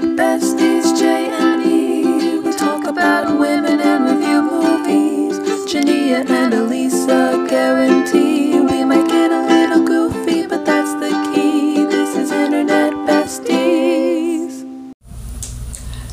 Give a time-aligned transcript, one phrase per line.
[0.00, 2.38] Internet besties, J and E.
[2.38, 5.38] We talk about women and review movies.
[5.70, 11.84] Jania and Elisa guarantee we might get a little goofy, but that's the key.
[11.84, 14.64] This is Internet besties.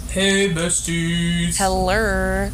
[0.10, 1.56] Hey, besties.
[1.58, 2.50] Hello.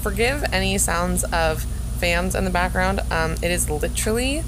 [0.00, 1.64] Forgive any sounds of
[2.00, 3.00] fans in the background.
[3.10, 4.42] Um, it is literally,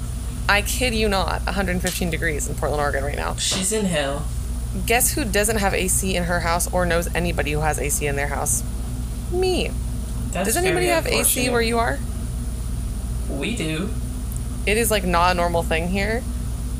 [0.49, 3.35] I kid you not, 115 degrees in Portland, Oregon right now.
[3.35, 4.25] She's in hell.
[4.85, 8.15] Guess who doesn't have AC in her house or knows anybody who has AC in
[8.15, 8.63] their house?
[9.31, 9.71] Me.
[10.31, 11.99] That's Does anybody have AC where you are?
[13.29, 13.89] We do.
[14.65, 16.21] It is like not a normal thing here.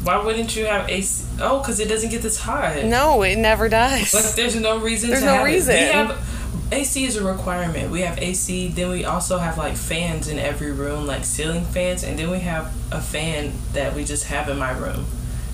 [0.04, 1.26] Why wouldn't you have AC?
[1.40, 2.84] Oh, because it doesn't get this hot.
[2.86, 4.14] No, it never does.
[4.14, 5.10] Like, there's no reason.
[5.10, 5.52] There's to no have it.
[5.52, 5.76] reason.
[5.76, 6.28] We have
[6.72, 7.92] AC is a requirement.
[7.92, 8.70] We have AC.
[8.70, 12.40] Then we also have like fans in every room, like ceiling fans, and then we
[12.40, 15.06] have a fan that we just have in my room.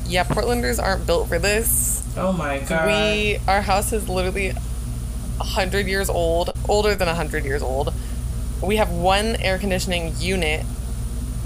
[0.08, 2.04] Yeah, Portlanders aren't built for this.
[2.18, 2.88] Oh my god.
[2.88, 4.54] We our house is literally
[5.40, 7.94] hundred years old, older than hundred years old.
[8.62, 10.66] We have one air conditioning unit.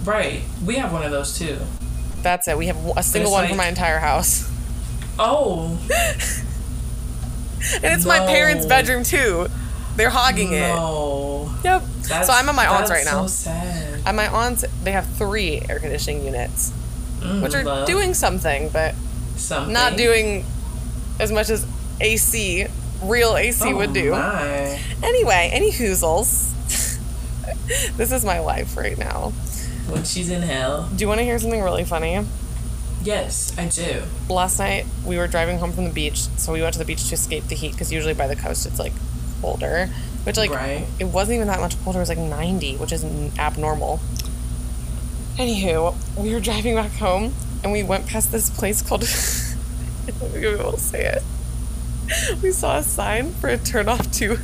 [0.06, 0.42] right.
[0.66, 1.58] We have one of those too.
[2.22, 2.58] That's it.
[2.58, 4.50] We have a single one for my entire house,
[5.20, 5.78] Oh
[7.76, 9.48] and it's my parents' bedroom too.
[9.96, 10.60] They're hogging it.
[10.60, 11.54] no.
[11.64, 11.84] Yep.
[12.08, 13.26] That's, so I'm at my aunt's right that's now.
[13.26, 14.02] So sad.
[14.06, 16.72] At my aunt's, they have three air conditioning units,
[17.22, 17.88] Mm, which are love.
[17.88, 18.94] doing something, but
[19.38, 19.74] something.
[19.74, 20.44] not doing
[21.20, 21.66] as much as
[22.00, 22.66] AC,
[23.04, 24.12] real AC Oh would do.
[24.12, 24.80] My.
[25.04, 26.50] Anyway, any hoozles.
[27.98, 29.30] this is my life right now.
[29.90, 30.90] When she's in hell.
[30.96, 32.26] Do you want to hear something really funny?
[33.04, 34.04] Yes, I do.
[34.30, 37.08] Last night we were driving home from the beach, so we went to the beach
[37.10, 38.94] to escape the heat because usually by the coast it's like
[39.42, 39.90] colder,
[40.24, 40.86] which like Right.
[41.00, 41.98] it wasn't even that much colder.
[42.00, 43.04] It was like 90, which is
[43.40, 44.00] abnormal.
[45.38, 49.04] Anywho, we were driving back home and we went past this place called.
[50.36, 51.24] Even will say it.
[52.42, 54.38] We saw a sign for a turnoff to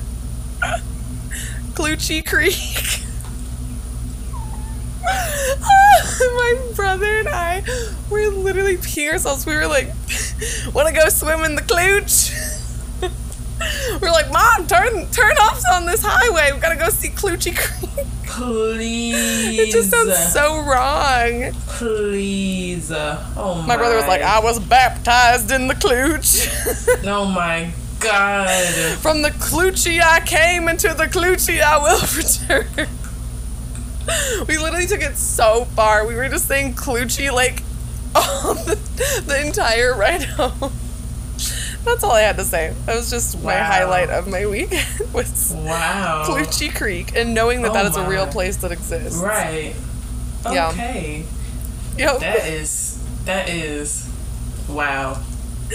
[1.73, 3.03] Klootchy Creek.
[5.09, 7.63] Ah, my brother and I
[8.09, 9.45] were literally peeing ourselves.
[9.45, 9.87] We were like,
[10.73, 12.31] "Want to go swim in the Clutch?"
[14.01, 16.51] we're like, "Mom, turn turn off on this highway.
[16.53, 19.57] We gotta go see Klootchy Creek." Please.
[19.59, 21.51] It just sounds so wrong.
[21.67, 22.91] Please.
[22.91, 23.67] Oh my.
[23.67, 26.47] My brother was like, "I was baptized in the Clutch."
[27.07, 28.49] Oh my god.
[28.99, 31.99] From the Klootchy I came, and to the Klootchy I will
[32.77, 32.87] return.
[34.47, 36.05] we literally took it so far.
[36.05, 37.63] We were just saying Klootchy like
[38.15, 38.77] all the,
[39.25, 40.71] the entire ride home.
[41.87, 42.73] That's all I had to say.
[42.85, 46.45] That was just my highlight of my weekend was Wow.
[46.75, 49.17] Creek and knowing that Oh that is a oh real place that exists.
[49.19, 49.73] Right.
[50.51, 50.69] Yeah.
[50.69, 51.23] Okay.
[51.97, 52.19] Yep.
[52.19, 53.01] That is.
[53.25, 54.07] That is.
[54.69, 55.23] Wow.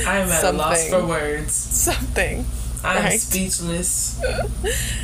[0.06, 1.52] I am at a loss for words.
[1.52, 2.44] Something.
[2.84, 3.18] I'm Right.
[3.20, 4.22] speechless.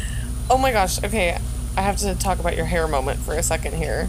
[0.51, 1.03] Oh my gosh.
[1.05, 1.39] Okay.
[1.77, 4.07] I have to talk about your hair moment for a second here.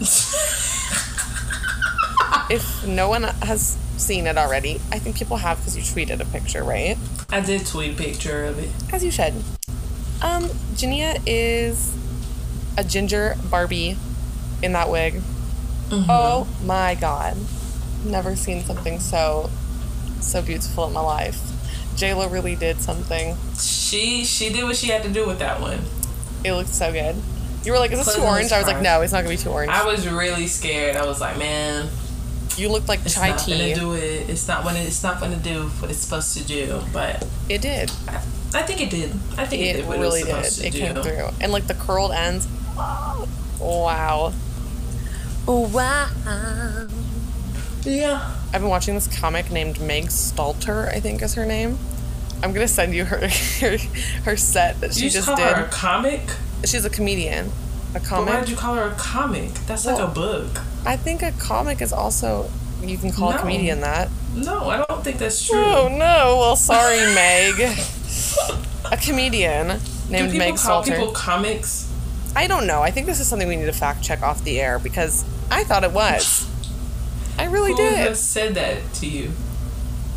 [2.50, 6.24] if no one has seen it already, I think people have because you tweeted a
[6.26, 6.96] picture, right?
[7.30, 8.70] I did tweet a picture of it.
[8.92, 9.34] As you should.
[10.22, 10.44] Um,
[10.74, 11.96] Jania is
[12.76, 13.96] a ginger Barbie
[14.62, 15.20] in that wig.
[15.92, 17.36] Oh my god.
[18.04, 19.50] Never seen something so
[20.20, 21.40] so beautiful in my life.
[21.96, 23.36] JLo really did something.
[23.58, 25.80] She she did what she had to do with that one.
[26.44, 27.16] It looked so good.
[27.64, 28.52] You were like, is this too orange?
[28.52, 29.70] I was like, no, it's not gonna be too orange.
[29.70, 30.96] I was really scared.
[30.96, 31.88] I was like, man,
[32.60, 33.52] you look like it's chai not tea.
[33.58, 34.28] gonna do it.
[34.28, 36.80] It's not when it's not gonna do what it's supposed to do.
[36.92, 37.90] But It did.
[38.08, 38.16] I,
[38.54, 39.10] I think it did.
[39.38, 40.64] I think it, It did really it did.
[40.66, 41.02] It to came do.
[41.02, 41.28] through.
[41.40, 42.46] And like the curled ends.
[42.76, 43.26] Wow.
[45.46, 46.86] Wow.
[47.82, 48.34] Yeah.
[48.52, 51.78] I've been watching this comic named Meg Stalter, I think is her name.
[52.42, 53.28] I'm gonna send you her
[53.60, 53.76] her,
[54.24, 55.46] her set that she you just call did.
[55.56, 56.20] her a comic?
[56.64, 57.50] She's a comedian.
[57.90, 58.40] A But why comic.
[58.40, 59.52] did you call her a comic?
[59.66, 60.60] That's like a book.
[60.86, 62.50] I think a comic is also
[62.82, 64.08] you can call a comedian that.
[64.34, 65.58] No, I don't think that's true.
[65.58, 66.36] Oh no!
[66.38, 67.60] Well, sorry, Meg.
[68.92, 70.86] A comedian do named people Meg call Stalter.
[70.96, 71.88] people comics?
[72.34, 72.80] I don't know.
[72.82, 75.64] I think this is something we need to fact check off the air because I
[75.64, 76.46] thought it was.
[77.38, 77.94] I really Who did.
[77.96, 79.30] has said that to you?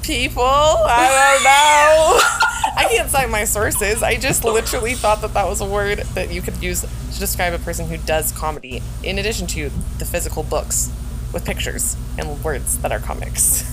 [0.02, 1.44] People, I don't
[2.75, 2.81] know.
[2.81, 4.02] I can't cite my sources.
[4.04, 7.54] I just literally thought that that was a word that you could use to describe
[7.54, 9.69] a person who does comedy, in addition to
[10.00, 10.92] the physical books
[11.33, 13.63] with pictures and words that are comics.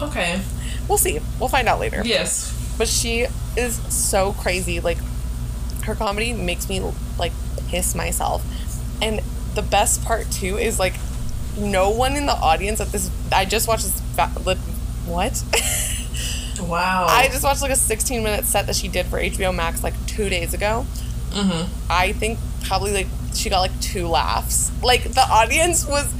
[0.00, 0.40] Okay.
[0.88, 1.18] We'll see.
[1.40, 2.02] We'll find out later.
[2.04, 2.54] Yes.
[2.78, 3.26] But she
[3.56, 4.78] is so crazy.
[4.80, 4.98] Like,
[5.82, 6.80] her comedy makes me,
[7.18, 7.32] like,
[7.68, 8.44] piss myself.
[9.02, 9.20] And
[9.54, 10.94] the best part, too, is, like,
[11.58, 13.10] no one in the audience at this.
[13.32, 14.00] I just watched this.
[15.04, 15.42] What?
[16.60, 17.06] Wow.
[17.08, 19.94] I just watched like a 16 minute set that she did for HBO Max like
[20.06, 20.86] two days ago.
[21.30, 21.90] Mm-hmm.
[21.90, 24.70] I think probably like she got like two laughs.
[24.82, 26.12] Like the audience was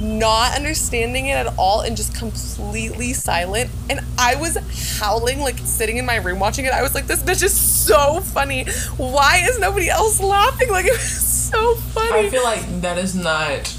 [0.00, 3.70] not understanding it at all and just completely silent.
[3.88, 4.56] And I was
[4.98, 6.72] howling, like sitting in my room watching it.
[6.72, 8.64] I was like, this bitch is so funny.
[8.96, 10.70] Why is nobody else laughing?
[10.70, 12.26] Like it was so funny.
[12.26, 13.76] I feel like that is not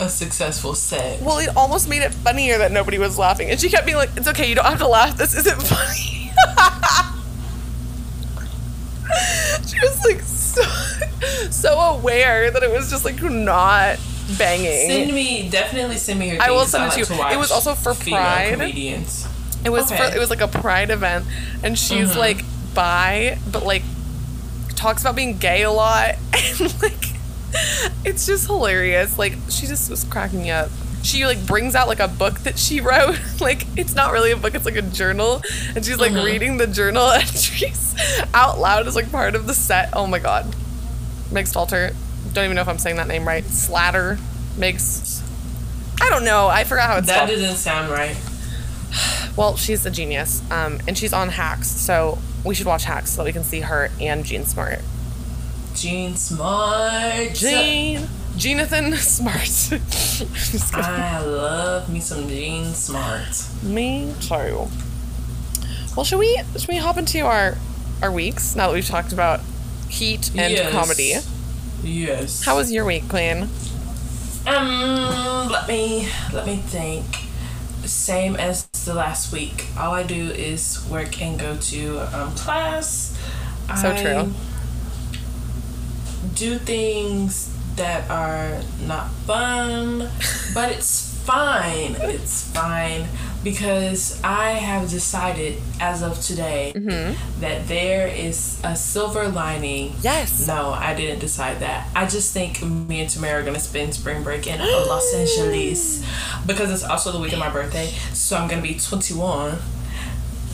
[0.00, 1.20] a successful set.
[1.20, 3.50] well, it almost made it funnier that nobody was laughing.
[3.50, 5.16] And she kept being like, it's okay, you don't have to laugh.
[5.16, 6.32] This isn't funny.
[9.66, 10.62] she was like so,
[11.50, 13.98] so aware that it was just like not
[14.38, 14.88] banging.
[14.88, 16.42] Send me, definitely send me your.
[16.42, 17.22] I will send it like to you.
[17.34, 18.52] It was also for Pride.
[18.52, 19.26] Comedians.
[19.64, 20.10] It was Okay.
[20.10, 21.26] for, it was like a pride event,
[21.62, 22.18] and she's mm-hmm.
[22.18, 23.82] like bi, but like
[24.74, 26.14] talks about being gay a lot,
[26.60, 27.10] and like
[28.04, 29.18] it's just hilarious.
[29.18, 30.70] Like she just was cracking me up.
[31.02, 33.18] She like brings out like a book that she wrote.
[33.40, 35.42] like it's not really a book; it's like a journal,
[35.74, 37.94] and she's like reading the journal entries
[38.34, 39.90] out loud as like part of the set.
[39.94, 40.54] Oh my god,
[41.32, 41.94] Meg Stalter.
[42.32, 43.44] Don't even know if I'm saying that name right.
[43.44, 44.18] Slatter
[44.56, 45.22] makes.
[46.02, 46.48] I don't know.
[46.48, 47.40] I forgot how it's That spelled.
[47.40, 48.16] doesn't sound right.
[49.36, 53.18] Well, she's a genius, um, and she's on Hacks, so we should watch Hacks so
[53.18, 54.80] that we can see her and Jean Smart.
[55.74, 57.32] Jean Smart.
[57.34, 59.82] Jean, Jonathan Smart.
[60.74, 63.44] I love me some Jean Smart.
[63.62, 64.68] Me too.
[65.96, 67.56] Well, should we should we hop into our
[68.02, 69.40] our weeks now that we've talked about
[69.88, 70.72] heat and Yes.
[70.72, 71.14] comedy?
[71.82, 72.42] Yes.
[72.44, 73.48] How was your week, Queen?
[74.46, 77.04] Um, let me let me think.
[77.84, 79.66] Same as the last week.
[79.78, 83.18] All I do is work and go to um, class.
[83.80, 84.32] So I true.
[86.34, 87.49] Do things
[87.80, 90.08] that are not fun,
[90.54, 91.96] but it's fine.
[91.98, 93.06] It's fine
[93.42, 97.40] because I have decided as of today Mm-hmm.
[97.40, 100.46] that there is a silver lining Yes.
[100.46, 101.88] no, I didn't decide that.
[101.96, 106.04] I just think me and Tamara are gonna spend spring break in Los Angeles
[106.46, 107.86] because it's also the week of my birthday.
[108.12, 109.56] So I'm gonna be 21.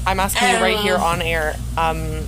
[0.06, 1.56] I'm asking you right here on air.
[1.76, 2.22] Um,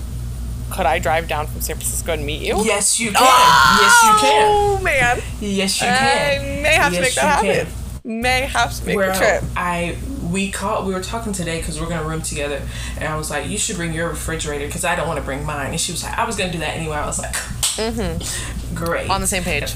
[0.71, 2.63] could I drive down from San Francisco and meet you?
[2.65, 3.23] Yes, you can.
[3.23, 4.47] Yes, you can.
[4.49, 5.21] Oh man.
[5.41, 6.41] Yes, you can.
[6.59, 7.73] I may have to make that happen.
[8.05, 9.45] May have to make Well, the trip.
[9.57, 9.97] I
[10.31, 10.87] we called.
[10.87, 12.63] We were talking today because we're gonna room together,
[12.97, 15.45] and I was like, "You should bring your refrigerator because I don't want to bring
[15.45, 18.75] mine." And she was like, "I was gonna do that anyway." I was like, Mm-hmm.
[18.75, 19.75] "Great." On the same page.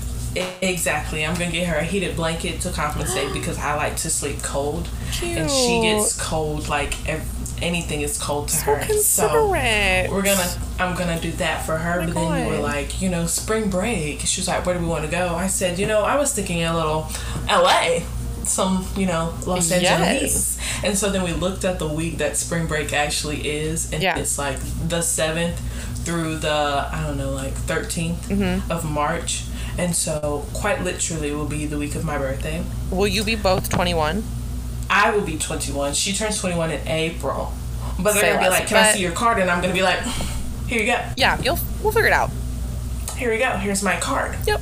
[0.62, 1.26] Exactly.
[1.26, 4.88] I'm gonna get her a heated blanket to compensate because I like to sleep cold,
[5.22, 8.92] and she gets cold like ev- anything is cold to her.
[8.98, 10.50] So we're gonna.
[10.78, 12.00] I'm gonna do that for her.
[12.00, 14.20] my but then you were like, you know, spring break.
[14.20, 15.34] She was like, where do we want to go?
[15.34, 17.08] I said, you know, I was thinking a little
[17.48, 18.04] L.A.
[18.44, 20.58] Some, you know, Los Angeles.
[20.58, 20.58] Yes.
[20.84, 24.18] And so then we looked at the week that spring break actually is, and Yeah.
[24.18, 25.60] it's like the seventh
[26.04, 28.70] through the I don't know, like 13th Mm-hmm.
[28.72, 29.44] of March.
[29.78, 32.62] And so, quite literally, will be the week of my birthday.
[32.90, 34.22] Will you be both 21?
[34.94, 35.94] I will be 21.
[35.94, 37.52] She turns 21 in April.
[37.98, 39.38] But they're Say to be like, Can I see your card?
[39.38, 40.00] And I'm going to be like,
[40.68, 41.00] Here you go.
[41.16, 42.30] Yeah, you'll we'll figure it out.
[43.16, 43.50] Here we go.
[43.52, 44.36] Here's my card.
[44.46, 44.60] Yep.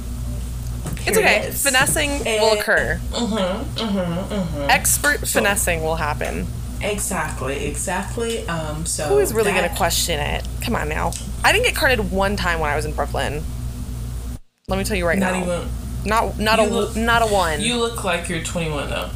[0.85, 1.47] It's Here it okay.
[1.49, 1.63] is.
[1.63, 3.01] Finessing will Eh, occur.
[3.11, 3.35] Mm-hmm,
[3.81, 4.71] mm-hmm, mm-hmm.
[4.71, 6.47] Expert finessing will happen.
[6.83, 8.47] Exactly, exactly.
[8.49, 10.47] Um, so Who is really that- to question it?
[10.63, 11.11] Come on now.
[11.43, 13.43] I didn't get carded one time when I was in Brooklyn.
[14.69, 15.43] Let me tell you right Not now.
[15.43, 15.69] even.
[16.05, 17.61] not not a look- not a one.
[17.61, 19.11] You look like you're 21 though.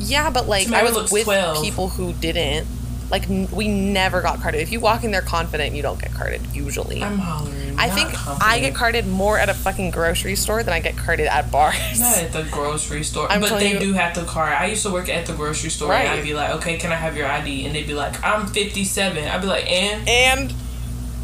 [0.00, 1.62] Yeah, but like Tamara I was with 12.
[1.62, 2.66] people who didn't.
[3.10, 4.60] Like n- we never got carded.
[4.60, 7.02] If you walk in there confident, you don't get carded usually.
[7.02, 7.76] I'm hollering.
[7.76, 8.08] I think
[8.40, 11.98] I get carded more at a fucking grocery store than I get carded at bars.
[11.98, 14.52] Not at the grocery store, I'm but they you- do have the card.
[14.52, 16.96] I used to work at the grocery store, and I'd be like, "Okay, can I
[16.96, 20.54] have your ID?" And they'd be like, "I'm 57." I'd be like, "And And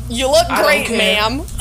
[0.09, 1.43] you look great, ma'am.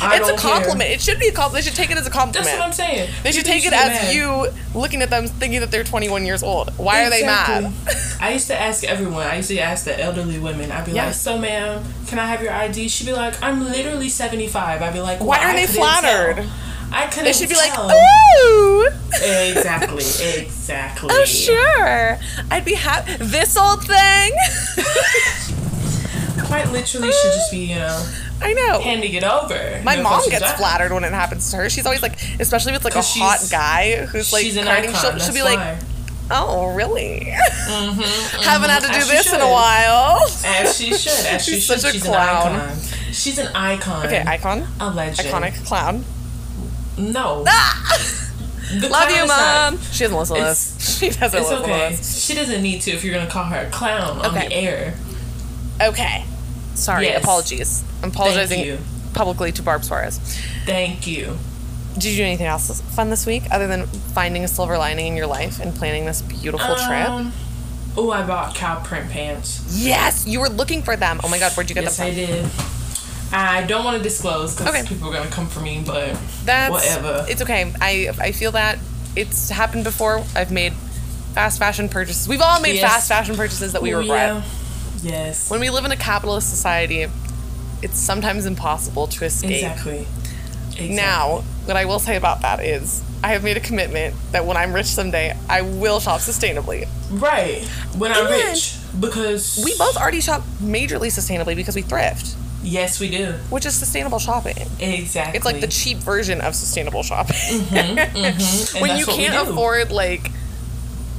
[0.00, 0.52] It's a don't care.
[0.52, 0.90] compliment.
[0.90, 1.64] It should be a compliment.
[1.64, 2.46] They should take it as a compliment.
[2.46, 4.14] that's what I'm saying." They should take it as mad.
[4.14, 6.70] you looking at them thinking that they're 21 years old.
[6.78, 7.72] Why are they mad?
[8.20, 9.26] I used to ask everyone.
[9.26, 10.70] I used to ask the elderly women.
[10.70, 14.08] I'd be like, "So, ma'am, can I have your ID?" She'd be like, "I'm literally
[14.08, 16.36] 75." I'd be like, Why "Well, are I they flattered?
[16.36, 16.46] tell.
[16.92, 17.24] I couldn't.
[17.24, 18.88] They should be like, ooh.
[19.20, 20.04] Exactly.
[20.68, 21.08] Exactly.
[21.12, 22.18] Oh sure,
[22.52, 23.16] I'd be happy.
[23.16, 24.32] This old thing.
[26.48, 28.06] Quite literally, should just be you know
[28.42, 28.80] I know.
[28.80, 29.80] handing it over.
[29.84, 31.68] My No mom gets flattered when it happens to her.
[31.70, 34.94] She's always like, especially with like a hot guy who's like She's an icon.
[34.94, 35.78] She'll, she'll be like, why.
[36.30, 37.24] oh really?
[37.24, 40.20] Haven't had to do As this in a while.
[40.44, 41.26] As she should.
[41.26, 41.80] As she She's should.
[41.80, 42.54] such a She's clown.
[42.54, 42.78] an icon.
[43.12, 44.06] She's an icon.
[44.06, 45.28] Okay, icon, A legend.
[45.28, 46.04] iconic clown.
[46.96, 47.44] No.
[48.70, 48.84] Ah!
[48.90, 49.80] Love you, is not- mom.
[49.92, 50.98] She doesn't listen to this.
[50.98, 51.90] She doesn't It's listen okay.
[51.90, 52.24] to this.
[52.26, 54.94] She doesn't need to if you're gonna call her a clown on the air.
[55.80, 56.24] Okay.
[56.78, 57.06] Sorry.
[57.06, 57.22] Yes.
[57.22, 57.84] Apologies.
[58.02, 58.78] I'm apologizing
[59.14, 60.18] publicly to Barb Suarez.
[60.64, 61.36] Thank you.
[61.94, 65.16] Did you do anything else fun this week other than finding a silver lining in
[65.16, 67.08] your life and planning this beautiful trip?
[67.08, 67.32] Um,
[67.96, 69.64] oh, I bought cow print pants.
[69.76, 71.20] Yes, you were looking for them.
[71.24, 72.46] Oh my god, where'd you get Yes, them I did.
[73.32, 74.86] I don't want to disclose because Okay.
[74.86, 77.26] people are gonna come for me, but That's whatever.
[77.28, 77.72] It's okay.
[77.80, 78.78] I I feel that
[79.16, 80.22] it's happened before.
[80.36, 80.72] I've made
[81.34, 82.28] fast fashion purchases.
[82.28, 82.90] We've all made Yes.
[82.90, 84.34] fast fashion purchases that we regret.
[84.36, 84.42] yeah.
[85.02, 85.50] Yes.
[85.50, 87.06] When we live in a capitalist society,
[87.82, 89.50] it's sometimes impossible to escape.
[89.50, 90.06] Exactly.
[90.68, 90.88] exactly.
[90.94, 94.56] Now, what I will say about that is I have made a commitment that when
[94.56, 96.88] I'm rich someday, I will shop sustainably.
[97.10, 97.64] right
[97.96, 103.08] when I'm rich, because We both already shop majorly sustainably because we thrift, Yes, we
[103.10, 103.32] do.
[103.50, 104.56] which is sustainable shopping.
[104.80, 105.36] Exactly.
[105.36, 107.36] It's like the cheap version of sustainable shopping.
[107.36, 108.18] Mm-hmm, mm-hmm.
[108.76, 110.30] And when that's you can't afford like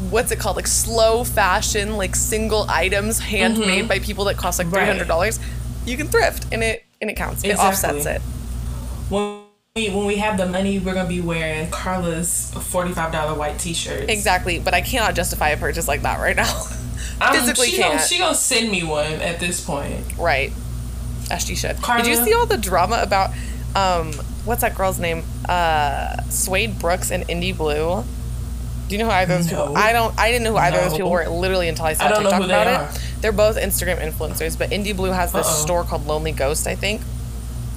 [0.10, 4.68] what's it called like slow fashion like single items handmade by people that cost like
[4.68, 4.75] Mm-hmm.
[5.00, 5.08] Right.
[5.08, 5.39] $300
[5.86, 7.89] you can thrift and it and it counts it Exactly.
[7.89, 8.22] offsets it
[9.10, 9.41] when
[9.75, 14.06] we, when we have the money, we're gonna be wearing Carla's forty-five dollar white T-shirts.
[14.08, 16.63] exactly but i cannot justify a purchase like that right now
[17.22, 17.96] Um, physically she can't.
[17.96, 20.06] Gonna, she gonna send me one at this point.
[20.18, 20.53] right
[21.29, 22.03] as she should Carla?
[22.03, 23.32] did you see all the drama about
[23.75, 24.13] um
[24.46, 28.03] what's that girl's name uh Suede Brooks and Indy Blue
[28.89, 29.62] do you know who either of those No.
[29.67, 31.93] people I don't I didn't know who either of those people were literally until I
[31.93, 32.89] saw I TikTok they about are.
[32.89, 35.62] it they're both Instagram influencers but Indy Blue has this Uh-oh.
[35.63, 37.01] store called Lonely Ghost I think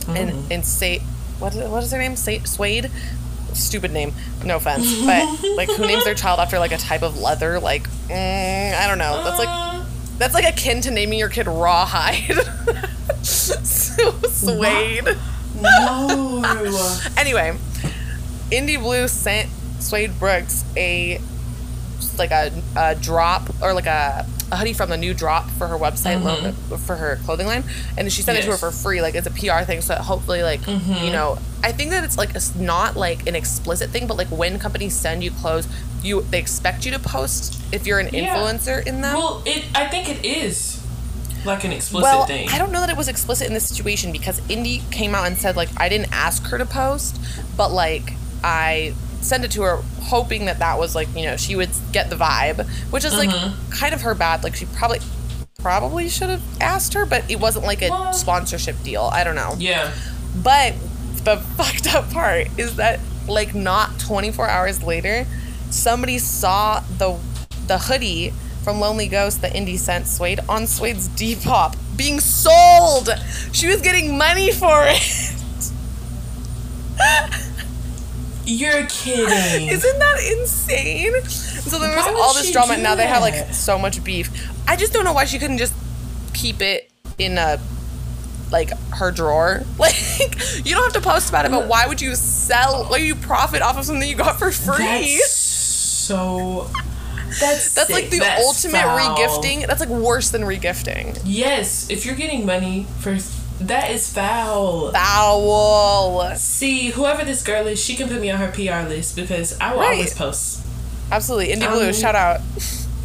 [0.06, 0.16] Mm.
[0.16, 0.98] and and say
[1.38, 2.16] what is, what is her name?
[2.16, 2.90] Say, Suede.
[3.52, 4.14] Stupid name.
[4.44, 5.26] No offense, but
[5.56, 7.60] like who names their child after like a type of leather?
[7.60, 9.22] Like mm, I don't know.
[9.22, 9.84] That's like Uh,
[10.18, 12.32] that's like akin to naming your kid Rawhide.
[13.22, 15.16] so Suede.
[15.60, 16.98] no.
[17.16, 17.56] Anyway,
[18.50, 19.48] Indy Blue sent
[19.82, 21.20] Suede Brooks a
[22.18, 25.76] like a, a drop or like a, a hoodie from the new drop for her
[25.78, 27.64] website lo- for her clothing line
[27.96, 28.60] and she sent it to her Mm-hmm.
[28.66, 31.04] For free like it's a PR thing so hopefully like Mm-hmm.
[31.06, 34.28] you know I think that it's like it's not like an explicit thing but like
[34.28, 35.66] when companies send you clothes
[36.02, 38.34] you they expect you to post if you're an Yeah.
[38.36, 39.64] influencer in them well, it.
[39.74, 40.84] I think it is
[41.46, 42.48] like an explicit well, thing.
[42.50, 45.36] I don't know that it was explicit in this situation because Indy came out and
[45.38, 47.18] said like I didn't ask her to post,
[47.56, 48.12] but like
[48.44, 52.10] I sent it to her hoping that that was like you know she would get
[52.10, 53.70] the vibe, which is like Mm-hmm.
[53.72, 54.42] kind of her bad.
[54.44, 54.98] Like she probably
[55.60, 59.08] probably should have asked her, but it wasn't like a Well- sponsorship deal.
[59.12, 59.54] I don't know.
[59.58, 59.92] Yeah.
[60.42, 60.74] But
[61.24, 62.98] the fucked up part is that
[63.28, 65.26] like not 24 hours later,
[65.70, 67.16] somebody saw the
[67.68, 68.32] the hoodie
[68.64, 73.08] from Lonely Ghost the Indy sent Suede on Suede's Depop being sold.
[73.52, 75.34] She was getting money for it.
[78.44, 79.68] You're kidding.
[79.70, 81.22] Isn't that insane?
[81.24, 84.30] So there was Why all this drama, and now they have like so much beef.
[84.68, 85.74] I just don't know why she couldn't just
[86.34, 87.60] keep it in a
[88.50, 89.62] like her drawer.
[89.78, 89.94] Like
[90.64, 92.84] you don't have to post about it, but why would you sell?
[92.84, 94.76] Why would you profit off of something you got for free?
[94.84, 96.70] That's so.
[97.40, 99.16] That's That's like the That's ultimate foul.
[99.16, 99.66] regifting.
[99.66, 101.18] That's like worse than regifting.
[101.24, 103.16] Yes, if you're getting money for
[103.66, 104.90] that is foul.
[104.92, 106.34] Foul.
[106.36, 109.72] See, whoever this girl is, she can put me on her PR list because I
[109.74, 109.92] will Right.
[109.94, 110.60] always post.
[111.10, 111.52] Absolutely.
[111.52, 112.40] Indy Um, Blue, shout out.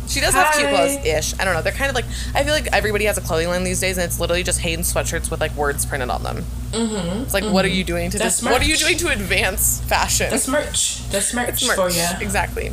[0.07, 1.33] She does have cute clothes ish.
[1.37, 1.61] I don't know.
[1.61, 4.05] They're kind of like I feel like everybody has a clothing line these days and
[4.05, 6.45] it's literally just Hayden sweatshirts with like words printed on them.
[6.71, 7.23] Mm-hmm.
[7.23, 9.81] It's like what are you doing to That's this what are you doing to advance
[9.81, 10.29] fashion?
[10.29, 11.05] That's merch.
[11.09, 11.75] That's merch, merch.
[11.75, 12.05] for you.
[12.21, 12.71] Exactly.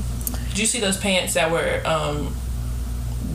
[0.51, 2.37] Did you see those pants that were um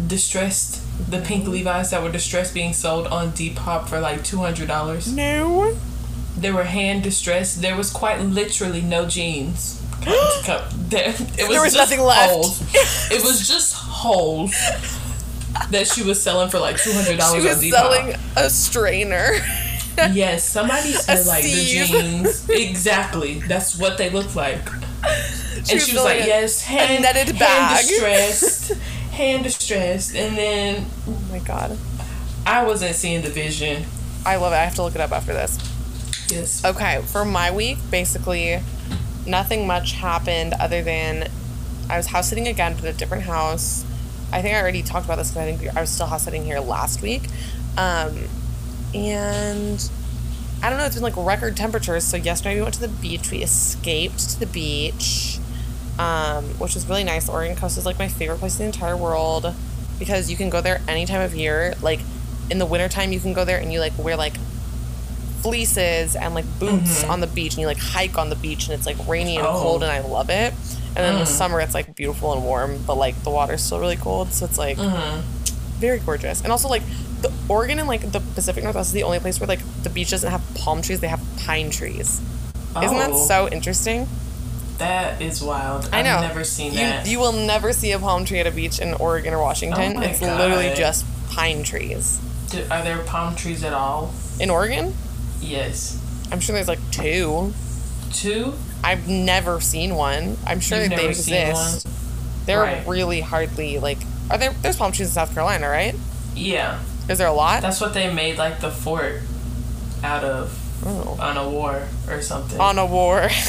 [0.07, 0.81] distressed?
[1.07, 5.11] The pink Levi's that were distressed being sold on Depop for like two hundred dollars.
[5.11, 5.75] No.
[6.37, 7.61] They were hand distressed.
[7.61, 9.81] There was quite literally no jeans.
[10.89, 12.31] There, it was, There was nothing left.
[12.31, 12.61] Holes.
[13.11, 14.51] it was just holes
[15.69, 17.71] that she was selling for like two hundred She dollars on was Depop.
[17.71, 19.33] selling a strainer.
[20.13, 22.49] Yes, somebody said like the jeans.
[22.49, 23.39] Exactly.
[23.41, 24.65] That's what they look like.
[24.71, 28.71] and was she was like, a- yes, hand, netted hand bag." distressed.
[29.19, 30.15] Hand distressed.
[30.15, 31.77] And then oh my god.
[32.45, 33.85] I wasn't seeing the vision.
[34.25, 34.55] I love it.
[34.55, 35.57] I have to look it up after this.
[36.31, 36.63] Yes.
[36.63, 38.59] Okay, for my week, basically,
[39.25, 41.29] nothing much happened other than
[41.89, 43.83] I was house sitting again, but a different house.
[44.31, 46.43] I think I already talked about this because I think I was still house sitting
[46.43, 47.23] here last week.
[47.77, 48.27] Um,
[48.93, 49.89] and
[50.61, 52.03] I don't know, it's been like record temperatures.
[52.03, 53.31] So, yesterday we went to the beach.
[53.31, 55.39] We escaped to the beach,
[55.99, 57.29] um, which was really nice.
[57.29, 59.53] Oregon coast is like my favorite place in the entire world
[59.99, 61.75] because you can go there any time of year.
[61.81, 61.99] Like,
[62.49, 64.35] in the wintertime, you can go there and you like wear like
[65.41, 68.73] fleeces and like boots on the beach, and you like hike on the beach, and
[68.73, 69.55] it's like rainy and Mm-hmm.
[69.57, 69.61] Oh.
[69.61, 70.53] cold, and I love it.
[70.95, 71.37] And then in the Mm.
[71.37, 74.57] summer, it's like beautiful and warm, but like the water's still really cold, so it's
[74.57, 75.21] like Mm-hmm.
[75.79, 76.41] very gorgeous.
[76.41, 76.83] And also like
[77.21, 80.09] the Oregon and like the Pacific Northwest is the only place where like the beach
[80.09, 82.19] doesn't have palm trees; they have pine trees.
[82.83, 83.27] Isn't that Oh.
[83.27, 84.07] so interesting?
[84.79, 85.89] That is wild.
[85.93, 86.15] I know.
[86.15, 87.07] I've never seen you, that.
[87.07, 89.97] You will never see a palm tree at a beach in Oregon or Washington.
[89.97, 92.19] Oh it's literally just pine trees.
[92.49, 94.13] Do- are there palm trees at all?
[94.39, 94.93] In Oregon,
[95.41, 95.97] Yes.
[96.31, 97.53] I'm sure there's like two.
[98.13, 98.53] Two?
[98.83, 100.37] I've never seen one.
[100.45, 101.85] I'm sure You've that they never seen exist.
[101.85, 101.93] one?
[102.45, 102.87] They're Right.
[102.87, 103.99] really hardly like.
[104.31, 104.51] Are there?
[104.61, 105.95] There's palm trees in South Carolina, right?
[106.35, 106.79] Yeah.
[107.09, 107.61] Is there a lot?
[107.61, 109.21] That's what they made like the fort
[110.03, 111.17] out of Oh.
[111.19, 112.59] on a war or something.
[112.59, 113.27] On a war.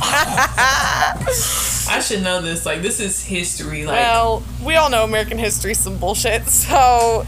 [1.90, 2.64] I should know this.
[2.66, 3.84] Like this is history.
[3.84, 6.42] Like well, we all know American history is some bullshit.
[6.48, 7.26] So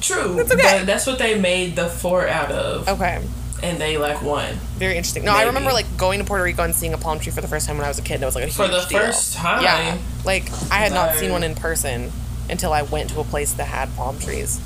[0.00, 0.38] true.
[0.40, 0.78] It's okay.
[0.80, 2.88] But that's what they made the fort out of.
[2.88, 3.22] okay,
[3.62, 4.54] And they like won.
[4.76, 5.24] very interesting.
[5.24, 7.48] No, I remember like going to Puerto Rico and seeing a palm tree for the
[7.48, 8.14] first time when I was a kid.
[8.14, 9.00] And it was like a For huge the deal.
[9.00, 9.62] first time.
[9.62, 12.10] Yeah, like I had not seen one in person
[12.50, 14.60] until I went to a place that had palm trees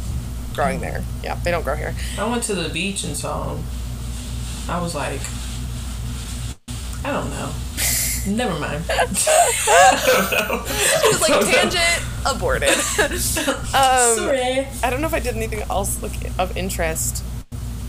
[0.55, 1.05] growing there.
[1.23, 1.95] Yeah, they don't grow here.
[2.19, 3.65] I went to the beach and saw them.
[4.69, 5.21] I was like,
[7.07, 7.53] I don't know.
[8.27, 8.83] Never mind.
[8.91, 9.07] I
[11.05, 12.69] It was like tangent aborted.
[12.69, 14.67] um, Sorry.
[14.83, 17.23] I don't know if I did anything else like of interest.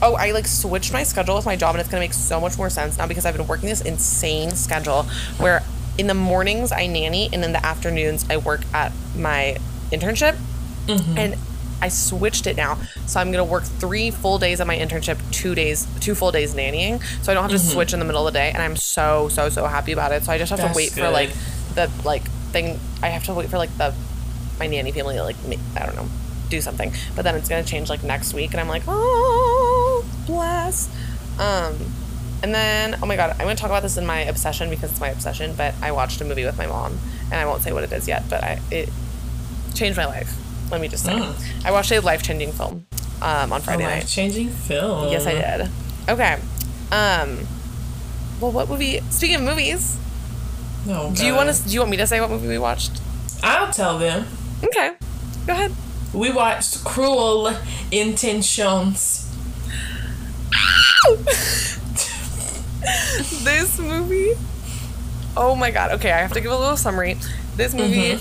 [0.03, 2.59] Oh, I like switched my schedule with my job, and it's gonna make so much
[2.59, 5.07] more sense now because I've been working this insane schedule
[5.39, 5.63] where
[5.97, 9.57] in the mornings I nanny, and in the afternoons I work at my
[9.91, 10.37] internship,
[11.17, 11.35] and
[11.81, 12.77] I switched it now.
[13.05, 16.53] So I'm gonna work three full days at my internship, two days, two full days
[16.53, 17.03] nannying.
[17.23, 19.29] So I don't have to switch in the middle of the day, and I'm so
[19.29, 20.23] so so happy about it.
[20.23, 21.29] So I just have to That's wait for like
[21.75, 22.79] the like thing.
[23.01, 23.93] I have to wait for like the
[24.59, 26.07] my nanny family to like ma- I don't know
[26.49, 26.93] do something.
[27.15, 30.89] But then it's gonna change like next week, and I'm like, oh bless.
[31.39, 31.75] Um,
[32.41, 35.01] and then oh my god, I'm gonna talk about this in my obsession because it's
[35.01, 35.53] my obsession.
[35.55, 38.07] But I watched a movie with my mom, and I won't say what it is
[38.07, 38.89] yet, but I it
[39.75, 40.35] changed my life.
[40.71, 41.65] Let me just say, Mm.
[41.65, 42.85] I watched a life changing film
[43.21, 43.99] um, on Friday Life night.
[44.01, 45.09] Life changing film.
[45.11, 45.69] Yes, I did.
[46.09, 46.33] Okay.
[46.91, 47.47] Um.
[48.39, 48.99] Well, what movie?
[49.09, 49.97] Speaking of movies,
[50.85, 51.63] No, do you want to?
[51.63, 53.01] Do you want me to say what movie we watched?
[53.43, 54.25] I'll tell them.
[54.63, 54.91] Okay.
[55.45, 55.71] Go ahead.
[56.13, 57.53] We watched Cruel
[57.91, 59.23] Intentions.
[63.43, 64.31] this movie.
[65.35, 65.91] Oh my god.
[65.93, 67.17] Okay, I have to give a little summary.
[67.55, 68.19] This movie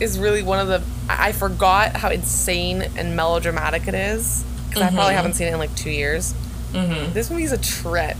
[0.00, 0.82] is really one of the.
[1.08, 5.52] I I forgot how insane and melodramatic it is because I probably haven't seen it
[5.52, 6.34] in like two years.
[6.72, 8.16] This movie is a trip.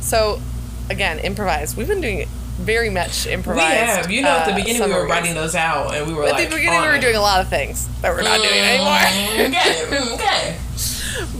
[0.00, 0.40] So,
[0.88, 1.76] again, improvise.
[1.76, 3.68] We've been doing very much improvised.
[3.68, 4.10] We have.
[4.10, 6.32] You know, at the uh, beginning we were writing those out, and we were At
[6.32, 7.00] like, the beginning, we were it.
[7.02, 9.50] doing a lot of things that we're not doing anymore.
[9.58, 10.56] okay, okay.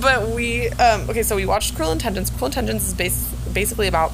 [0.01, 4.13] but we um, okay so we watched cruel intentions cruel intentions is bas- basically about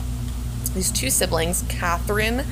[0.75, 2.44] these two siblings catherine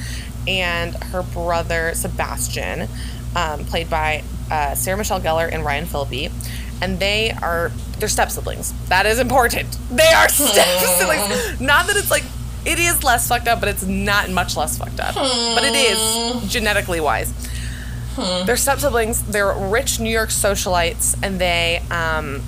[0.48, 2.88] and her brother sebastian
[3.36, 6.32] um, played by uh, sarah michelle gellar and ryan phillippe
[6.80, 10.66] and they are they're step siblings that is important they are step
[10.98, 12.24] siblings not that it's like
[12.64, 16.50] it is less fucked up but it's not much less fucked up but it is
[16.52, 17.32] genetically wise
[18.16, 19.22] they're step siblings.
[19.22, 22.42] They're rich New York socialites, and they, um,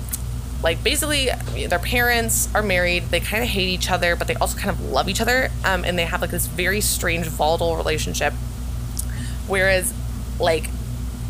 [0.61, 1.29] like, basically,
[1.67, 3.05] their parents are married.
[3.05, 5.49] They kind of hate each other, but they also kind of love each other.
[5.63, 8.33] Um, and they have like this very strange, volatile relationship.
[9.47, 9.93] Whereas,
[10.39, 10.69] like,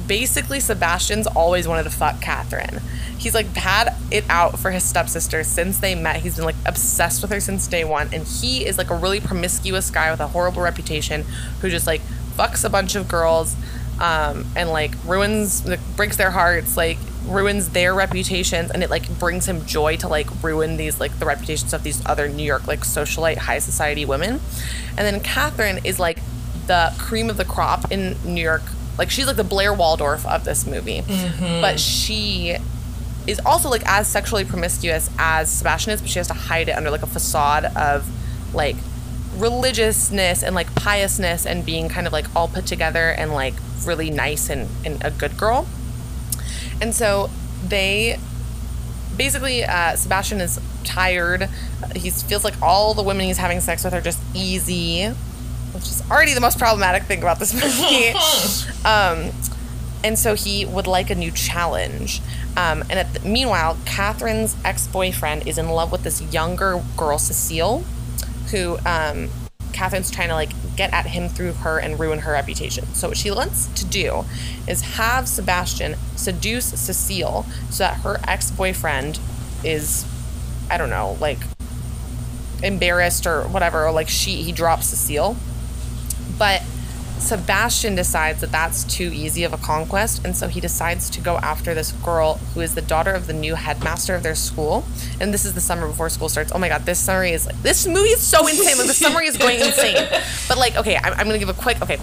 [0.07, 2.81] basically, Sebastian's always wanted to fuck Catherine.
[3.17, 6.17] He's like had it out for his stepsister since they met.
[6.17, 9.19] He's been like obsessed with her since day one, and he is like a really
[9.19, 11.23] promiscuous guy with a horrible reputation
[11.61, 12.01] who just like
[12.37, 13.55] fucks a bunch of girls
[13.99, 19.09] um, and like ruins, like, breaks their hearts, like ruins their reputations, and it like
[19.17, 22.67] brings him joy to like ruin these like the reputations of these other New York
[22.67, 24.41] like socialite high society women.
[24.97, 26.19] And then Catherine is like
[26.67, 28.63] the cream of the crop in New York.
[28.97, 31.03] Like she's like the Blair Waldorf of this movie,
[31.61, 32.55] but she
[33.27, 36.73] is also like as sexually promiscuous as Sebastian is, but she has to hide it
[36.73, 38.07] under like a facade of
[38.53, 38.75] like
[39.37, 43.53] religiousness and like piousness and being kind of like all put together and like
[43.85, 45.67] really nice and, and a good girl.
[46.81, 47.29] And so
[47.67, 48.17] they
[49.17, 51.49] basically uh, Sebastian is tired.
[51.95, 55.11] He feels like all the women he's having sex with are just easy,
[55.75, 58.09] which is already the most problematic thing about this movie.
[58.85, 59.31] um,
[60.03, 62.21] and so he would like a new challenge.
[62.57, 67.83] Um, and at the, meanwhile, Catherine's ex-boyfriend is in love with this younger girl, Cecile,
[68.51, 69.29] who um,
[69.73, 72.85] Catherine's trying to like get at him through her and ruin her reputation.
[72.93, 74.25] So what she wants to do
[74.67, 79.19] is have Sebastian seduce Cecile so that her ex-boyfriend
[79.63, 80.05] is
[80.69, 81.39] I don't know, like
[82.63, 85.35] embarrassed or whatever, or like she he drops Cecile.
[86.37, 86.63] But
[87.19, 91.37] Sebastian decides that that's too easy of a conquest, and so he decides to go
[91.37, 94.85] after this girl who is the daughter of the new headmaster of their school.
[95.19, 96.51] And this is the summer before school starts.
[96.53, 98.77] Oh my god, this summary is like this movie is so insane.
[98.77, 99.95] Like the summary is going insane.
[100.47, 101.81] But like, okay, I'm, I'm gonna give a quick.
[101.81, 101.97] Okay,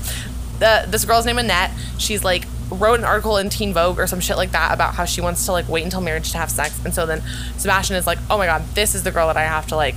[0.59, 1.71] the this girl's name Annette.
[1.99, 5.05] She's like wrote an article in Teen Vogue or some shit like that about how
[5.05, 6.83] she wants to like wait until marriage to have sex.
[6.85, 7.23] And so then
[7.59, 9.97] Sebastian is like, oh my god, this is the girl that I have to like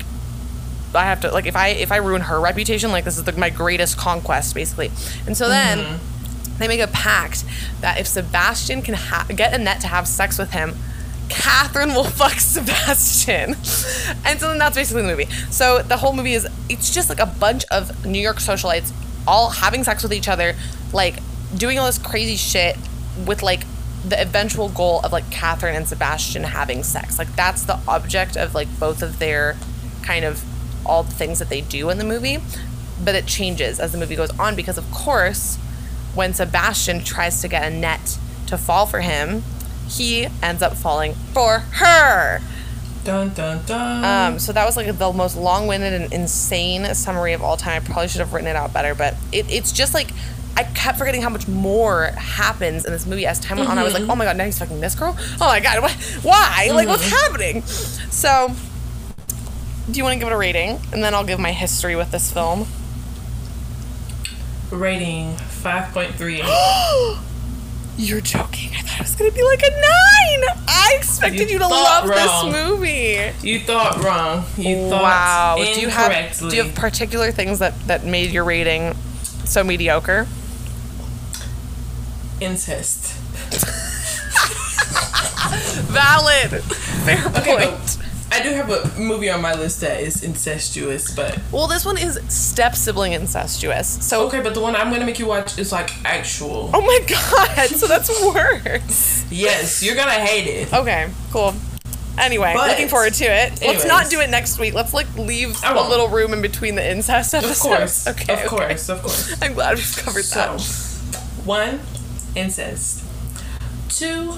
[0.96, 3.32] I have to like if I if I ruin her reputation, like this is the,
[3.34, 4.92] my greatest conquest, basically.
[5.26, 6.58] And so then mm-hmm.
[6.60, 7.44] they make a pact
[7.82, 10.76] that if Sebastian can ha- get Annette to have sex with him,
[11.30, 13.56] Catherine will fuck Sebastian.
[14.26, 15.26] And so then that's basically the movie.
[15.50, 18.92] So the whole movie is it's just like a bunch of New York socialites
[19.28, 20.56] all having sex with each other,
[20.94, 21.20] like
[21.56, 22.78] doing all this crazy shit
[23.26, 23.66] with like
[24.08, 27.18] the eventual goal of like Catherine and Sebastian having sex.
[27.18, 29.56] Like that's the object of like both of their
[30.04, 30.44] kind of
[30.86, 32.38] all the things that they do in the movie.
[33.04, 35.58] But it changes as the movie goes on because of course
[36.14, 38.18] when Sebastian tries to get Annette
[38.48, 39.44] to fall for him,
[39.90, 42.40] he ends up falling for her.
[43.04, 44.04] Dun dun dun.
[44.34, 47.84] Um, so that was like the most long-winded and insane summary of all time.
[47.84, 50.10] I probably should have written it out better, but it, it's just like
[50.58, 53.78] I kept forgetting how much more happens in this movie as time went on.
[53.78, 55.16] I was like, oh my god, now he's fucking this girl.
[55.20, 56.70] Oh my god, wh- why?
[56.74, 57.62] Like, what's happening?
[57.64, 58.56] So,
[59.90, 62.12] do you want to give it a rating, and then I'll give my history with
[62.12, 62.68] this film.
[64.72, 66.44] Rating five point three.
[67.98, 68.72] You're joking.
[68.76, 70.44] I thought it was gonna be like a nine.
[70.68, 72.52] I expected you, You to love wrong.
[72.52, 73.32] this movie.
[73.48, 74.44] You thought wrong.
[74.58, 75.56] You thought wow.
[75.58, 75.76] incorrectly.
[75.76, 78.96] Do you have do you have particular things that that made your rating
[79.46, 80.28] so mediocre?
[82.42, 83.14] incest?
[85.88, 86.50] Valid.
[87.06, 87.98] Fair Okay, point.
[88.36, 91.98] I do have a movie on my list that is incestuous, but Well, this one
[91.98, 93.88] is step sibling incestuous.
[94.06, 96.70] So okay, but the one I'm gonna make you watch is like actual.
[96.74, 99.26] Oh my god, so that's worse.
[99.32, 100.74] Yes, you're gonna hate it.
[100.74, 101.54] Okay, cool.
[102.18, 103.62] Anyway, But- looking forward to it.
[103.62, 104.74] Let's not do it next week.
[104.74, 107.58] Let's like leave a little room in between the incest episodes.
[107.58, 108.08] Of course.
[108.16, 108.34] Okay.
[108.34, 108.48] Of okay.
[108.48, 108.90] course.
[108.90, 109.42] Of course.
[109.42, 110.62] I'm glad we've covered So, that.
[111.46, 111.80] one,
[112.36, 113.04] incest.
[113.90, 114.34] Two,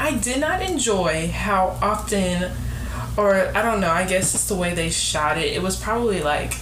[0.00, 2.50] I did not enjoy how often,
[3.20, 5.52] or I don't know, I guess it's the way they shot it.
[5.52, 6.54] It was probably like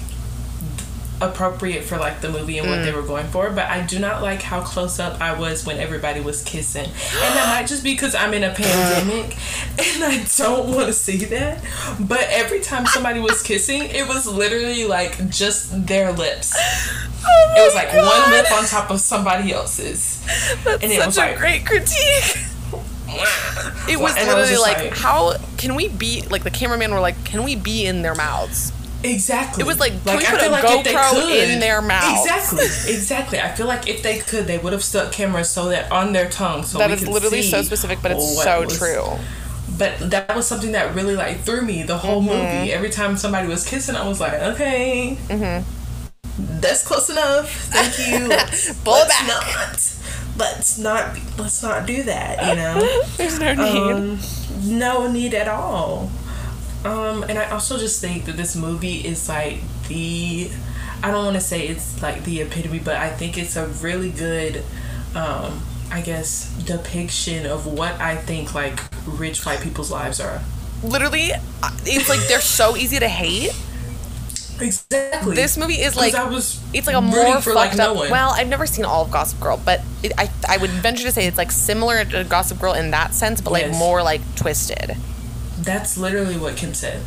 [1.20, 2.84] appropriate for like the movie and what Mm.
[2.84, 5.78] they were going for, but I do not like how close up I was when
[5.78, 6.84] everybody was kissing.
[6.84, 9.36] And that might just be because I'm in a pandemic
[9.78, 11.64] and I don't want to see that.
[11.98, 16.54] But every time somebody was kissing, it was literally like just their lips.
[17.26, 18.06] Oh It was like God.
[18.22, 20.20] one lip on top of somebody else's.
[20.62, 22.44] That's and it such was a like- great critique.
[23.88, 26.92] It was And I was literally like, like- how can we be like the cameraman
[26.92, 28.72] were like, can we be in their mouths?
[29.02, 29.62] Exactly.
[29.62, 32.18] It was like, can we put feel a GoPro could- in their mouth?
[32.20, 32.64] Exactly.
[32.94, 33.40] Exactly.
[33.40, 36.28] I feel like if they could, they would have stuck cameras so that on their
[36.28, 39.04] tongue, so That is literally so specific, but it's so was- true.
[39.78, 42.56] But that was something that really like threw me the whole Mm-hmm.
[42.58, 42.72] movie.
[42.72, 46.60] Every time somebody was kissing, I was like, okay, Mm-hmm.
[46.60, 47.48] that's close enough.
[47.70, 48.28] Thank you.
[48.84, 49.26] Pull it back.
[49.28, 49.94] not.
[50.38, 51.18] Let's not.
[51.36, 52.48] Let's not do that.
[52.48, 53.02] You know.
[53.16, 53.92] There's no need.
[53.92, 54.18] Um,
[54.64, 56.10] no need at all.
[56.84, 60.50] Um, and I also just think that this movie is like the
[61.02, 64.10] I don't want to say it's like the epitome, but I think it's a really
[64.10, 64.62] good
[65.14, 70.40] um I guess depiction of what I think like rich white people's lives are.
[70.82, 71.30] Literally,
[71.84, 73.50] it's like they're so easy to hate.
[74.60, 75.34] Exactly.
[75.34, 77.96] This movie is like it's like a more for, fucked like, no up.
[77.96, 78.10] one.
[78.10, 81.12] Well, I've never seen all of Gossip Girl, but it, I I would venture to
[81.12, 83.78] say it's like similar to Gossip Girl in that sense, but like Yes.
[83.78, 84.96] more like twisted.
[85.58, 87.02] That's literally what Kim said.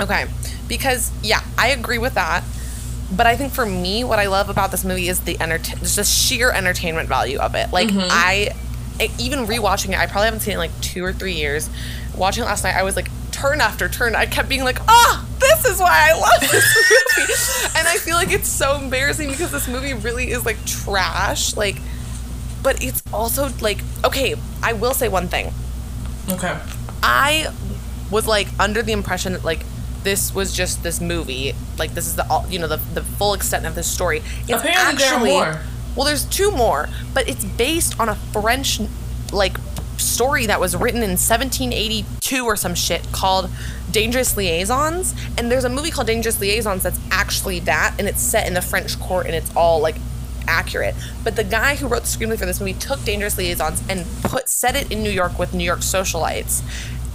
[0.00, 0.26] Okay,
[0.68, 2.44] because yeah, I agree with that.
[3.10, 5.96] But I think for me, what I love about this movie is the entertain, just
[5.96, 7.72] the sheer entertainment value of it.
[7.72, 8.00] Like mm-hmm.
[8.02, 8.54] I,
[9.00, 11.70] I, even rewatching it, I probably haven't seen it in like two or three years.
[12.14, 13.08] Watching it last night, I was like
[13.40, 14.14] turn after turn.
[14.14, 16.52] I kept being like, ah, this is why I love this
[17.18, 17.78] movie.
[17.78, 21.56] and I feel like it's so embarrassing because this movie really is like trash.
[21.56, 21.76] Like,
[22.62, 24.34] but it's also like okay.
[24.62, 25.52] I will say one thing.
[26.30, 26.58] Okay.
[27.02, 27.52] I
[28.10, 29.64] was like under the impression that like
[30.02, 33.34] this was just this movie, like this is the all you know the the full
[33.34, 34.22] extent of this story.
[34.48, 35.60] It's Apparently there are more.
[35.96, 38.80] Well, there's two more, but it's based on a French
[39.32, 39.56] like
[39.98, 43.50] story that was written in 1782 or some shit called
[43.90, 48.46] Dangerous Liaisons, and there's a movie called Dangerous Liaisons that's actually that, and it's set
[48.46, 49.96] in the French court, and it's all like
[50.46, 50.94] accurate.
[51.24, 54.48] But the guy who wrote the screenplay for this movie took Dangerous Liaisons and put
[54.48, 56.62] set it in New York with New York socialites.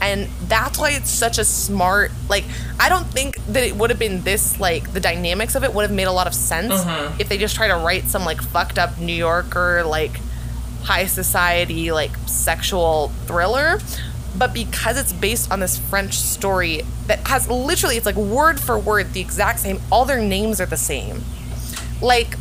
[0.02, 2.43] And that's why it's such a smart like
[2.80, 5.84] I don't think that it would have been this like the dynamics of it would
[5.84, 7.19] have made a lot of sense Mhm.
[7.19, 10.19] if they just try to write some like fucked up New Yorker like
[10.84, 13.80] high society like sexual thriller.
[14.36, 18.80] But because it's based on this French story that has literally it's like word for
[18.80, 21.24] word the exact same all their names are the same.
[22.02, 22.36] Like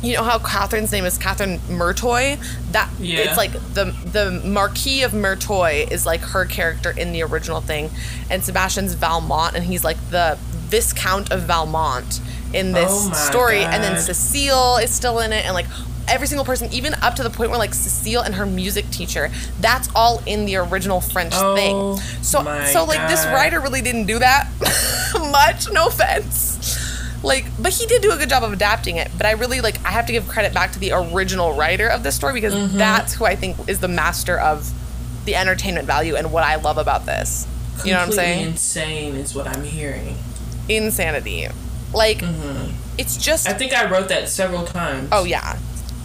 [0.00, 2.38] you know how Catherine's name is Catherine Merteuil?
[2.70, 3.18] That Yeah.
[3.18, 7.90] it's like the the Marquis of Merteuil is like her character in the original thing,
[8.30, 12.20] and Sebastian's Valmont, and he's like the Viscount of Valmont
[12.52, 15.66] in this Oh story, and then Cecile is still in it, and like
[16.08, 19.30] every single person, even up to the point where like Cecile and her music teacher,
[19.60, 22.22] that's all in the original French Oh thing.
[22.22, 24.48] So my so like this writer really didn't do that
[25.32, 25.70] much.
[25.72, 26.56] No offense.
[27.24, 29.10] Like, but he did do a good job of adapting it.
[29.16, 32.02] But I really like I have to give credit back to the original writer of
[32.04, 32.78] this story because Mm-hmm.
[32.78, 34.72] that's who I think is the master of
[35.24, 37.46] the entertainment value and what I love about this.
[37.84, 38.46] You know what I'm saying?
[38.48, 40.16] Insane is what I'm hearing.
[40.68, 41.48] Insanity.
[41.92, 42.72] Like Mm-hmm.
[42.98, 45.08] it's just I think I wrote that several times.
[45.10, 45.58] Oh yeah.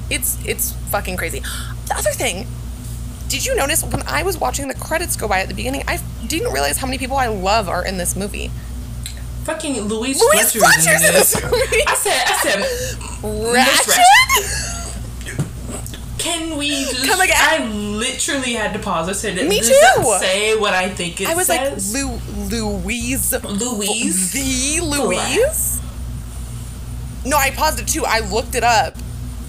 [0.09, 1.39] It's it's fucking crazy.
[1.87, 2.47] The other thing,
[3.29, 5.99] did you notice when I was watching the credits go by at the beginning, I
[6.27, 8.51] didn't realize how many people I love are in this movie.
[9.45, 11.33] Fucking Louise, Louise Fletcher is in Fletcher's in this.
[11.33, 11.83] this movie.
[11.85, 14.05] I said, I said, Ratched?
[16.17, 17.35] can we just, Come again?
[17.37, 19.09] I literally had to pause.
[19.09, 19.65] I said, Me too.
[20.19, 21.93] say what I think it I was says?
[21.93, 22.03] like,
[22.51, 23.33] Lou, Louise.
[23.43, 24.31] Louise.
[24.31, 25.81] The Louise?
[27.25, 28.05] No, I paused it too.
[28.05, 28.95] I looked it up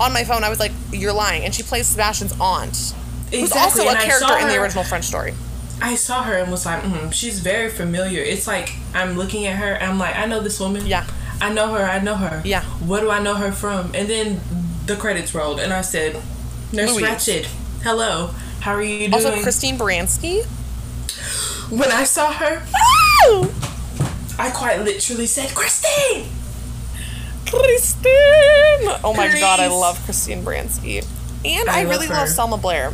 [0.00, 0.44] on my phone.
[0.44, 1.44] I was like, you're lying.
[1.44, 2.94] And she plays Sebastian's aunt,
[3.30, 5.35] who's Exactly, also a and I character in the original French story.
[5.83, 8.22] I saw her and was like, mm, she's very familiar.
[8.22, 10.87] It's like I'm looking at her I'm like, I know this woman.
[10.87, 11.07] Yeah.
[11.40, 11.85] I know her.
[11.85, 12.42] I know her.
[12.44, 12.62] Yeah.
[12.62, 13.90] What do I know her from?
[13.94, 14.40] And then
[14.87, 16.14] the credits rolled and I said,
[16.72, 17.04] Nurse Louise.
[17.07, 17.44] Ratched,
[17.83, 18.28] hello.
[18.61, 19.14] How are you doing?
[19.14, 20.44] Also, Christine Baranski.
[21.70, 22.62] when I saw her!
[24.38, 26.28] I quite literally said, Christine.
[27.62, 28.99] Christine!
[29.05, 31.07] Oh my god, I love Christine Baranski.
[31.45, 32.14] And I, I love really her.
[32.14, 32.93] love Selma Blair.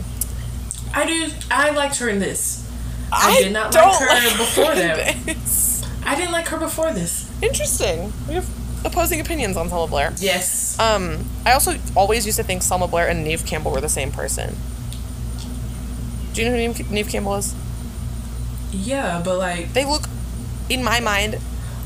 [0.94, 1.28] I do.
[1.50, 2.66] I liked her in this.
[3.12, 5.16] I, did not like don't her like before her that.
[5.16, 5.84] in this.
[6.04, 7.30] I didn't like her before this.
[7.42, 8.12] Interesting.
[8.28, 8.48] We have
[8.84, 10.12] opposing opinions on Selma Blair.
[10.18, 10.78] Yes.
[10.78, 14.10] Um, I also always used to think Selma Blair and Neve Campbell were the same
[14.10, 14.56] person.
[16.32, 17.54] Do you know who Neve, Neve Campbell is?
[18.72, 19.72] yeah, but like.
[19.72, 20.04] They look,
[20.68, 21.38] in my mind,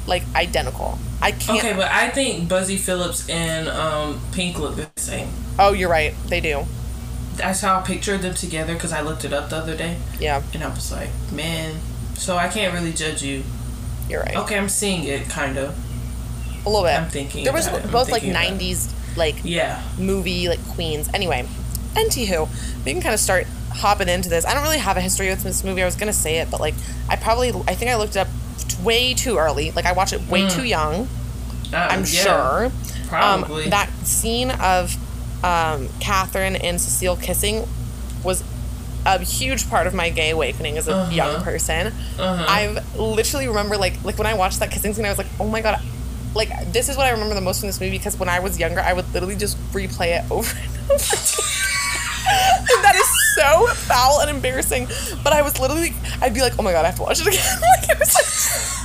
[0.06, 0.98] like identical.
[1.24, 1.58] I can't.
[1.58, 5.28] Okay, but I think Busy Philipps and um, Pink look the same.
[5.58, 6.14] Oh, you're right.
[6.26, 6.64] They do.
[7.36, 10.42] That's how I pictured them together because I looked it up the other day, Yeah,
[10.52, 11.74] and I was like, man.
[12.14, 13.42] So I can't really judge you.
[14.08, 14.36] you're right.
[14.36, 15.74] Okay, I'm seeing it, kind of.
[16.64, 16.96] A little bit.
[16.98, 18.58] I'm thinking There was both like thinking about it.
[18.60, 19.82] '90s like Yeah.
[19.98, 21.08] movie like queens.
[21.12, 21.46] Anyway,
[21.94, 22.48] anywho,
[22.84, 24.46] we can kind of start hopping into this.
[24.46, 25.82] I don't really have a history with this movie.
[25.82, 26.74] I was gonna say it, but like
[27.08, 28.28] I probably I think I looked it up
[28.80, 29.70] way too early.
[29.72, 31.08] Like I watched it way too young.
[31.72, 32.72] Uh, I'm yeah, sure.
[33.08, 33.64] Probably.
[33.64, 34.96] Um, that scene of
[35.44, 37.66] um, Catherine and Cecile kissing
[38.22, 38.42] was
[39.06, 41.12] a huge part of my gay awakening as a Uh-huh.
[41.12, 41.88] young person.
[42.18, 42.44] Uh-huh.
[42.48, 45.48] I literally remember like like when I watched that kissing scene, I was like, oh
[45.48, 45.80] my god.
[46.34, 48.58] Like this is what I remember the most from this movie because when I was
[48.58, 50.96] younger, I would literally just replay it over and over.
[52.82, 53.03] that is
[53.34, 54.86] so foul and embarrassing.
[55.22, 57.26] But I was literally, I'd be like, oh my god, I have to watch it
[57.26, 57.60] again.
[57.60, 58.84] like it was like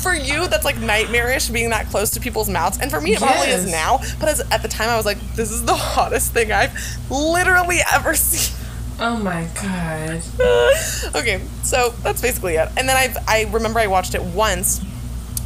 [0.00, 2.78] for you, that's like nightmarish being that close to people's mouths.
[2.80, 3.98] And for me, it probably is now.
[4.18, 6.72] But as, at the time, I was like, this is the hottest thing I've
[7.10, 8.56] literally ever seen.
[9.00, 10.22] oh my god.
[11.14, 12.68] okay, so that's basically it.
[12.76, 14.80] And then I I remember I watched it once.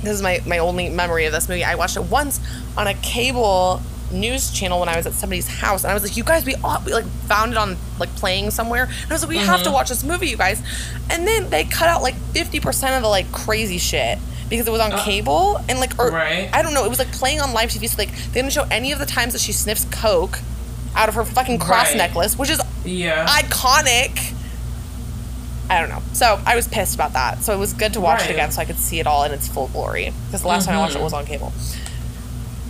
[0.02, 1.64] This is my, my only memory of this movie.
[1.64, 2.38] I watched it once
[2.76, 3.80] on a cable
[4.14, 6.54] news channel when I was at somebody's house, and I was like, "You guys, we,
[6.56, 9.62] all, we like found it on like playing somewhere." And I was like, "We have
[9.64, 10.62] to watch this movie, you guys."
[11.10, 14.70] And then they cut out like fifty percent of the like crazy shit because it
[14.70, 16.48] was on cable and like or Right.
[16.52, 17.88] I don't know, it was like playing on live TV.
[17.88, 20.38] So like they didn't show any of the times that she sniffs coke
[20.96, 21.96] out of her fucking cross Right.
[21.96, 23.26] necklace, which is Yeah.
[23.26, 24.32] iconic.
[25.70, 26.02] I don't know.
[26.12, 27.42] So I was pissed about that.
[27.42, 29.32] So it was good to watch it again so I could see it all in
[29.32, 30.12] its full glory.
[30.26, 31.04] Because the last time I watched it Mm-hmm.
[31.04, 31.52] was on cable.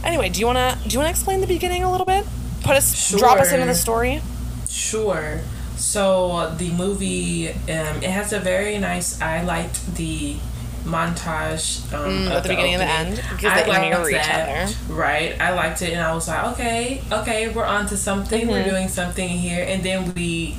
[0.05, 2.25] Anyway, do you wanna do you wanna explain the beginning a little bit?
[2.63, 4.21] Put us drop us into the story.
[4.69, 5.41] Sure.
[5.77, 9.21] So the movie, um, it has a very nice.
[9.21, 10.37] I liked the
[10.85, 14.75] montage um, Mm, at the beginning and the end, because they liked each that.
[14.89, 15.41] Right.
[15.41, 18.47] I liked it, and I was like, okay, okay, we're on to something.
[18.49, 18.71] We're Mm-hmm.
[18.71, 20.57] doing something here, and then we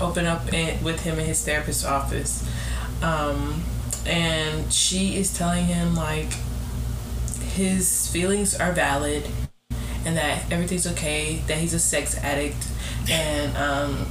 [0.00, 2.44] open up in, with him in his therapist's office,
[3.02, 3.62] um,
[4.04, 6.32] and she is telling him like
[7.52, 9.26] his feelings are valid
[10.04, 12.66] and that everything's okay, that he's a sex addict
[13.10, 14.06] and um,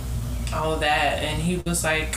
[0.54, 1.20] all of that.
[1.24, 2.16] And he was like,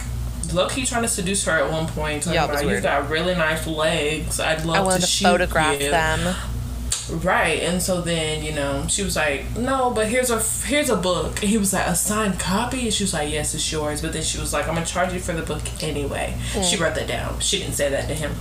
[0.52, 2.22] Loki trying to seduce her at one point.
[2.22, 4.38] Talking Yeah, about, you got really nice legs.
[4.38, 5.90] I'd love I wanted to, photograph you.
[5.90, 6.36] them.
[7.10, 10.96] Right, and so then you know she was like, "No, but here's a here's a
[10.96, 14.00] book." And he was like, "A signed copy?" And she was like, "Yes, it's yours."
[14.00, 16.64] But then she was like, "I'm gonna charge you for the book anyway." Mm.
[16.64, 17.40] She wrote that down.
[17.40, 18.34] She didn't say that to him.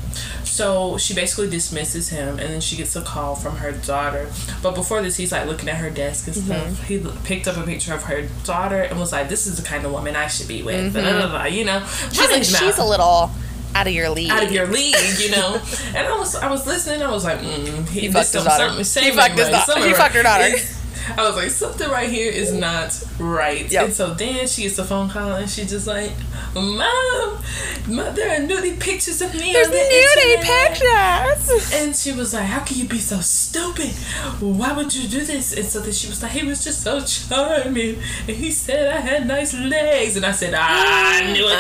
[0.44, 4.30] So she basically dismisses him, and then she gets a call from her daughter.
[4.62, 6.68] But before this, he's like looking at her desk and stuff.
[6.68, 6.84] Mm-hmm.
[6.86, 9.86] He picked up a picture of her daughter and was like, "This is the kind
[9.86, 11.02] of woman I should be with." Mm-hmm.
[11.02, 13.32] Blah, blah, blah, you know, She's like, she's a little
[13.76, 14.30] out of your league.
[14.32, 15.62] out of your league, you know.
[15.88, 17.02] and I was, I was listening.
[17.02, 18.84] I was like, mm, he, He fucked his daughter.
[18.84, 19.88] something- He fucked his daughter.
[19.88, 20.52] He fucked her daughter.
[21.18, 23.70] I was like, something right here is not right.
[23.70, 23.86] Yep.
[23.86, 26.12] And so then she gets a phone call and she's just like,
[26.56, 26.74] Mom,
[27.88, 31.74] Mom there are nudie pictures of me There's on the nudie internet." pictures.
[31.74, 33.92] And she was like, How can you be so stupid?
[34.40, 35.54] Why would you do this?
[35.54, 37.98] And so then she was like, He was just so charming.
[38.28, 40.16] And he said I had nice legs.
[40.16, 41.34] And I said, I mm.
[41.34, 41.60] knew it.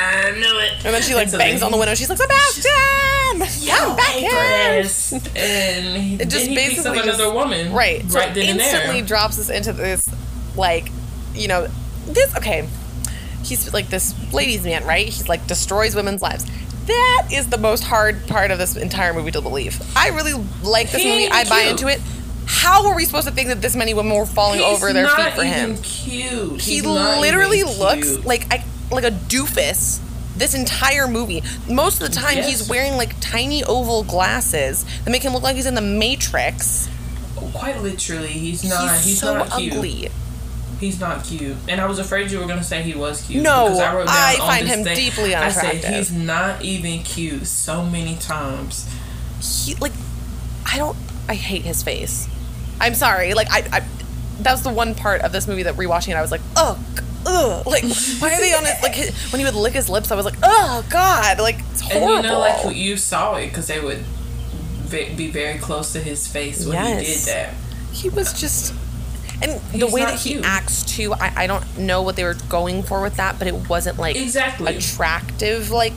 [0.00, 0.84] I knew it.
[0.84, 1.94] And then she like so bangs on the window.
[1.94, 4.30] She's like, Sebastian, Yo, back here.
[4.32, 7.72] And It just then he picks up basically another just- woman.
[7.72, 8.10] Right.
[8.10, 10.08] So Right then and instantly drops us into this,
[10.56, 10.90] like,
[11.34, 11.68] you know,
[12.06, 12.34] this.
[12.36, 12.68] Okay,
[13.44, 15.06] he's like this ladies' man, right?
[15.06, 16.44] He's like destroys women's lives.
[16.86, 19.80] That is the most hard part of this entire movie to believe.
[19.94, 21.28] I really like this He movie.
[21.30, 21.70] I buy cute.
[21.72, 22.00] into it.
[22.46, 25.06] How were we supposed to think that this many women were falling He's over their
[25.08, 25.82] feet for even him?
[25.82, 26.60] Cute.
[26.62, 28.24] He He's literally looks cute.
[28.24, 30.00] like I like a doofus.
[30.34, 31.42] This entire movie.
[31.68, 32.48] Most of the time, Yes.
[32.48, 36.88] he's wearing like tiny oval glasses that make him look like he's in the Matrix.
[37.54, 38.28] Quite literally.
[38.28, 38.94] He's not.
[38.96, 39.72] he's, He's, so not cute.
[39.74, 40.08] ugly.
[40.80, 41.56] He's not cute.
[41.68, 43.42] And I was afraid you were gonna say he was cute.
[43.42, 47.46] No, because I, I find him thing- deeply I said he's not even cute.
[47.46, 48.88] So many times.
[49.40, 49.92] He like,
[50.66, 50.96] I don't.
[51.28, 52.28] I hate his face.
[52.80, 53.34] I'm sorry.
[53.34, 53.80] Like I, I
[54.42, 56.78] that was the one part of this movie that rewatching it, I was like, ugh,
[57.26, 57.66] ugh.
[57.66, 57.82] Like,
[58.20, 58.76] why are they on it?
[58.82, 61.82] Like his, when he would lick his lips, I was like, oh god, like it's
[61.82, 62.16] And horrible.
[62.16, 64.04] you know, like you saw it because they would
[64.90, 67.54] be very close to his face when he did that.
[67.92, 68.74] he was just
[69.40, 70.44] and the way that he cute.
[70.44, 73.68] acts too I, I don't know what they were going for with that but it
[73.68, 74.74] wasn't like Exactly.
[74.76, 75.92] attractive like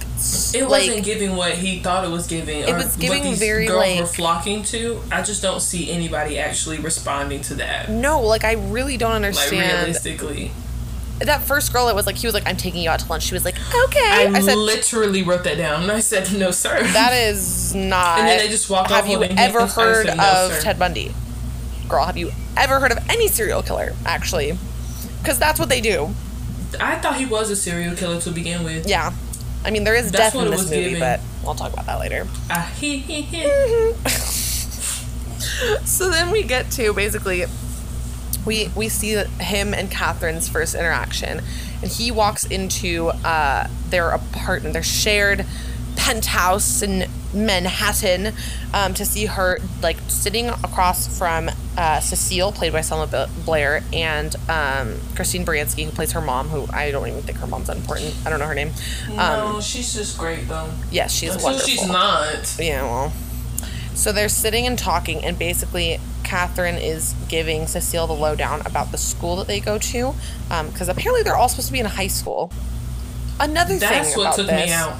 [0.53, 2.59] It like wasn't giving what he thought it was giving.
[2.59, 5.01] It or was giving what these very, girls were like- flocking to.
[5.11, 7.89] I just don't see anybody actually responding to that.
[7.89, 10.51] no like i really don't understand Like realistically,
[11.25, 13.23] that first girl that was like he was like i'm taking you out to lunch
[13.23, 13.55] she was like
[13.85, 17.73] okay I, i, said literally wrote that down, and I said, "No, sir." that is
[17.75, 19.67] not And then they just walked have off you ever.
[19.67, 21.13] Heard said, "No, of sir." ted bundy
[21.87, 24.57] girl have you ever heard of any serial killer actually
[25.21, 26.09] because that's what they do
[26.79, 28.87] I thought he was a serial killer to begin with.
[28.87, 29.13] yeah
[29.65, 30.99] i mean there is That's death in this movie giving.
[30.99, 33.43] but i'll talk about that later Ah, he, he, he.
[35.85, 37.45] so then we get to basically
[38.45, 41.41] we we see him and Catherine's first interaction,
[41.81, 45.45] and he walks into uh, their apartment, their shared
[45.95, 48.33] penthouse in Manhattan,
[48.73, 54.35] um, to see her like sitting across from uh, Cecile, played by Selma Blair, and
[54.49, 57.77] um, Christine Baranski, who plays her mom, who I don't even think her mom's that
[57.77, 58.15] important.
[58.25, 58.71] I don't know her name.
[59.11, 59.17] Um,
[59.53, 60.71] no, she's just great though.
[60.91, 61.69] yes, she's Until wonderful.
[61.69, 62.55] she's not.
[62.59, 63.13] Yeah, well.
[64.01, 68.97] So they're sitting and talking, and basically, Catherine is giving Cecile the lowdown about the
[68.97, 70.15] school that they go to,
[70.49, 72.51] um, because apparently they're all supposed to be in high school.
[73.39, 74.93] Another That's thing what about took this: me out.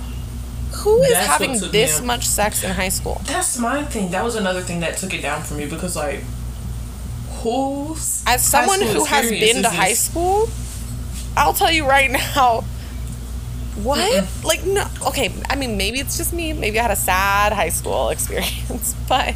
[0.84, 3.20] who is That's having this much sex in high school?
[3.26, 4.12] That's my thing.
[4.12, 6.22] That was another thing that took it down for me because like,
[7.42, 10.48] who's As someone who has been to high school,
[11.36, 12.66] I'll tell you right now.
[13.84, 14.28] What?
[14.44, 14.86] Like no.
[15.08, 16.54] Okay, I mean maybe it's just me.
[16.54, 19.36] Maybe I had a sad high school experience, but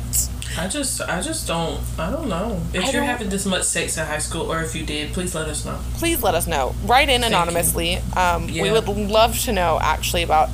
[0.58, 2.62] I just, I just don't, I don't know.
[2.74, 5.36] If I you're having this much sex in high school, or if you did, please
[5.36, 5.78] let us know.
[5.96, 6.74] please let us know.
[6.86, 7.98] Write in anonymously.
[8.16, 10.50] Um, We would love to know actually about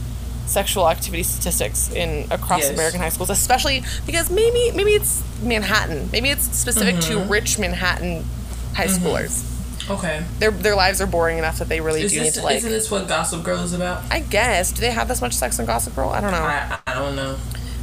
[0.48, 2.72] sexual activity statistics in across Yes.
[2.74, 7.24] American high schools, especially because maybe maybe it's Manhattan, maybe it's specific Mm-hmm.
[7.26, 8.26] to rich Manhattan
[8.74, 9.44] high schoolers.
[9.90, 10.24] Okay.
[10.40, 12.58] Their their lives are boring enough that they really Is do this, need to like.
[12.58, 14.04] isn't this what Gossip Girl is about?
[14.12, 14.72] I guess.
[14.72, 16.10] Do they have this much sex in Gossip Girl?
[16.10, 16.38] I don't know.
[16.38, 17.38] I, I don't know.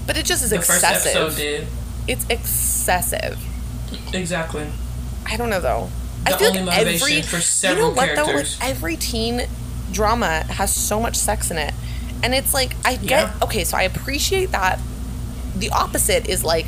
[0.06, 1.36] but it just is The first episode excessive.
[1.36, 1.66] did
[2.06, 3.38] It's excessive.
[4.14, 4.66] exactly.
[5.26, 5.88] I don't know though.
[6.24, 8.96] The I feel only like motivation every for you several know what though, like every
[8.96, 9.42] teen
[9.92, 11.72] drama has so much sex in it,
[12.22, 13.32] and it's like I get Yeah.
[13.42, 14.78] okay, so I appreciate that.
[15.56, 16.66] The opposite is like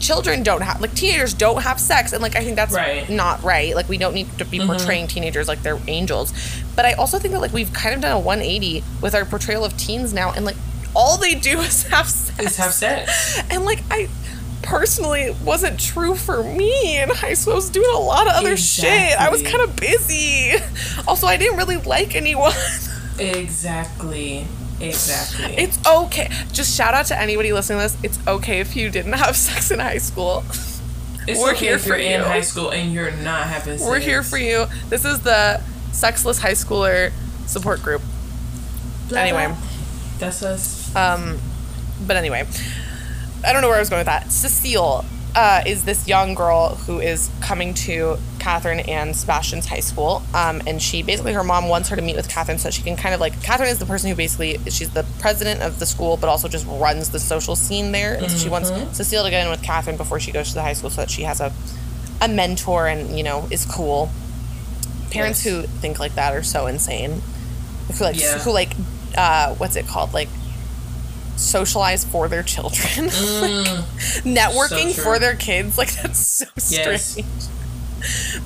[0.00, 3.04] children don't have like teenagers don't have sex, and like I think that's Right.
[3.04, 3.16] Mm-hmm.
[3.16, 3.74] not right.
[3.74, 6.32] Like we don't need to be portraying teenagers like they're angels,
[6.76, 9.64] but I also think that like we've kind of done a 180 with our portrayal
[9.64, 10.56] of teens now, and like
[10.94, 12.38] all they do is have sex.
[12.38, 13.40] Is have sex.
[13.50, 14.08] And like I
[14.62, 17.54] personally it wasn't true for me in high school.
[17.54, 19.18] I was doing a lot of other shit.
[19.18, 20.52] I was kind of busy.
[21.06, 22.52] Also, I didn't really like anyone.
[23.20, 24.46] Exactly.
[24.80, 25.54] Exactly.
[25.56, 26.28] It's okay.
[26.52, 27.96] Just shout out to anybody listening to this.
[28.04, 30.44] It's okay if you didn't have sex in high school.
[31.26, 32.26] It's we're okay here if you're for in you.
[32.26, 33.88] high school and you're not having sex.
[33.88, 34.66] We're here for you.
[34.88, 35.60] This is the
[35.92, 37.12] sexless high schooler
[37.46, 38.02] support group.
[39.08, 39.46] Blah, Anyway.
[39.48, 39.56] blah.
[40.18, 40.94] That's us.
[40.96, 41.38] Um,
[42.06, 42.46] but anyway,
[43.44, 44.30] I don't know where I was going with that.
[44.30, 45.04] Cecile
[45.38, 50.20] uh, is this young girl who is coming to Catherine and Sebastian's high school.
[50.34, 52.96] Um, and she basically, her mom wants her to meet with Catherine so she can
[52.96, 56.16] kind of like, Catherine is the person who basically, she's the president of the school,
[56.16, 58.14] but also just runs the social scene there.
[58.14, 60.62] And so she wants Cecile to get in with Catherine before she goes to the
[60.62, 61.52] high school so that she has a,
[62.20, 64.10] a mentor and, you know, is cool.
[65.12, 65.54] Parents Yes.
[65.54, 67.22] who think like that are so insane.
[67.96, 68.38] Who like, Yeah.
[68.40, 68.72] who like,
[69.16, 70.12] uh, what's it called?
[70.12, 70.28] Like,
[71.38, 73.08] socialize for their children.
[74.24, 74.92] Networking Mm.
[74.92, 75.78] So for their kids.
[75.78, 77.04] Like that's so Yes.
[77.04, 77.26] strange.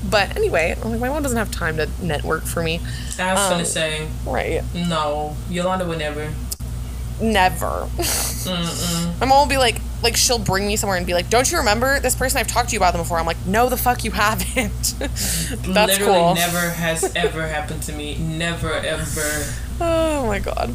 [0.08, 2.80] But anyway, like, my mom doesn't have time to network for me.
[3.18, 4.62] I was Um, gonna say Right.
[4.74, 5.36] no.
[5.50, 6.32] Yolanda would never.
[7.20, 7.86] Never.
[9.20, 11.58] My mom will be like, like she'll bring me somewhere and be like, "Don't you
[11.58, 12.38] remember this person?
[12.40, 15.66] I've talked to you about them before." I'm like, "No, the fuck you haven't." That's
[15.68, 16.34] Literally cool.
[16.34, 18.16] never has ever happened to me.
[18.16, 19.44] Never ever.
[19.80, 20.74] Oh my god.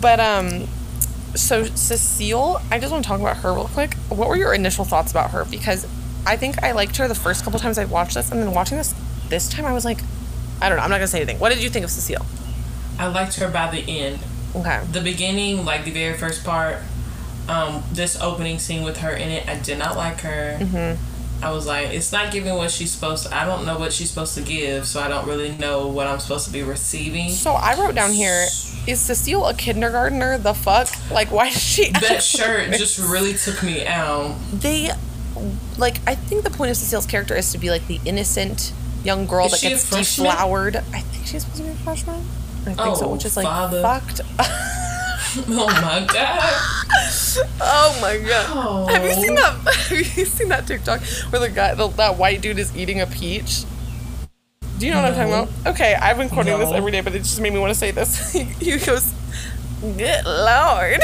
[0.00, 0.68] But um
[1.34, 3.94] so Cecile, I just want to talk about her real quick.
[4.08, 5.44] What were your initial thoughts about her?
[5.44, 5.86] Because
[6.26, 8.76] I think I liked her the first couple times I watched this, and then watching
[8.76, 8.94] this
[9.28, 9.98] this time, I was like,
[10.60, 10.84] I don't know.
[10.84, 11.38] I'm not gonna say anything.
[11.38, 12.24] What did you think of Cecile?
[12.98, 14.18] I liked her by the end.
[14.56, 14.82] Okay.
[14.90, 16.78] The beginning, like the very first part,
[17.48, 20.58] um, this opening scene with her in it, I did not like her.
[20.60, 21.17] Mm-hmm.
[21.42, 23.36] I was like, it's not giving what she's supposed to.
[23.36, 26.18] I don't know what she's supposed to give, so I don't really know what I'm
[26.18, 27.30] supposed to be receiving.
[27.30, 28.46] So I wrote down here:
[28.86, 30.38] Is Cecile a kindergartner?
[30.38, 30.88] The fuck?
[31.10, 31.90] Like, why does she?
[31.92, 34.36] That shirt just really took me out.
[34.52, 34.90] they
[35.76, 38.72] like I think the point of Cecile's character is to be like the innocent
[39.04, 40.76] young girl Is that she gets deflowered.
[40.76, 42.16] I think she's supposed to be a freshman.
[42.66, 43.80] I think so, Oh, which is like father.
[43.80, 44.20] fucked.
[45.48, 46.40] Oh my god.
[47.60, 48.90] oh my god!
[48.90, 49.60] Have you seen Oh.
[49.64, 49.74] that?
[49.88, 51.00] Have you seen that TikTok
[51.30, 53.64] where the guy, the, that white dude, is eating a peach?
[54.78, 55.74] Do you know what I'm talking about?
[55.74, 57.90] Okay, I've been quoting this every day, but it just made me want to say
[57.90, 58.32] this.
[58.32, 59.12] he, he goes,
[59.82, 61.00] "Good lord."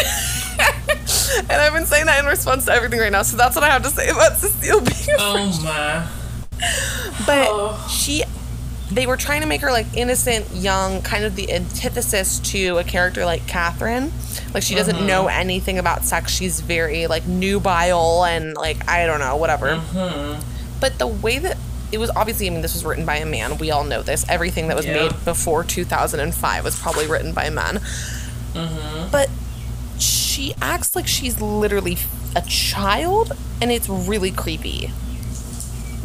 [1.48, 3.68] and I've been saying that in response to everything right now, so that's what I
[3.70, 6.06] have to say about Cecile being a Oh my.
[7.26, 7.88] But Oh.
[7.92, 8.22] she,
[8.90, 12.84] they were trying to make her like innocent, young, kind of the antithesis to a
[12.84, 14.12] character like Catherine.
[14.52, 15.06] Like she doesn't mm-hmm.
[15.06, 16.32] know anything about sex.
[16.32, 19.76] She's very like nubile and like I don't know, whatever.
[19.76, 20.78] Mm-hmm.
[20.80, 21.56] But the way that
[21.92, 23.56] it was obviously, I mean, this was written by a man.
[23.58, 24.24] We all know this.
[24.28, 25.04] Everything that was Yeah.
[25.04, 27.76] made before 2005 was probably written by a man.
[28.52, 29.10] Mm-hmm.
[29.10, 29.30] But
[29.98, 31.96] she acts like she's literally
[32.36, 33.32] a child,
[33.62, 34.92] and it's really creepy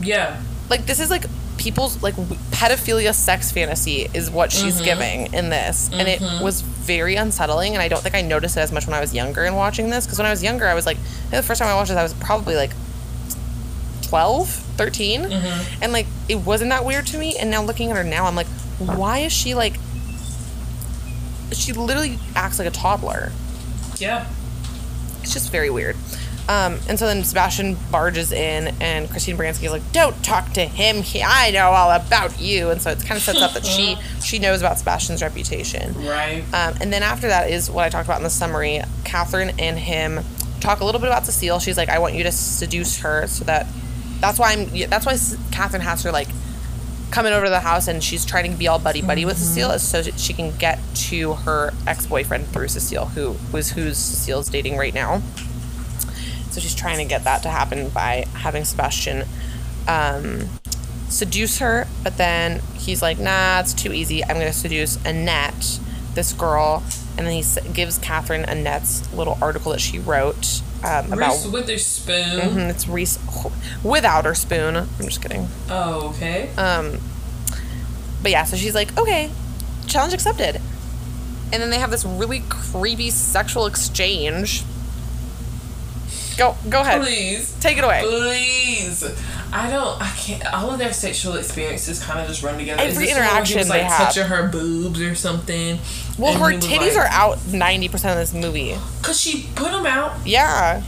[0.01, 0.41] Yeah.
[0.69, 1.25] like this is like
[1.59, 2.15] people's like
[2.51, 4.85] pedophilia sex fantasy is what she's Mm-hmm.
[4.85, 8.61] giving in this and it was very unsettling and i don't think i noticed it
[8.61, 10.73] as much when i was younger and watching this because when i was younger i
[10.73, 10.97] was like
[11.31, 12.71] the first time i watched this i was probably like
[14.03, 15.83] 12 13 Mm-hmm.
[15.83, 18.35] and like it wasn't that weird to me and now looking at her now i'm
[18.35, 18.47] like
[18.79, 19.75] why is she like
[21.51, 23.31] she literally acts like a toddler
[23.97, 24.25] Yeah.
[25.21, 25.95] it's just very weird.
[26.49, 30.65] Um, and so then Sebastian barges in, and Christine Baranski is like, "Don't talk to
[30.65, 31.03] him.
[31.03, 33.97] He, I know all about you." And so it kind of sets up that she
[34.23, 35.93] she knows about Sebastian's reputation.
[36.03, 36.43] Right.
[36.51, 38.81] Um, and then after that is what I talked about in the summary.
[39.03, 40.21] Catherine and him
[40.59, 41.59] talk a little bit about Cecile.
[41.59, 43.67] She's like, "I want you to seduce her, so that
[44.19, 44.69] that's why I'm.
[44.73, 45.17] yeah, That's why
[45.51, 46.29] Catherine has her like
[47.11, 49.69] coming over to the house, and she's trying to be all buddy buddy with Cecile,
[49.69, 54.49] is so she can get to her ex boyfriend through Cecile, who was who's Cecile's
[54.49, 55.21] dating right now."
[56.59, 59.23] So she's trying to get that to happen by having Sebastian
[59.87, 60.49] um,
[61.07, 64.23] seduce her, but then he's like, nah, it's too easy.
[64.23, 65.79] I'm going to seduce Annette,
[66.15, 66.83] this girl.
[67.17, 71.31] And then he s- gives Catherine Annette's little article that she wrote um, about.
[71.31, 72.39] Reese Witherspoon.
[72.39, 73.17] Mhm, it's Reese
[73.83, 74.75] without her spoon.
[74.75, 75.47] I'm just kidding.
[75.69, 76.49] Oh, okay.
[76.57, 76.99] Um,
[78.21, 79.29] but yeah, so she's like, okay,
[79.87, 80.61] challenge accepted.
[81.51, 84.63] And then they have this really creepy sexual exchange.
[86.39, 87.01] Go, go ahead.
[87.01, 87.53] Please.
[87.59, 88.01] Take it away.
[88.01, 89.03] Please.
[89.51, 90.01] I don't.
[90.01, 90.45] I can't.
[90.53, 92.81] All of their sexual experiences kind of just run together.
[92.83, 93.97] Is Every this the one where he interaction was, like, they have.
[94.07, 95.79] touching her boobs or something.
[96.17, 98.75] Well, her titties like- are out 90% of this movie.
[99.01, 100.13] Cause she put them out.
[100.25, 100.81] Yeah.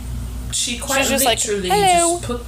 [0.54, 2.46] She quite She's just like, literally "Hello." just put.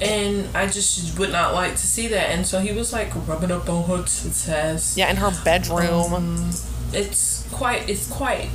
[0.00, 2.30] And I just would not like to see that.
[2.30, 4.96] And so he was like rubbing up on her tits.
[4.96, 6.12] Yeah, in her bedroom.
[6.12, 6.50] Um,
[6.92, 7.88] it's quite.
[7.88, 8.48] It's quite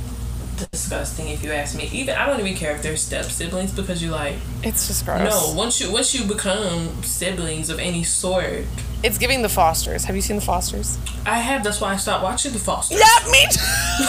[0.70, 1.88] disgusting if you ask me.
[1.92, 5.20] Even I don't even care if they're step siblings because you like It's just gross.
[5.20, 8.64] no once you once you become siblings of any sort.
[9.02, 10.04] It's giving the Fosters.
[10.04, 10.98] Have you seen the Fosters?
[11.26, 12.98] I have that's why I stopped watching the Fosters.
[13.00, 13.60] Yeah, me too.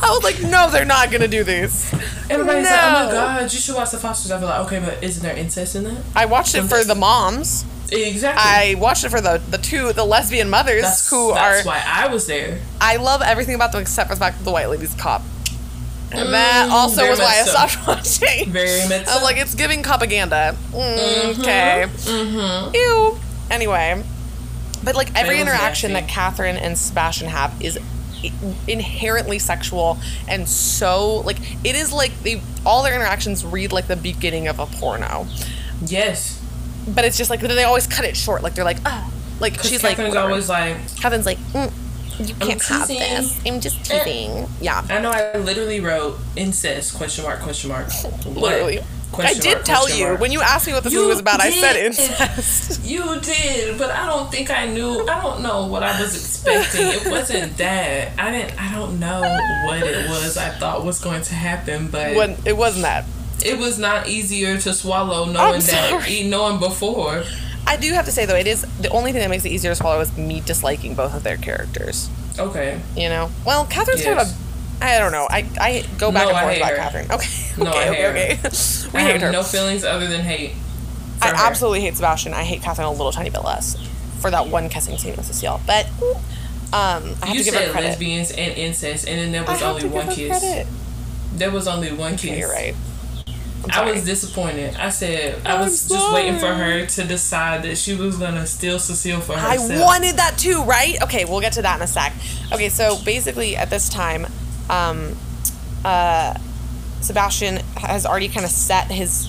[0.00, 1.92] I was like, no, they're not gonna do these.
[2.30, 4.30] Everybody's like, oh my god, you should watch the Fosters.
[4.30, 5.98] I feel like okay, but isn't there incest in that?
[6.14, 7.64] I watched it for the moms.
[7.90, 8.42] Exactly.
[8.44, 11.68] I watched it for the the two the lesbian mothers that's who that's are.
[11.68, 12.58] why I was there.
[12.80, 15.22] I love everything about them except for the fact that the white lady's cop.
[16.10, 17.50] And that also was why I so.
[17.50, 18.50] stopped watching.
[18.50, 18.92] Very much.
[18.92, 19.22] I was so.
[19.24, 20.56] like, it's giving propaganda.
[20.70, 21.84] Mm, Okay.
[21.86, 22.74] mm-hmm.
[22.74, 23.18] Ew.
[23.50, 24.02] Anyway,
[24.82, 26.06] but like every interaction nasty.
[26.06, 27.78] that Catherine and Sebastian have is
[28.66, 33.94] inherently sexual and so like it is like they all their interactions read like the
[33.96, 35.26] beginning of a porno,
[35.84, 36.42] yes.
[36.94, 38.42] But it's just like they always cut it short.
[38.42, 39.10] Like they're like, ah,
[39.40, 41.72] like she's Catherine's like, always like, Catherine's like, mm,
[42.18, 43.40] you can't have this.
[43.46, 44.48] I'm just teasing.
[44.60, 44.84] Yeah.
[44.88, 47.88] I know I literally wrote incest question mark question mark.
[48.26, 48.80] Literally.
[49.14, 50.20] I did mark, tell you mark.
[50.20, 51.40] when you asked me what this You movie was about.
[51.40, 52.84] I said incest.
[52.88, 55.06] You did, but I don't think I knew.
[55.06, 56.86] I don't know what I was expecting.
[56.86, 58.18] It wasn't that.
[58.18, 58.60] I didn't.
[58.60, 59.20] I don't know
[59.66, 60.36] what it was.
[60.38, 63.04] I thought was going to happen, but when it wasn't that.
[63.44, 67.24] It was not easier to swallow knowing that, knowing before.
[67.66, 69.70] I do have to say though, it is the only thing that makes it easier
[69.70, 72.08] to swallow is me disliking both of their characters.
[72.38, 72.80] Okay.
[72.96, 74.44] You know, well, Catherine's kind of Yes.
[74.80, 74.84] a.
[74.84, 75.26] I don't know.
[75.28, 76.76] I, I go back No, and forth about her.
[76.76, 77.10] Catherine.
[77.10, 77.28] Okay,
[77.58, 78.48] No, I okay, hate okay, her.
[78.48, 78.92] okay.
[78.94, 79.32] We I hate her.
[79.32, 80.52] no feelings other than hate.
[81.20, 81.34] I her.
[81.36, 82.32] absolutely hate Sebastian.
[82.32, 83.76] I hate Catherine a little tiny bit less
[84.20, 85.60] for that one kissing scene with Cecile.
[85.66, 85.86] But
[86.72, 87.88] um, I have You to give her said credit.
[87.88, 90.38] lesbians and incest, and then there was only to give one her kiss.
[90.38, 90.66] credit.
[91.34, 92.24] There was only one kiss.
[92.30, 92.74] Okay, you're right.
[93.70, 94.76] I was disappointed.
[94.76, 98.78] I said I was just waiting for her to decide that she was gonna steal
[98.78, 99.70] Cecile for herself.
[99.70, 101.00] I wanted that too, right?
[101.02, 102.12] Okay, we'll get to that in a sec.
[102.52, 104.26] Okay, so basically at this time,
[104.70, 105.16] um,
[105.84, 106.34] uh,
[107.00, 109.28] Sebastian has already kind of set his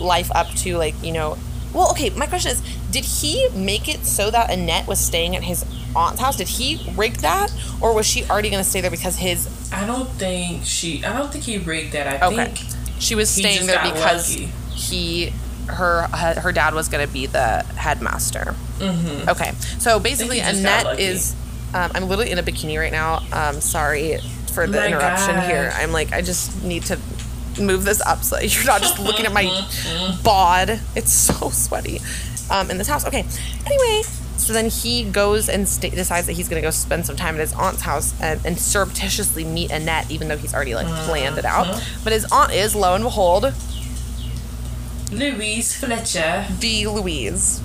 [0.00, 1.38] life up to like you know.
[1.72, 2.10] Well, okay.
[2.10, 5.64] My question is, did he make it so that Annette was staying at his
[5.94, 6.36] aunt's house?
[6.36, 9.86] Did he rig that, or was she already going to stay there because his I
[9.86, 11.04] don't think she.
[11.04, 12.22] I don't think he rigged that.
[12.22, 14.52] I okay, think she was staying there because lucky.
[14.70, 15.32] he
[15.68, 18.54] her her dad was going to be the headmaster.
[18.78, 19.28] Mm-hmm.
[19.28, 21.34] Okay, so basically he just got Annette is.
[21.74, 23.22] Um, I'm literally in a bikini right now.
[23.32, 24.18] Um, sorry
[24.52, 25.46] for the interruption gosh.
[25.46, 25.72] here.
[25.74, 26.98] I'm like, I just need to
[27.60, 29.44] move this up so you're not just looking at my
[30.24, 30.80] bod.
[30.94, 32.00] It's so sweaty
[32.50, 33.06] um, in this house.
[33.06, 33.24] Okay.
[33.66, 34.02] Anyway,
[34.46, 37.34] so then he goes and sta decides that he's going to go spend some time
[37.34, 41.36] at his aunt's house and, and surreptitiously meet Annette, even though he's already like planned
[41.36, 41.66] it out.
[41.66, 42.00] Uh-huh.
[42.04, 43.52] But his aunt is, lo and behold,
[45.10, 46.46] Louise Fletcher.
[46.60, 47.60] the Louise.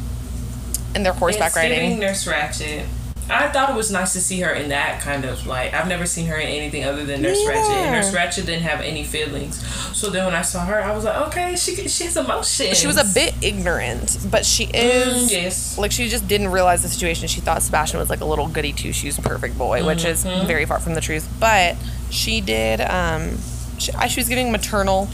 [0.96, 2.00] And they're horseback It's riding.
[2.00, 2.86] Nurse Ratched.
[3.32, 5.74] I thought it was nice to see her in that kind of like.
[5.74, 7.70] I've never seen her in anything other than Nurse Ratched.
[7.70, 7.92] And.
[7.92, 9.66] Nurse Ratched didn't have any feelings.
[9.98, 12.78] So then when I saw her, I was like, okay, she she has emotions.
[12.80, 15.30] She was a bit ignorant, but she is.
[15.30, 15.78] Mm, yes.
[15.78, 17.28] Like she just didn't realize the situation.
[17.28, 20.46] She thought Sebastian was like a little goody two shoes perfect boy, which is Mm-hmm.
[20.48, 21.28] very far from the truth.
[21.40, 21.76] But
[22.10, 22.82] she did.
[22.82, 23.38] Um,
[23.80, 25.06] she, I- she was giving maternal,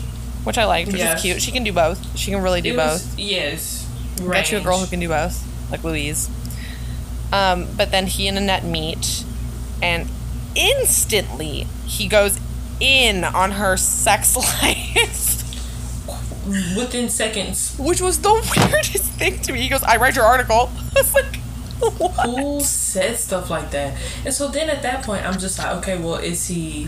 [0.43, 1.17] which I liked, which Yes.
[1.17, 1.41] is cute.
[1.41, 2.17] She can do both.
[2.17, 3.17] She can really do both.
[3.17, 3.87] yes.
[4.17, 6.29] Get you a girl who can do both, like Louise.
[7.33, 9.23] Um, but then he and Annette meet,
[9.81, 10.07] and
[10.55, 12.39] instantly he goes
[12.79, 15.43] in on her sex life.
[16.77, 17.75] within seconds.
[17.77, 18.31] which was the
[18.71, 19.61] weirdest thing to me.
[19.61, 21.35] He goes, "I read your article." I was like,
[21.99, 23.97] "What?" Who said stuff like that?
[24.25, 26.87] And so then at that point, I'm just like, okay, well, is he?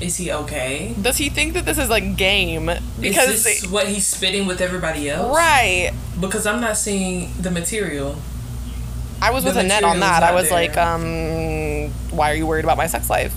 [0.00, 0.92] Is he okay?
[1.00, 2.68] Does he think that this is like game?
[3.00, 5.34] Because is what he's spitting with everybody else?
[5.34, 8.16] right, Because I'm not seeing the material.
[9.24, 10.22] I was with Annette on that.
[10.22, 10.68] I was there.
[10.68, 13.34] like, um, "Why are you worried about my sex life?"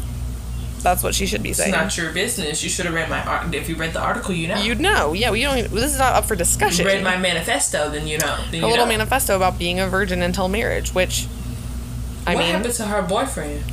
[0.84, 1.74] That's what she should be saying.
[1.74, 2.64] It's not your business.
[2.64, 3.54] You should have read my art.
[3.54, 4.62] If you read the article, you know.
[4.62, 5.14] You'd know.
[5.14, 5.58] Yeah, we don't.
[5.58, 6.86] Even, this is not up for discussion.
[6.86, 8.38] You read my manifesto, then you know.
[8.52, 8.92] Then a you little know.
[8.92, 11.28] manifesto about being a virgin until marriage, which
[12.26, 13.64] I what mean, happened to her boyfriend?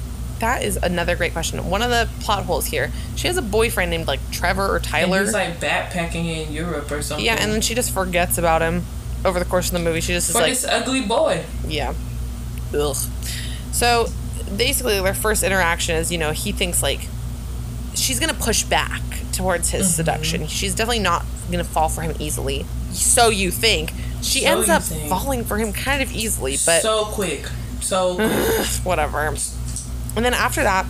[0.40, 1.70] that is another great question.
[1.70, 2.90] One of the plot holes here.
[3.16, 5.18] She has a boyfriend named like Trevor or Tyler.
[5.18, 5.46] And Tyler.
[5.46, 7.24] he's like backpacking in Europe or something.
[7.24, 8.84] yeah, and then she just forgets about him
[9.24, 10.00] over the course of the movie.
[10.00, 11.44] She just is like, this ugly boy.
[11.66, 11.94] Yeah.
[12.74, 12.96] Ugh.
[13.72, 14.06] So
[14.56, 17.08] basically, their first interaction is, you know, he thinks like
[17.94, 19.00] she's gonna push back
[19.32, 19.94] towards his Mm-hmm.
[19.94, 20.46] seduction.
[20.46, 22.66] She's definitely not gonna fall for him easily.
[22.92, 23.92] So you think.
[24.22, 25.08] She So ends up think.
[25.08, 27.46] falling for him kind of easily, but so quick.
[27.80, 28.14] So
[28.84, 29.26] whatever.
[30.16, 30.86] And then after that,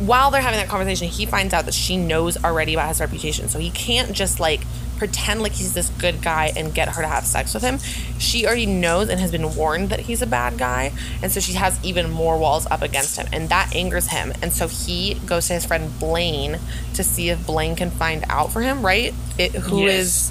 [0.00, 3.48] while they're having that conversation, he finds out that she knows already about his reputation.
[3.48, 4.62] So he can't just like
[4.96, 7.78] pretend like he's this good guy and get her to have sex with him.
[8.18, 10.92] She already knows and has been warned that he's a bad guy,
[11.22, 14.32] and so she has even more walls up against him, and that angers him.
[14.42, 16.58] And so he goes to his friend Blaine
[16.94, 19.12] to see if Blaine can find out for him, right?
[19.38, 20.30] It, who Yes.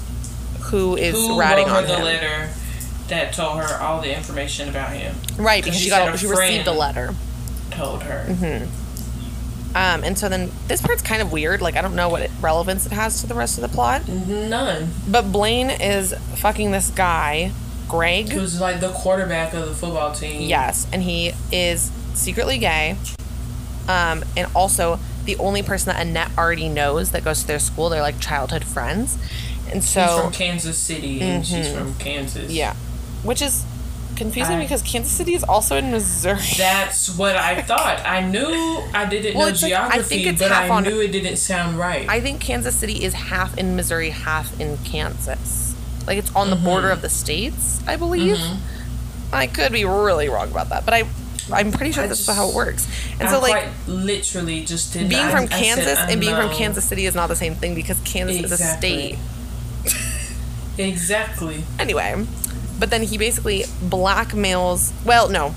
[0.70, 2.04] who is Who ratting on the him?
[2.04, 2.50] letter
[3.08, 5.14] that told her all the information about him?
[5.36, 7.14] Right, because she she got a she received a letter.
[7.70, 8.24] Told her.
[8.28, 8.83] Mm-hmm.
[9.74, 11.60] Um, and so then this part's kind of weird.
[11.60, 14.08] Like I don't know what it, relevance it has to the rest of the plot.
[14.08, 14.90] None.
[15.08, 17.50] But Blaine is fucking this guy,
[17.88, 18.28] Greg.
[18.28, 20.42] Who's like the quarterback of the football team.
[20.42, 22.96] Yes, and he is secretly gay.
[23.88, 27.88] Um, and also the only person that Annette already knows that goes to their school.
[27.88, 29.18] They're like childhood friends,
[29.66, 32.50] and He's so from Kansas City and she's from Kansas.
[32.52, 32.74] yeah,
[33.24, 33.64] which is
[34.16, 36.38] confusing I- because Kansas City is also in Missouri.
[36.58, 38.00] That's what I thought.
[38.04, 41.12] I knew I didn't Well, know it's like- I geography, but I on- knew it
[41.12, 42.08] didn't sound right.
[42.08, 45.74] I think Kansas City is half in Missouri, half in Kansas.
[46.06, 46.64] Like it's on the Mm-hmm.
[46.66, 48.38] border of the states, I believe.
[49.32, 51.04] I could be really wrong about that, but I,
[51.52, 52.86] I'm pretty sure I this is just- how it works.
[53.18, 56.36] And I so, like, quite literally just being I- from I said Kansas and being
[56.36, 56.50] from.
[56.50, 59.18] Kansas City is not the same thing because Kansas is a state.
[60.76, 61.62] Exactly.
[61.78, 62.26] Anyway,
[62.78, 64.92] but then he basically blackmails.
[65.04, 65.54] Well, no.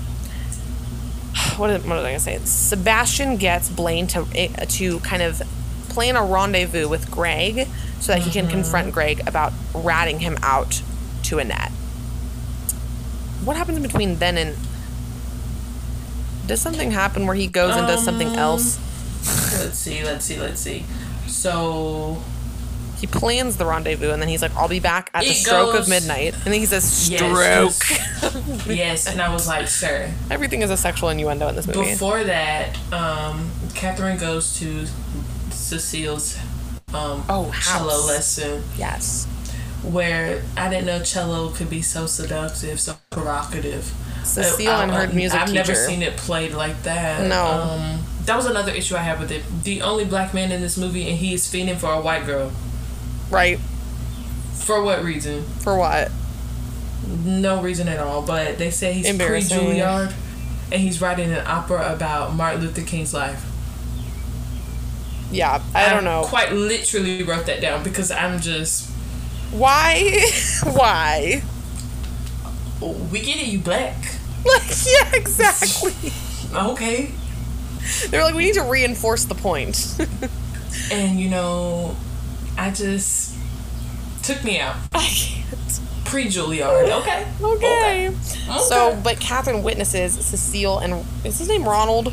[1.56, 2.38] What, is, what was I gonna say?
[2.44, 5.42] Sebastian gets Blaine to eh, to kind of
[5.88, 7.66] plan a rendezvous with Greg
[8.00, 10.82] so that he can confront Greg about ratting him out
[11.24, 11.72] to Annette.
[13.44, 14.56] What happens between then and?
[16.46, 18.78] Does something happen where he goes and does something Um, else?
[19.58, 20.02] Let's see.
[20.04, 20.38] Let's see.
[20.40, 20.84] Let's see.
[21.26, 22.22] So
[22.98, 25.74] He plans the rendezvous and then he's like, "I'll be back at the It stroke
[25.74, 30.10] of midnight." And then he says, "Stroke." yes, yes, and I was like, sir.
[30.30, 31.90] Everything is a sexual innuendo in this movie.
[31.90, 34.86] Before that, um, Catherine goes to
[35.50, 36.36] Cecile's
[36.94, 38.06] um, Oh, cello house.
[38.08, 39.26] lesson yes.
[39.82, 43.92] where I didn't know cello could be so seductive, so provocative.
[44.24, 47.26] Cecile Uh, and her uh, music I've never seen it played like that.
[47.28, 47.44] No.
[47.46, 49.42] Um, that was another issue I have with it.
[49.64, 52.52] The only black man in this movie, and he is feeding for a white girl.
[53.30, 53.58] Right.
[54.54, 55.44] For what reason?
[55.60, 56.10] For what?
[57.24, 58.22] No reason at all.
[58.22, 60.12] But they say he's pre Juilliard,
[60.72, 63.44] and he's writing an opera about Martin Luther King's life.
[65.30, 66.22] Yeah, I don't know.
[66.24, 68.90] Quite literally wrote that down because I'm just.
[69.50, 70.30] Why?
[70.64, 71.42] Why?
[72.80, 73.96] We get it, you black.
[74.44, 76.12] Like, yeah, exactly.
[76.54, 77.10] Okay.
[78.08, 79.96] They're like, we need to reinforce the point.
[80.90, 81.96] And you know,
[82.58, 83.36] I just
[84.22, 84.76] took me out.
[84.92, 85.80] I can't.
[86.04, 86.88] Pre Juilliard.
[86.98, 87.26] Okay.
[87.40, 88.08] Okay.
[88.08, 88.16] Okay.
[88.60, 92.12] So, but Catherine witnesses Cecile and is his name Ronald?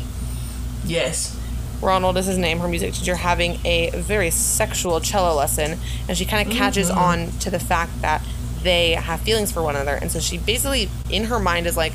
[0.84, 1.36] Yes.
[1.82, 5.78] Ronald is his name, her music teacher, having a very sexual cello lesson,
[6.08, 6.58] and she kind of mm-hmm.
[6.58, 8.22] catches on to the fact that
[8.62, 11.92] they have feelings for one another, and so she basically, in her mind, is like,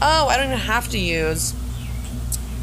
[0.00, 1.54] "Oh, I don't even have to use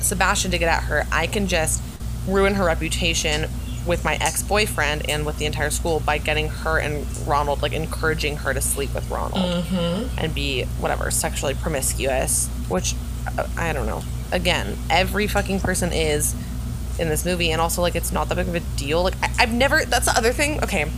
[0.01, 1.05] Sebastian to get at her.
[1.11, 1.81] I can just
[2.27, 3.49] ruin her reputation
[3.85, 8.37] with my ex-boyfriend and with the entire school by getting her and Ronald, like encouraging
[8.37, 9.65] her to sleep with Ronald
[10.17, 12.95] and be whatever sexually promiscuous, which
[13.37, 14.03] uh, I don't know.
[14.31, 16.35] Again, every fucking person is
[16.99, 19.03] in this movie, and also like it's not that big of a deal.
[19.03, 19.85] Like I, I've never.
[19.85, 20.61] That's the other thing.
[20.63, 20.89] Okay,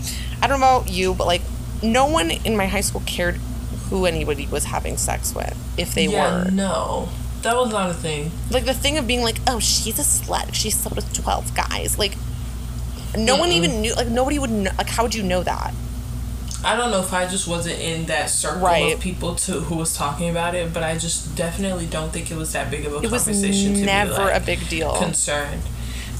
[0.41, 1.41] I don't know about you, but like
[1.81, 3.35] no one in my high school cared
[3.89, 6.51] who anybody was having sex with if they yeah, were.
[6.51, 7.09] no.
[7.41, 8.31] That was not a thing.
[8.51, 10.53] Like the thing of being like, oh, she's a slut.
[10.53, 11.97] She slept with twelve guys.
[11.97, 12.13] Like
[13.17, 13.93] no one even knew.
[13.95, 14.71] Like nobody would know.
[14.77, 15.73] Like how would you know that?
[16.63, 18.93] I don't know if I just wasn't in that circle Right.
[18.93, 22.37] of people to who was talking about it, but I just definitely don't think it
[22.37, 24.95] was that big of a It was conversation to never be like, a big deal.
[24.95, 25.63] concerned.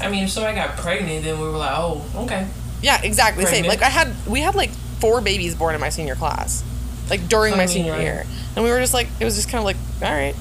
[0.01, 2.47] I mean, if somebody got pregnant, then we were like, oh, okay.
[2.81, 3.45] Yeah, exactly.
[3.45, 3.65] Same.
[3.67, 6.63] Like I had, we had like four babies born in my senior class,
[7.07, 8.01] like during I my mean, senior right.
[8.01, 8.25] year,
[8.55, 10.35] and we were just like, it was just kind of like, all right,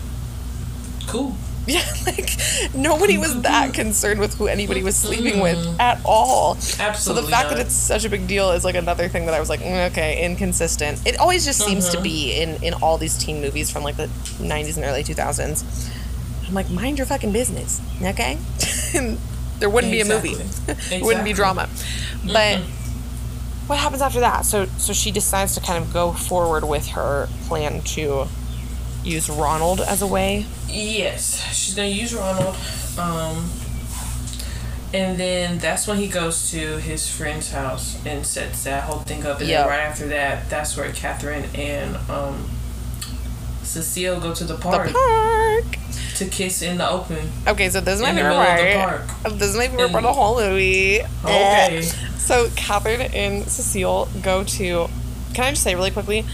[1.08, 1.36] Cool.
[1.74, 2.30] yeah, like
[2.74, 6.54] nobody was that concerned with who anybody was sleeping with at all.
[6.56, 6.98] Absolutely.
[7.00, 7.56] So the fact not.
[7.56, 9.90] that it's such a big deal is like another thing that I was like, mm,
[9.90, 11.06] okay, inconsistent.
[11.06, 11.96] It always just seems Mm-hmm.
[11.96, 14.06] to be in in all these teen movies from like the
[14.38, 15.64] '90s and early 2000s.
[16.48, 18.36] I'm like, mind your fucking business, okay?
[19.60, 20.32] there wouldn't be a movie.
[20.32, 20.96] Exactly.
[20.96, 21.32] it wouldn't be Exactly.
[21.34, 21.68] drama.
[22.26, 22.60] But
[23.68, 24.44] what happens after that?
[24.44, 28.26] So so she decides to kind of go forward with her plan to
[29.04, 30.46] use Ronald as a way.
[30.68, 32.56] Yes, she's gonna use Ronald.
[32.98, 33.50] Um,
[34.92, 39.24] and then that's when he goes to his friend's house and sets that whole thing
[39.24, 39.38] up.
[39.40, 39.60] And Yep.
[39.60, 42.50] then right after that, that's where Catherine and um,
[43.62, 45.78] Cecile go to the park The park.
[46.16, 47.30] to kiss in the open.
[47.46, 49.06] Okay, so this is my In the favorite middle the part.
[49.22, 49.38] park.
[49.38, 51.00] This is my favorite part of the whole movie.
[51.24, 51.82] Okay.
[52.18, 54.88] So Catherine and Cecile go to.
[55.34, 56.24] Can I just say really quickly?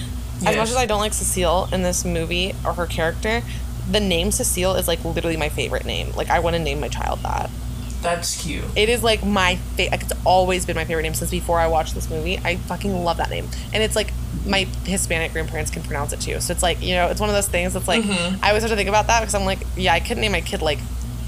[0.44, 3.42] As much as I don't like Cecile in this movie or her character,
[3.90, 6.12] the name Cecile is like literally my favorite name.
[6.12, 7.50] Like I want to name my child that.
[8.02, 8.64] That's cute.
[8.76, 9.92] It is like my favorite.
[9.92, 12.38] like, it's always been my favorite name since before I watched this movie.
[12.38, 14.12] I fucking love that name, and it's like
[14.44, 16.40] my Hispanic grandparents can pronounce it too.
[16.40, 18.44] So it's like you know it's one of those things that's like mm-hmm.
[18.44, 20.40] I always have to think about that because I'm like yeah I couldn't name my
[20.40, 20.78] kid like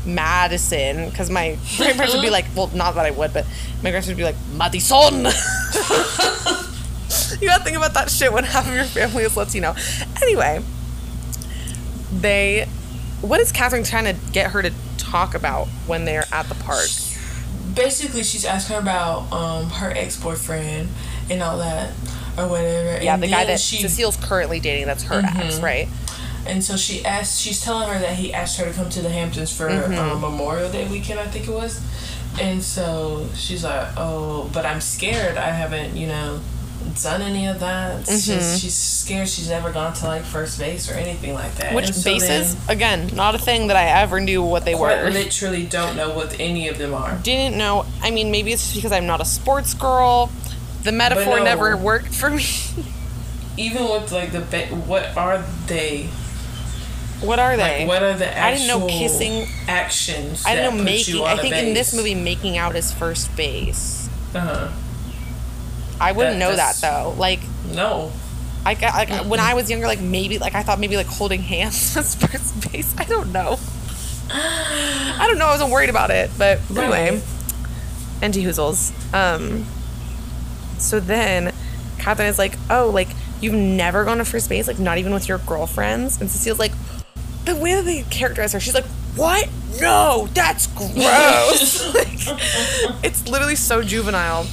[0.05, 3.45] Madison because my grandparents would be like well not that I would but
[3.83, 5.27] my grandparents would be like Madison.
[7.41, 9.75] you gotta think about that shit when half of your family is Latino.
[10.23, 10.61] Anyway,
[12.13, 12.67] they
[13.21, 16.87] what is Catherine trying to get her to talk about when they're at the park?
[17.75, 20.89] Basically, she's asking her about um her ex boyfriend
[21.31, 21.91] and all that
[22.37, 23.03] or whatever.
[23.03, 25.89] Yeah, and the guy that she Cecile's currently dating, that's her ex, right?
[26.47, 29.11] And so she asked, she's telling her that he asked her to come to the
[29.11, 29.99] Hamptons for Mm-hmm.
[29.99, 31.83] um, Memorial Day weekend, I think it was.
[32.41, 35.37] And so she's like, oh, but I'm scared.
[35.37, 36.41] I haven't, you know,
[36.95, 38.03] done any of that.
[38.03, 38.33] Mm-hmm.
[38.33, 41.75] just, she's scared she's never gone to like first base or anything like that.
[41.75, 45.11] Which so bases, then again, not a thing that I ever knew what they were.
[45.11, 47.19] literally don't know what any of them are.
[47.19, 47.87] Didn't know.
[48.03, 50.31] I mean, maybe it's because I'm not a sports girl.
[50.83, 51.45] The metaphor no.
[51.45, 52.45] never worked for me.
[53.57, 56.09] Even with like the, ba- what are they?
[57.21, 57.81] what are they?
[57.81, 59.49] Like, what are the I actual didn't know kissing.
[59.67, 60.45] actions?
[60.47, 61.25] I didn't know making.
[61.25, 64.09] I think in this movie, making out is first base.
[64.35, 64.69] Uh-huh.
[66.01, 67.15] I wouldn't That- know that though.
[67.19, 67.41] Like,
[67.75, 68.13] No.
[68.67, 72.15] I, when I was younger, like maybe, like I thought maybe like holding hands was
[72.15, 72.95] first base.
[72.99, 73.59] I don't know.
[74.31, 75.47] I don't know.
[75.47, 77.23] I wasn't worried about it, but anyway.
[78.21, 78.93] And Hoozles.
[79.15, 79.65] Um,
[80.79, 81.55] so then
[81.99, 83.09] Catherine is like, oh, like,
[83.41, 86.21] you've never gone to first base, like, not even with your girlfriends?
[86.21, 86.73] And Cecile's like,
[87.47, 88.85] the way that they characterize her, she's like,
[89.17, 89.49] what?
[89.81, 91.95] No, that's gross.
[91.95, 94.47] like, it's literally so juvenile.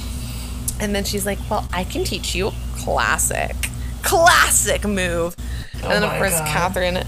[0.80, 2.52] And then she's like, well, I can teach you.
[2.76, 3.54] Classic.
[4.02, 5.34] Classic move.
[5.74, 6.48] and then, of Oh course, God.
[6.48, 7.04] Catherine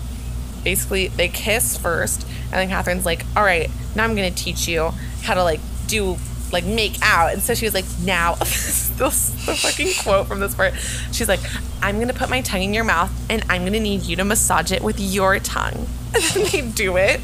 [0.65, 4.91] basically they kiss first and then catherine's like all right now i'm gonna teach you
[5.23, 6.17] how to like do
[6.53, 9.05] like make out and so she was like now the,
[9.47, 10.75] the fucking quote from this part
[11.13, 11.39] she's like
[11.81, 14.73] i'm gonna put my tongue in your mouth and i'm gonna need you to massage
[14.73, 17.21] it with your tongue and then they do it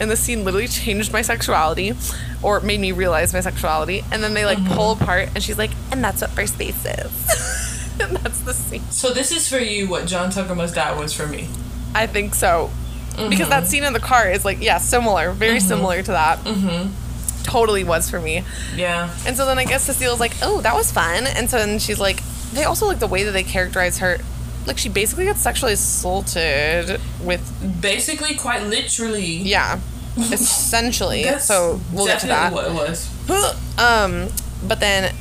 [0.00, 1.94] and the scene literally changed my sexuality
[2.42, 4.74] or made me realize my sexuality and then they like mm-hmm.
[4.74, 8.82] pull apart and she's like and that's what first base is and that's the scene
[8.90, 11.48] So this is for you what John Tucker Must Die was for me.
[11.94, 12.70] I think so.
[13.16, 13.66] Because that mm-hmm.
[13.66, 15.68] scene in the car is like, yeah, similar, very mm-hmm.
[15.68, 16.38] similar to that.
[16.40, 17.42] Mm-hmm.
[17.44, 18.44] Totally was for me.
[18.74, 19.14] Yeah.
[19.26, 21.26] And so then I guess Cecile's like, oh, that was fun.
[21.26, 22.22] And so then she's like,
[22.52, 24.18] they also like the way that they characterize her.
[24.66, 29.24] Like she basically gets sexually assaulted with, Basically, quite literally.
[29.24, 29.78] yeah,
[30.16, 31.24] essentially.
[31.38, 32.52] So we'll get to that.
[32.52, 33.10] what it was.
[33.78, 34.28] Um,
[34.66, 35.14] but then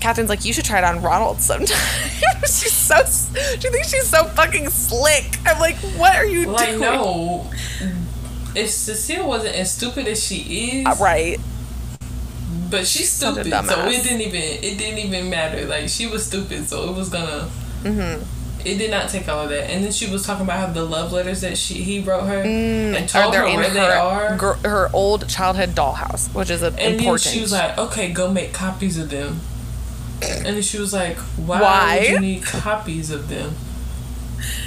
[0.00, 1.76] Catherine's like, you should try it on Ronald sometime.
[2.42, 2.96] she's so,
[3.60, 5.38] she thinks she's so fucking slick.
[5.46, 6.80] I'm like, what are you Like, doing?
[6.80, 7.50] no.
[8.56, 11.38] If Cecile wasn't as stupid as she is, Uh, Right.
[12.70, 15.64] but she's stupid, so it didn't even it didn't even matter.
[15.66, 17.48] Like she was stupid, so it was gonna.
[17.82, 18.22] Mm-hmm.
[18.64, 20.84] It did not take all of that, and then she was talking about how the
[20.84, 24.36] love letters that she he wrote her mm, and told her where her, they are.
[24.36, 27.24] gr- her old childhood dollhouse, which is a, And important.
[27.24, 29.40] then she was like, "Okay, go make copies of them."
[30.22, 31.98] And then she was like, "Why, Why?
[32.00, 33.54] would you need copies of them?"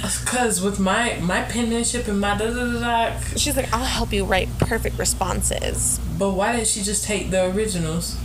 [0.02, 3.20] Because with my my penmanship and my da da da da.
[3.36, 5.98] She's like, I'll help you write perfect responses.
[6.18, 8.16] But why didn't she just take the originals?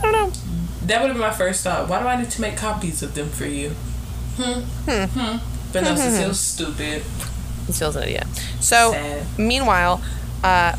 [0.00, 0.32] I don't know.
[0.86, 1.88] That would have been my first thought.
[1.88, 3.74] Why do I need to make copies of them for you?
[4.36, 4.60] Hmm.
[4.90, 5.36] Hmm.
[5.74, 7.02] No, Cecile's stupid.
[7.72, 8.26] feels an idiot.
[8.60, 9.26] So, Sad.
[9.38, 10.02] meanwhile,
[10.42, 10.76] uh,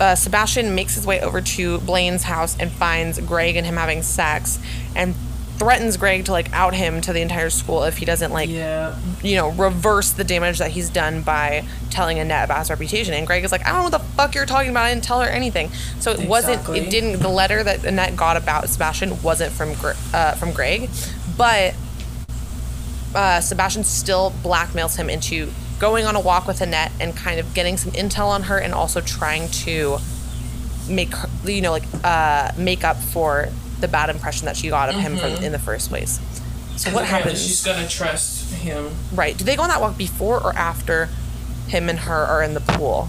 [0.00, 4.02] uh, Sebastian makes his way over to Blaine's house and finds Greg and him having
[4.02, 4.58] sex,
[4.94, 5.14] and
[5.58, 8.94] threatens Greg to like out him to the entire school if he doesn't like Yeah.
[9.24, 13.12] you know, reverse the damage that he's done by telling Annette about his reputation.
[13.14, 14.84] And Greg is like, I don't know what the fuck you're talking about.
[14.84, 15.70] I didn't tell her anything.
[15.98, 16.68] So it wasn't.
[16.68, 17.20] It didn't.
[17.20, 19.72] The letter that Annette got about Sebastian wasn't from
[20.14, 20.90] uh, from Greg,
[21.36, 21.74] but
[23.14, 27.54] uh, Sebastian still blackmails him into going on a walk with Annette and kind of
[27.54, 29.98] getting some intel on her and also trying to
[30.88, 33.48] make her, you know, like uh, make up for
[33.80, 36.20] the bad impression that she got of him from in the first place.
[36.76, 37.42] So what happens?
[37.42, 38.90] She's gonna trust him.
[39.12, 39.36] Right.
[39.36, 41.08] Do they go on that walk before or after
[41.66, 43.08] him and her are in the pool?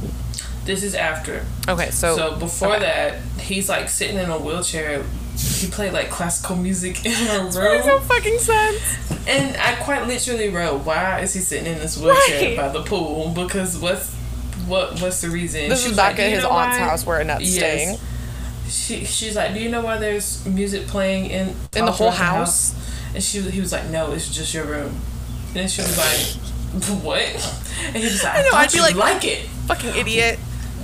[0.66, 1.46] This is after.
[1.68, 2.82] Okay, so, So before okay.
[2.82, 5.04] that, he's like sitting in a wheelchair.
[5.40, 8.82] He played like classical music in her Makes no room, fucking sense.
[9.28, 12.58] and I quite literally wrote, "Why is he sitting in this wheelchair Right.
[12.58, 13.30] by the pool?
[13.30, 14.14] Because what's
[14.68, 17.22] what what's the reason?" This She is back like, at his aunt's why?" house where
[17.22, 17.60] Annette's Yes.
[17.60, 18.00] staying.
[18.70, 22.36] she she's like, do you know why there's music playing in In the whole throughout
[22.36, 22.74] house?
[23.16, 25.00] And she he was like, no, it's just your room.
[25.56, 27.20] And she was like, what?
[27.88, 29.48] And he was like, I, know, I'd be like- like it.
[29.68, 30.38] Fucking idiot.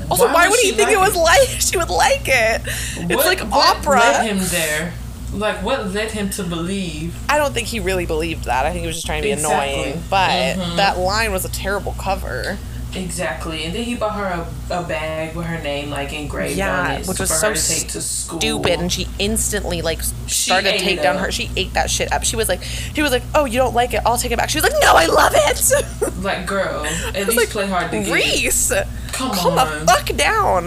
[0.10, 2.62] Also, Why why, would he think like it was like she would like it?
[2.66, 4.00] It's What- like what opera.
[4.00, 4.94] led him there?
[5.34, 7.14] Like, what led him to believe?
[7.28, 8.66] I don't think he really believed that.
[8.66, 9.74] I think he was just trying to be Exactly.
[9.82, 10.04] annoying.
[10.10, 10.76] But Mhm.
[10.78, 12.58] that line was a terrible cover.
[12.96, 14.26] Exactly, and then he bought her
[14.70, 18.02] a, a bag with her name like engraved Yeah, on it which was so to.
[18.02, 21.24] Stupid, and she instantly like started to take down up.
[21.26, 21.32] her.
[21.32, 22.24] She ate that shit up.
[22.24, 24.02] She was like, he was like, "Oh, you don't like it?
[24.06, 25.72] I'll take it back." She was like, "No, I love it."
[26.26, 28.12] Like, girl, at least like, play hard to get.
[28.12, 28.72] Reese,
[29.12, 29.86] Come calm on.
[29.86, 30.66] the fuck down.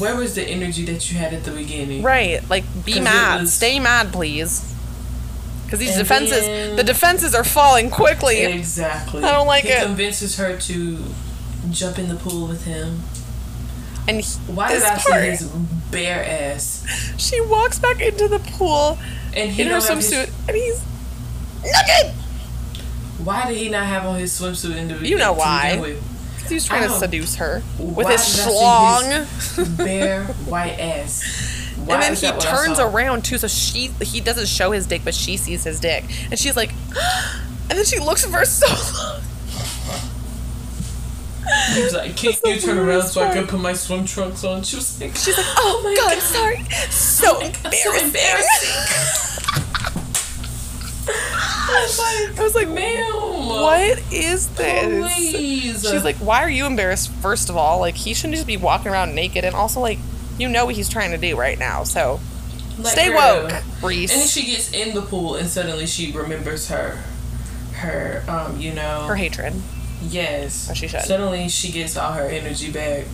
[0.00, 2.02] Where was the energy that you had at the beginning?
[2.02, 4.72] Right, like be mad, was- stay mad, please.
[5.64, 8.40] Because these And defenses, then- the defenses are falling quickly.
[8.44, 9.22] Exactly.
[9.22, 9.84] I don't like he it.
[9.84, 10.98] convinces her to
[11.70, 13.02] jump in the pool with him.
[14.08, 15.42] And he- Why did I part, see his
[15.90, 16.84] bare ass?
[17.16, 18.98] She walks back into the pool
[19.34, 20.80] And he in her don't his- swimsuit, and he's
[21.64, 22.14] naked.
[23.24, 25.96] Why did he not have on his swimsuit in the You know why.
[26.48, 29.26] He was trying to seduce her with his schlong.
[29.56, 31.22] his bare white ass.
[31.86, 34.70] Why and then he that what I turns around too, so she he doesn't show
[34.72, 36.70] his dick, but she sees his dick, and she's like,
[37.68, 38.66] and then she looks for so
[39.02, 39.20] long.
[41.74, 44.44] He was like, "Can't That's you turn around so I can put my swim trunks
[44.44, 46.22] on?" She was like, She's like, oh, my god, God.
[46.22, 48.06] sorry, so "So embarrassing.
[48.06, 49.52] embarrassing."
[51.68, 55.12] I was like, Ma'am, what is this?
[55.32, 55.88] Please.
[55.88, 57.10] She's like, why are you embarrassed?
[57.14, 59.98] First of all, like he shouldn't just be walking around naked, and also like
[60.38, 62.20] you know what he's trying to do right now, so
[62.78, 67.02] Like, stay woke, And then she gets in the pool, and suddenly she remembers her,
[67.74, 69.54] her, um, you know, Her hatred.
[70.02, 70.70] Yes.
[70.70, 71.02] As she should.
[71.02, 73.06] Suddenly she gets all her energy back,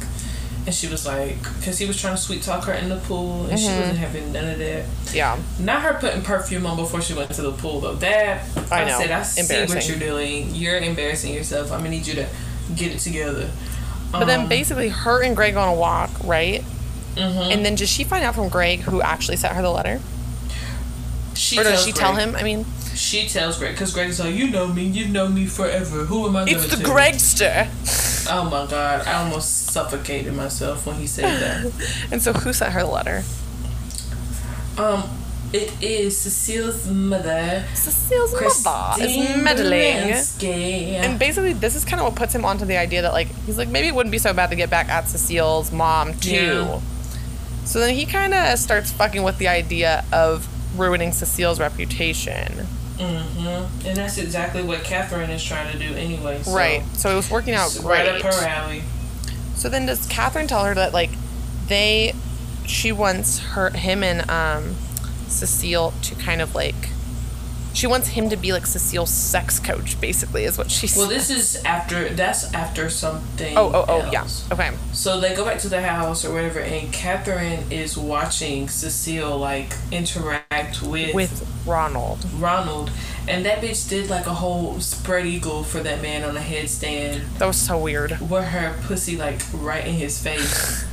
[0.66, 3.46] and she was like, because he was trying to sweet talk her in the pool,
[3.46, 3.80] and she Mm-hmm.
[3.80, 4.84] wasn't having none of that.
[5.12, 5.38] Yeah.
[5.58, 7.94] Not her putting perfume on before she went to the pool though.
[7.96, 8.98] That I I, know.
[8.98, 10.54] said I see what you're doing.
[10.54, 11.70] You're embarrassing yourself.
[11.72, 12.26] I'm gonna need you to
[12.76, 13.50] get it together.
[14.10, 16.62] But then Um, basically, her and Greg go on a walk, right?
[17.16, 17.52] mhm.
[17.52, 20.00] And then does she find out from Greg who actually sent her the letter,
[21.34, 22.34] she or does she tell him?
[22.36, 22.64] I mean,
[22.94, 26.04] She tells Greg because Greg's like, you know me, you've known me forever.
[26.04, 26.44] Who am I?
[26.44, 27.68] it's the tell?" Gregster.
[28.30, 31.72] Oh my god, I almost suffocated myself when he said that.
[32.12, 33.22] And so, who sent her the letter?
[34.78, 35.04] um,
[35.52, 40.14] it is Cecile's mother, Cecile's mother is meddling.
[41.04, 43.58] And basically, this is kind of what puts him onto the idea that, like, he's
[43.58, 46.30] like, maybe it wouldn't be so bad to get back at Cecile's mom, too.
[46.30, 46.80] Yeah.
[47.64, 52.66] So then he kind of starts fucking with the idea of ruining Cecile's reputation.
[53.02, 53.86] Mm-hmm.
[53.88, 56.42] And that's exactly what Catherine is trying to do anyway.
[56.42, 56.84] So right.
[56.94, 58.08] So it was working out it's great.
[58.08, 58.82] Right up her alley.
[59.56, 61.10] So then does Catherine tell her that, like,
[61.66, 62.14] they,
[62.66, 64.76] she wants her, him and, um,
[65.28, 66.74] Cecile to kind of, like,
[67.74, 71.16] she wants him to be, like, Cecile's sex coach, basically, is what she Well, said.
[71.16, 72.08] this is after.
[72.10, 73.56] That's after something.
[73.56, 74.26] Oh, oh, oh, yeah.
[74.52, 74.70] Okay.
[74.92, 79.72] So they go back to the house or whatever, and Catherine is watching Cecile like
[79.90, 82.24] interact with, With Ronald.
[82.38, 82.90] Ronald,
[83.28, 87.22] and that bitch did like a whole spread eagle for that man on a headstand,
[87.38, 88.18] That was so weird.
[88.20, 90.84] with her pussy like right in his face.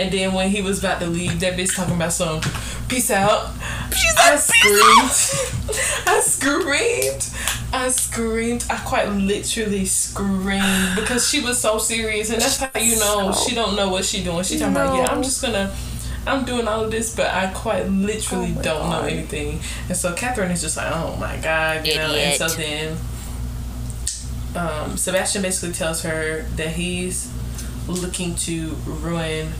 [0.00, 2.40] And then when he was about to leave, that bitch talking about some
[2.88, 3.52] peace out.
[3.94, 5.76] She's I like, screamed.
[6.06, 7.30] I screamed.
[7.70, 8.64] I screamed.
[8.70, 13.54] I quite literally screamed because she was so serious, and that's how you know she
[13.54, 14.42] don't know what she doing.
[14.42, 15.74] She talking about yeah, I'm just gonna.
[16.26, 19.60] I'm doing all of this, but I quite literally Oh don't know anything.
[19.88, 22.14] And so Catherine is just like, oh my god, you know.
[22.14, 22.96] And so then,
[24.56, 27.30] um, Sebastian basically tells her that he's
[27.86, 29.52] looking to ruin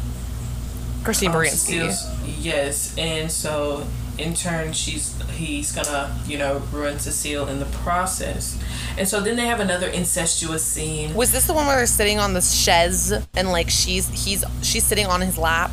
[1.04, 2.42] Christine um, Baranski.
[2.42, 3.86] Yes, and so
[4.18, 8.58] in turn, she's he's gonna you know ruin Cecile in the process,
[8.98, 11.14] and so then they have another incestuous scene.
[11.14, 14.84] Was this the one where they're sitting on the chaise and like she's he's she's
[14.84, 15.70] sitting on his lap?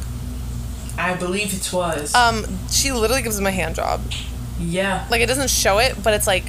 [0.97, 2.15] I believe it was.
[2.15, 4.01] Um, she literally gives him a hand job.
[4.59, 6.45] yeah, Like it doesn't show it, but it's like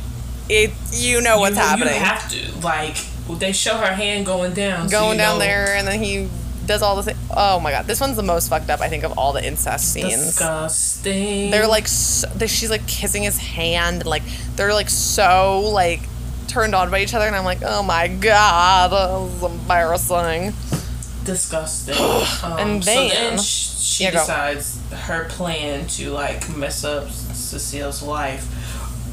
[0.48, 0.72] it.
[0.92, 1.94] You know what's you, happening.
[1.94, 2.96] You have to like
[3.38, 6.28] they show her hand going down, Going you down know there, and then he
[6.68, 7.16] does all this.
[7.36, 9.92] Oh my god, this one's the most fucked up I think of all the incest
[9.92, 10.24] scenes.
[10.26, 11.50] Disgusting.
[11.50, 14.22] They're like so, they, she's like kissing his hand, and like
[14.54, 16.00] they're like so like
[16.46, 20.52] turned on by each other, and I'm like, oh my god, this is embarrassing.
[21.24, 21.94] disgusting.
[22.44, 24.18] Um, And so then then- sh- she Yeah, go.
[24.20, 28.46] decides her plan to like mess up Cecile's life.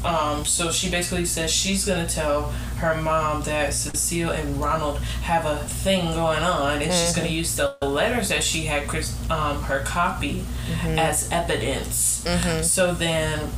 [0.04, 5.46] Um, so she basically says she's gonna tell her mom that Cecile and Ronald have
[5.46, 7.36] a thing going on, and she's gonna mm-hmm.
[7.36, 10.98] use the letters that she had Chris, um, her copy mm-hmm.
[10.98, 12.24] as evidence.
[12.24, 12.62] Mm-hmm.
[12.62, 13.50] So then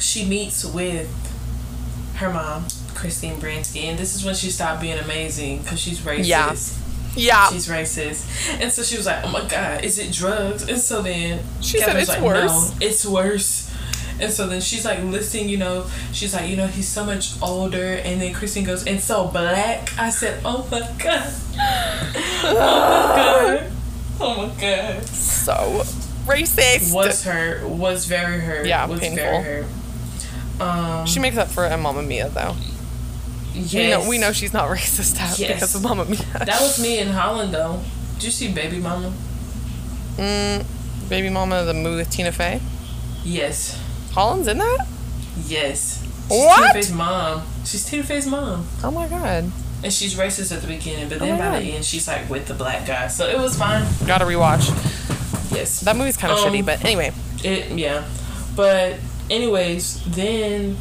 [0.00, 1.08] she meets with
[2.16, 6.26] her mom, Christine Baranski, and this is when she stopped being amazing because she's racist.
[6.26, 6.54] Yeah.
[7.14, 7.50] Yeah.
[7.50, 8.60] She's racist.
[8.60, 10.66] And so she was like, Oh my god, is it drugs?
[10.66, 12.70] And so then She said it's like, worse.
[12.70, 13.70] No, it's worse.
[14.22, 17.32] And so then she's like listening, you know, she's like, you know, he's so much
[17.42, 19.92] older and then Christine goes, and so black.
[19.98, 21.32] I said, Oh my god.
[22.44, 23.72] Oh my god.
[24.20, 25.02] Oh my god.
[25.06, 25.82] so
[26.26, 26.94] racist.
[26.94, 28.66] Was her was very hurt.
[28.66, 29.16] Yeah, was painful.
[29.24, 29.66] very hurt.
[30.60, 32.54] Um She makes up for it in Mamma Mia, though.
[33.54, 33.74] yes.
[33.74, 35.54] We know we know she's not racist out Yes.
[35.54, 36.20] because of Mamma Mia.
[36.38, 37.80] that was me in Holland though.
[38.14, 39.12] Did you see Baby Mama?
[40.16, 40.64] Mm,
[41.08, 42.60] Baby Mama, the movie with Tina Fey.
[43.24, 43.78] Yes.
[44.12, 44.86] Holland's in that?
[45.46, 46.02] Yes.
[46.02, 46.72] She's What?
[46.74, 47.42] Fey's mom.
[47.64, 48.66] She's Fey's mom.
[48.84, 49.50] Oh my god.
[49.84, 51.62] And she's racist at the beginning, but Oh then my by God.
[51.62, 53.08] the end, she's like with the black guy.
[53.08, 53.84] So it was fine.
[54.06, 54.68] Gotta rewatch.
[55.52, 55.80] Yes.
[55.80, 57.12] That movie's kind of Um, shitty, but anyway.
[57.42, 58.04] It, yeah.
[58.54, 58.96] But,
[59.30, 60.76] anyways, then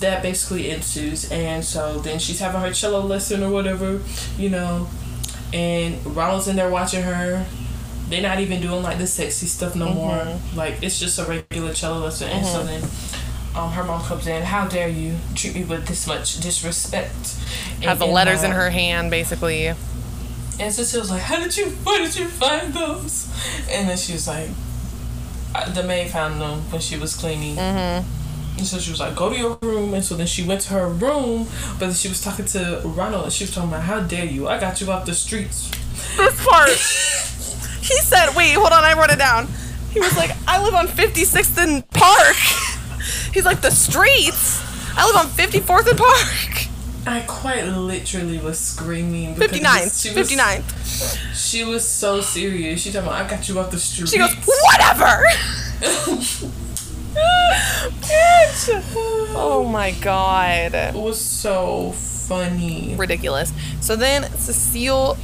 [0.00, 1.30] that basically ensues.
[1.30, 4.00] And so then she's having her cello lesson or whatever,
[4.38, 4.88] you know.
[5.52, 7.44] And Ronald's in there watching her.
[8.12, 10.16] They're not even doing like the sexy stuff no more.
[10.16, 10.56] Mm-hmm.
[10.56, 12.28] Like, it's just a regular cello lesson.
[12.28, 12.82] And so then.
[13.54, 14.42] Um, her mom comes in.
[14.42, 17.36] How dare you treat me with this much disrespect?
[17.82, 19.66] And the in letters in her hand, basically.
[19.66, 21.66] And Cecile's like, "How did you?
[21.84, 23.28] Where did you find those?"
[23.70, 24.48] And then she was like,
[25.54, 28.58] "Uh, "The maid found them when she was cleaning." Mm-hmm.
[28.58, 30.74] And so she was like, "Go to your room." And so then she went to
[30.74, 31.46] her room,
[31.78, 33.24] but she was talking to Ronald.
[33.24, 34.48] and She was talking about, "How dare you?
[34.48, 35.70] I got you off the streets."
[36.16, 36.70] This part.
[37.92, 39.48] he said, wait, hold on, I wrote it down.
[39.90, 42.36] He was like, I live on 56th and Park.
[43.34, 44.60] He's like, the streets?
[44.96, 46.68] I live on 54th and Park.
[47.04, 49.34] I quite literally was screaming.
[49.34, 50.02] because 59th.
[50.02, 51.34] She was, 59th.
[51.34, 52.80] She was so serious.
[52.80, 55.24] She talking about, "I got you off the streets." She goes, whatever.
[58.00, 58.98] Bitch.
[59.34, 60.74] Oh my god.
[60.74, 62.94] It was so funny.
[62.96, 63.52] ridiculous.
[63.80, 65.16] So then Cecile,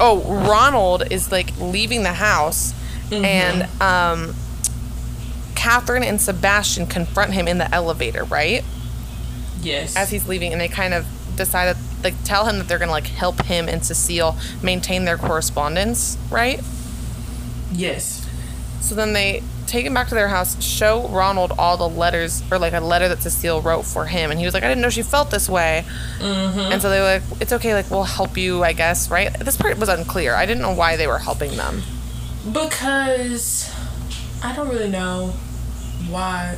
[0.00, 2.74] oh Ronald is like leaving the house,
[3.12, 4.34] and um,
[5.54, 8.64] Catherine and Sebastian confront him in the elevator, right
[9.60, 9.96] Yes.
[9.96, 12.92] as he's leaving, and they kind of decide that like tell him that they're gonna
[12.92, 16.60] like help him and Cecile maintain their correspondence, right?
[17.72, 18.24] yes.
[18.80, 22.58] So then they take him back to their house, show Ronald all the letters, or
[22.58, 24.30] like a letter that Cecile wrote for him.
[24.30, 25.84] And he was like, I didn't know she felt this way.
[26.18, 26.72] Mm-hmm.
[26.72, 29.32] And so they were like, it's okay, like, we'll help you, I guess, right?
[29.38, 30.34] This part was unclear.
[30.34, 31.82] I didn't know why they were helping them.
[32.52, 33.72] Because
[34.42, 35.34] I don't really know
[36.08, 36.56] why.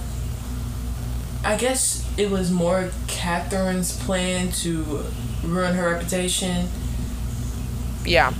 [1.44, 5.04] I guess it was more Catherine's plan to
[5.42, 6.68] ruin her reputation,
[8.04, 8.32] Yeah.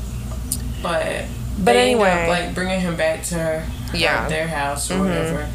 [0.82, 1.24] but
[1.58, 2.28] But end up, anyway.
[2.28, 4.20] like bringing him back to her, Yeah.
[4.20, 4.28] Mm-hmm.
[4.28, 5.49] their house or whatever,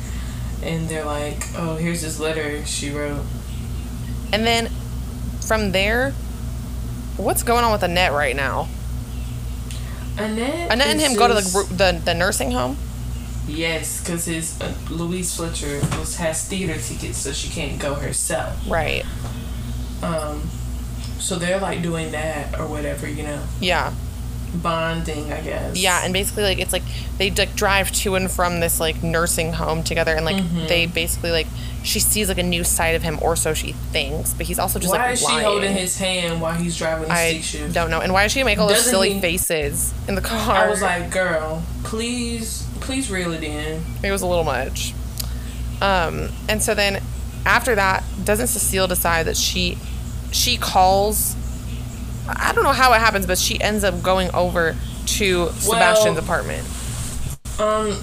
[0.63, 3.23] and they're like, "Oh, here's this letter she wrote."
[4.33, 4.69] And then
[5.41, 6.11] from there,
[7.17, 8.67] what's going on with Annette right now?
[10.17, 12.77] Annette, Annette and him go to the, the, the nursing home?
[13.47, 18.57] yes, because his uh, Louise Fletcher was has theater tickets, so she can't go herself.
[18.67, 19.05] Right.
[20.01, 20.41] Um,
[21.19, 23.93] so they're like doing that or whatever, you know, Yeah.
[24.61, 25.77] Bonding, I guess.
[25.77, 26.83] Yeah, and basically like it's like
[27.17, 30.67] they like drive to and from this like nursing home together, and like Mm-hmm.
[30.67, 31.47] they basically like
[31.83, 34.33] she sees like a new side of him, or so she thinks.
[34.33, 35.37] But he's also just like Why like is lying.
[35.39, 38.01] she holding his hand while he's driving the I stick don't know.
[38.01, 40.55] And why does she make all those Doesn't silly he- faces in the car?
[40.55, 43.83] I was like, girl, please, please reel it in.
[44.03, 44.93] it was a little much.
[45.81, 47.01] Um, and so then
[47.45, 49.77] after that, doesn't Cecile decide that she
[50.31, 51.35] she calls?
[52.27, 56.67] I don't know how it happens, but she ends up going over to Sebastian's apartment.
[57.59, 57.97] Um,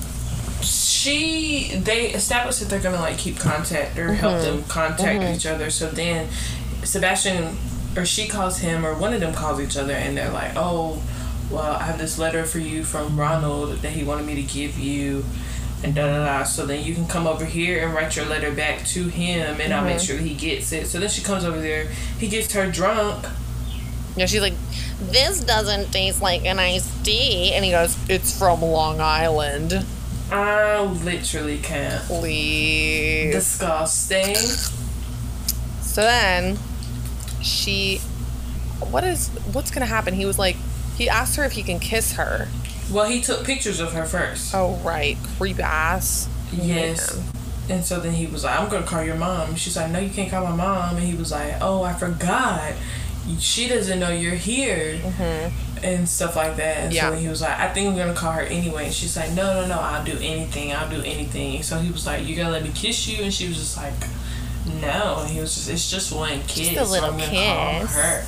[0.62, 4.57] she they established that they're gonna like keep contact or help Mm-hmm.
[4.57, 5.70] them contact each other.
[5.70, 6.29] So then
[6.85, 7.57] Sebastian
[7.97, 11.03] or she calls him or one of them calls each other and they're like, oh,
[11.51, 14.79] well, I have this letter for you from Ronald that he wanted me to give
[14.79, 15.25] you.
[15.85, 16.45] And da da da.
[16.45, 19.75] So then you can come over here and write your letter back to him, and
[19.75, 20.05] I'll make Mm-hmm.
[20.07, 20.87] sure he gets it.
[20.87, 21.87] So then she comes over there.
[22.18, 23.27] He gets her drunk.
[24.16, 24.54] Yeah, she's like,
[25.00, 27.52] this doesn't taste like an iced tea.
[27.54, 29.84] And he goes, it's from Long Island.
[30.30, 32.02] I literally can't.
[32.04, 33.34] Please.
[33.34, 34.36] Disgusting.
[35.80, 36.58] So then
[37.42, 37.98] she,
[38.78, 40.14] what is, what's going to happen?
[40.14, 40.56] He was like,
[40.96, 42.48] he asked her if he can kiss her.
[42.90, 44.54] Well, he took pictures of her first.
[44.54, 45.16] Oh, right.
[45.38, 46.28] Creep ass.
[46.52, 47.16] Yes.
[47.16, 47.24] Man.
[47.68, 49.54] And so then he was like, I'm gonna call your mom.
[49.54, 50.96] She's like, No, you can't call my mom.
[50.96, 52.72] And he was like, Oh, I forgot.
[53.39, 55.01] She doesn't know you're here.
[55.83, 56.77] And stuff like that.
[56.79, 57.11] And Yeah.
[57.11, 58.85] so he was like, I think I'm gonna call her anyway.
[58.87, 60.73] And she's like, No, no, no, I'll do anything.
[60.73, 61.62] I'll do anything.
[61.62, 63.23] So he was like, You gonna let me kiss you?
[63.25, 63.95] And she was just like,
[64.81, 65.18] No.
[65.23, 66.68] And he was just, It's just one kiss.
[66.70, 67.95] a little so I'm gonna call kiss.
[67.97, 68.25] her.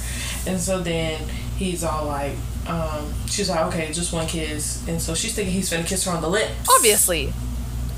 [0.50, 1.20] And so then
[1.56, 2.32] he's all like,
[2.66, 4.86] um, she's like, Okay, just one kiss.
[4.88, 6.50] And so she's thinking he's gonna kiss her on the lips.
[6.76, 7.32] Obviously,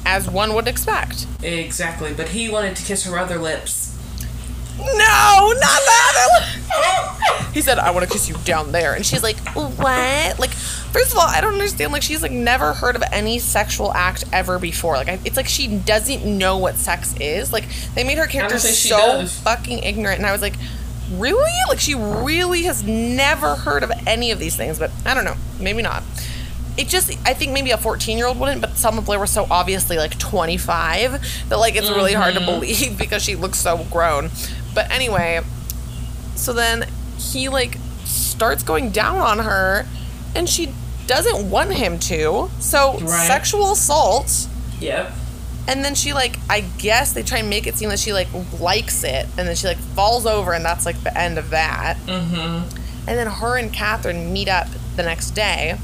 [0.05, 1.27] as one would expect.
[1.43, 3.86] Exactly, but he wanted to kiss her other lips.
[4.79, 7.51] No, not that.
[7.53, 11.13] he said, "I want to kiss you down there," and she's like, "What?" Like, first
[11.13, 11.93] of all, I don't understand.
[11.93, 14.95] Like, she's like never heard of any sexual act ever before.
[14.97, 17.53] Like, I, it's like she doesn't know what sex is.
[17.53, 17.65] Like,
[17.95, 19.39] they made her character so does.
[19.41, 20.55] fucking ignorant, and I was like,
[21.13, 24.79] "Really?" Like, she really has never heard of any of these things.
[24.79, 26.03] But I don't know, maybe not.
[26.77, 29.47] It just, I think maybe a 14 year old wouldn't, but Selma Blair was so
[29.51, 34.29] obviously like 25 that like it's really hard to believe because she looks so grown.
[34.77, 35.41] But anyway,
[36.37, 36.87] so then
[37.19, 39.87] he like starts going down on her
[40.35, 40.73] and she
[41.07, 42.51] doesn't want him to.
[42.61, 43.27] So Right.
[43.27, 44.47] sexual assault.
[44.79, 45.13] Yep.
[45.67, 48.29] And then she like I guess they try and make it seem that she like
[48.61, 51.97] likes it and then she like falls over and that's like the end of that.
[52.07, 53.09] Mm-hmm.
[53.09, 54.67] And then her and Catherine meet up
[54.97, 55.79] the next day.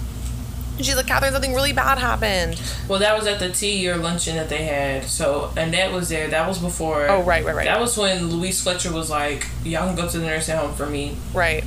[0.82, 2.60] And she's like, Catherine, something really bad happened.
[2.88, 5.04] Well, that was at the tea or luncheon that they had.
[5.04, 6.26] So Annette was there.
[6.26, 7.06] That was before.
[7.08, 7.66] Oh, right, right, right.
[7.66, 10.86] That was when Louise Fletcher was like, "Y'all can go to the nursing home for
[10.86, 11.62] me, Right.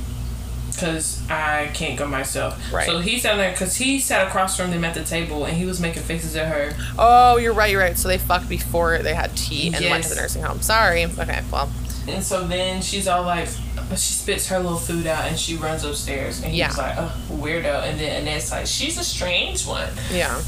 [0.78, 2.84] cause I can't go myself." Right.
[2.84, 5.64] So he sat there, cause he sat across from them at the table, and he
[5.64, 6.76] was making faces at her.
[6.98, 7.96] Oh, you're right, you're right.
[7.96, 10.60] So they fucked before they had tea and went to the nursing home.
[10.60, 11.04] Sorry.
[11.06, 11.70] Okay, well.
[12.06, 13.48] And so then she's all like,
[13.90, 16.72] she spits her little food out, and she runs upstairs, and he's Yeah.
[16.76, 20.40] like, "Oh, weirdo." And then Annette's like, "She's a strange one." Yeah.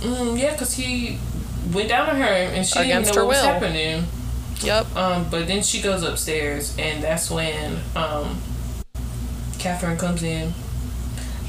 [0.00, 1.18] Mm, yeah, cause he
[1.72, 4.06] went down on her, and she Against didn't know her what was happening.
[4.62, 4.96] Yep.
[4.96, 8.40] Um, but then she goes upstairs, and that's when um,
[9.58, 10.52] Catherine comes in.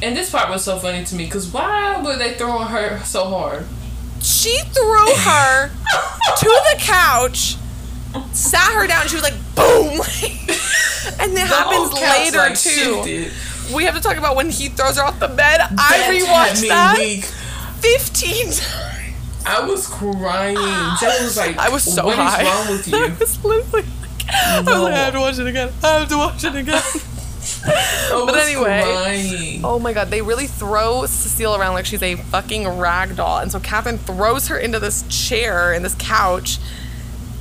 [0.03, 3.25] And this part was so funny to me because why were they throwing her so
[3.25, 3.65] hard?
[4.21, 5.69] She threw her
[6.39, 7.55] to the couch,
[8.33, 9.99] sat her down, and she was like, boom.
[11.19, 13.03] and it happens later, like, too.
[13.03, 13.31] shifted.
[13.73, 15.61] We have to talk about when he throws her off the bed.
[15.61, 16.09] I That
[16.55, 17.23] rewatched that weak.
[17.25, 18.61] 15 times.
[19.45, 20.55] I was crying.
[20.55, 22.43] Joe was like, I was so "What is high.
[22.43, 23.85] wrong with I you?" was literally like,
[24.29, 25.71] I was like, I have to watch it again.
[25.83, 26.81] I have to watch it again.
[27.63, 28.81] But anyway.
[28.83, 29.61] crying.
[29.63, 33.37] Oh my god, they really throw Cecile around like she's a fucking rag doll.
[33.39, 36.57] And so Catherine throws her into this chair and this couch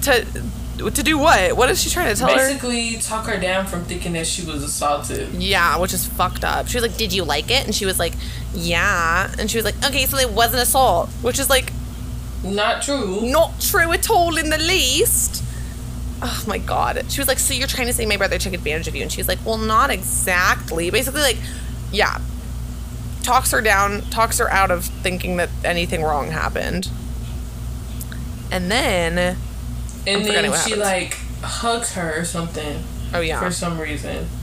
[0.02, 0.26] to
[0.88, 1.56] to do what?
[1.56, 2.36] What is she trying to tell her?
[2.36, 5.34] Basically, talk her down from thinking that she was assaulted.
[5.34, 6.68] Yeah, which is fucked up.
[6.68, 7.64] She was like, Did you like it?
[7.66, 8.14] And she was like,
[8.54, 9.30] Yeah.
[9.38, 11.10] And she was like, Okay, so it wasn't assault.
[11.22, 11.72] Which is like
[12.42, 13.20] Not true.
[13.22, 15.44] not true at all in the least.
[16.22, 17.04] Oh my god.
[17.10, 19.02] She was like, So you're trying to say my brother took advantage of you?
[19.02, 20.90] And she was like, Well, not exactly.
[20.90, 21.38] Basically, like,
[21.92, 22.18] yeah.
[23.22, 26.88] Talks her down, talks her out of thinking that anything wrong happened.
[28.50, 29.36] And then,
[30.06, 32.82] And I'm then she like hugs her or something
[33.14, 33.40] oh yeah.
[33.40, 34.26] for some reason.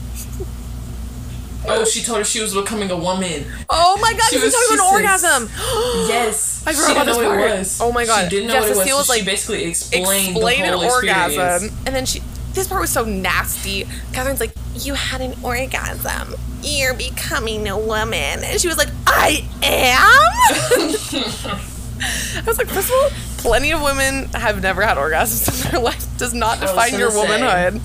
[1.66, 3.44] Oh, she told her she was becoming a woman.
[3.68, 5.48] Oh my god, She was about an orgasm.
[6.08, 7.40] Yes, I forgot about this part.
[7.40, 7.80] it was.
[7.82, 8.24] Oh my god.
[8.24, 8.88] she didn't know Yeah, what it was.
[8.88, 11.40] So was like, she basically explained explain the an whole orgasm.
[11.40, 11.76] experience.
[11.84, 12.22] And then she,
[12.54, 13.84] this part was so nasty.
[14.12, 16.34] Catherine's like, You had an orgasm.
[16.62, 18.14] You're becoming a woman.
[18.44, 21.60] And she was like, I am?
[22.36, 25.80] I was like, First of all, plenty of women have never had orgasms in their
[25.80, 26.04] life.
[26.18, 27.20] Does not define your say.
[27.20, 27.80] womanhood.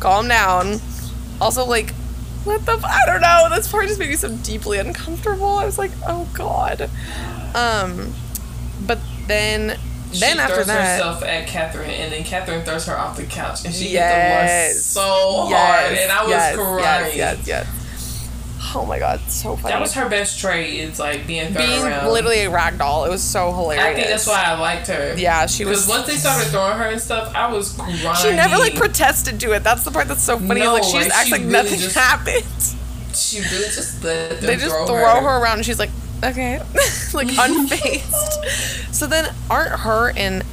[0.00, 0.80] Calm down.
[1.40, 1.90] Also, like,
[2.44, 2.72] what the?
[2.72, 3.48] F- I don't know.
[3.54, 5.46] This part just made me so deeply uncomfortable.
[5.58, 6.88] I was like, oh god.
[7.54, 8.12] Um,
[8.86, 9.78] but then,
[10.12, 13.24] She then after throws that, herself at Catherine, and then Catherine throws her off the
[13.24, 14.68] couch, and she Yes.
[14.68, 17.16] hit the so hard, and I was yes, crying.
[17.16, 17.66] Yes, yes, yes.
[18.74, 19.72] Oh my god, so funny.
[19.72, 20.80] That was her best trait.
[20.80, 22.12] Is like being thrown being around.
[22.12, 23.04] literally a rag doll.
[23.04, 23.84] It was so hilarious.
[23.84, 25.14] I think that's why I liked her.
[25.16, 25.86] Yeah, she was.
[25.86, 28.16] Because once they started throwing her and stuff, I was crying.
[28.16, 29.62] she never like protested to it.
[29.62, 30.60] That's the part that's so funny.
[30.60, 32.44] No, like she just like, acts like really nothing just- happened.
[33.14, 35.40] She really just let them They just throw, throw, her.
[35.42, 35.90] around, and she's like,
[36.22, 36.58] okay,
[37.14, 37.28] like
[37.88, 38.92] unfazed.
[38.94, 40.44] so then, aren't her and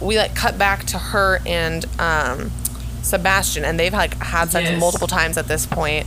[0.00, 2.50] we like cut back to her and um,
[3.08, 4.70] Sebastian, and they've like had sex Yes.
[4.72, 4.80] Mm-hmm.
[4.80, 6.06] multiple times at this point,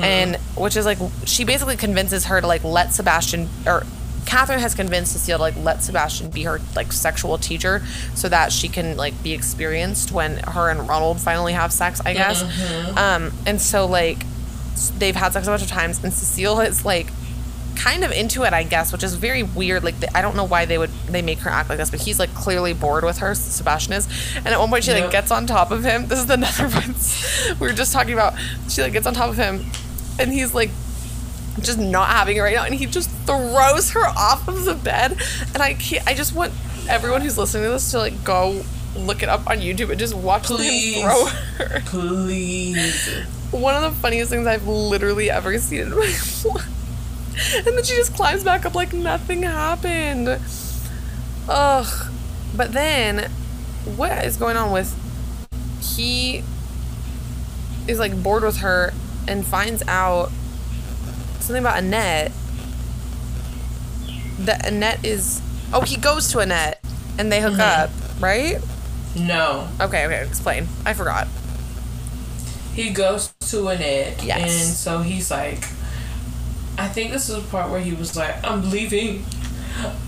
[0.00, 3.84] and which is like she basically convinces her to like let Sebastian or.
[4.24, 7.82] Catherine has convinced Cecile to like let Sebastian be her like sexual teacher
[8.14, 12.14] so that she can like be experienced when her and Ronald finally have sex, I
[12.14, 12.40] guess.
[12.40, 12.98] Mm-hmm.
[12.98, 14.24] Um, and so like
[14.96, 17.08] they've had sex a bunch of times, and Cecile is like
[17.76, 19.84] kind of into it, I guess, which is very weird.
[19.84, 22.18] Like, I don't know why they would they make her act like this, but he's
[22.18, 23.34] like clearly bored with her.
[23.34, 25.12] Sebastian is, and at one point she like Yep.
[25.12, 26.06] gets on top of him.
[26.08, 26.94] This is another one
[27.60, 28.34] we were just talking about.
[28.68, 29.64] She like gets on top of him,
[30.18, 30.70] and he's like
[31.60, 35.16] just not having it right now, and he just throws her off of the bed.
[35.54, 36.06] And I can't.
[36.06, 36.52] I just want
[36.88, 38.62] everyone who's listening to this to like go
[38.96, 40.96] look it up on YouTube and just watch Please.
[40.96, 41.26] him throw
[41.66, 43.08] her Please.
[43.50, 45.96] one of the funniest things I've literally ever seen in my
[46.44, 46.44] life.
[47.56, 50.38] And then she just climbs back up like nothing happened.
[51.48, 52.12] Ugh.
[52.54, 53.30] But then,
[53.96, 54.98] what is going on with.
[55.96, 56.44] He
[57.88, 58.92] is like bored with her
[59.26, 60.30] and finds out
[61.40, 62.32] something about Annette.
[64.40, 65.40] That Annette is.
[65.72, 66.82] Oh, he goes to Annette
[67.18, 67.60] and they hook mm-hmm.
[67.60, 67.90] up,
[68.20, 68.58] right?
[69.16, 69.68] No.
[69.80, 70.68] Okay, okay, explain.
[70.84, 71.28] I forgot.
[72.74, 74.22] He goes to Annette.
[74.22, 74.40] Yes.
[74.40, 75.64] And so he's like,
[76.82, 79.24] I think this is the part where he was like, I'm leaving.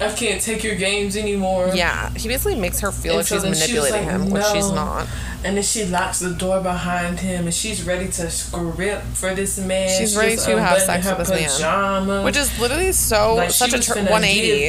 [0.01, 1.71] I can't take your games anymore.
[1.75, 4.31] Yeah, he basically makes her feel And like so she's then she manipulating like, him,
[4.31, 5.09] which she's not.
[5.43, 9.59] And then she locks the door behind him and she's ready to script for this
[9.59, 9.89] man.
[9.99, 12.25] She's She ready to have sex with this man.
[12.25, 14.65] Which is literally so like such a tr- 180.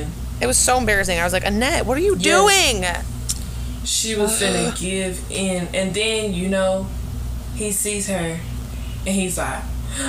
[0.00, 0.10] in.
[0.40, 1.18] It was so embarrassing.
[1.18, 2.22] I was like, Annette, what are you Yes.
[2.22, 2.84] doing?
[3.84, 6.86] She was finna give in, and then you know,
[7.54, 8.38] he sees her,
[9.06, 9.62] and he's like,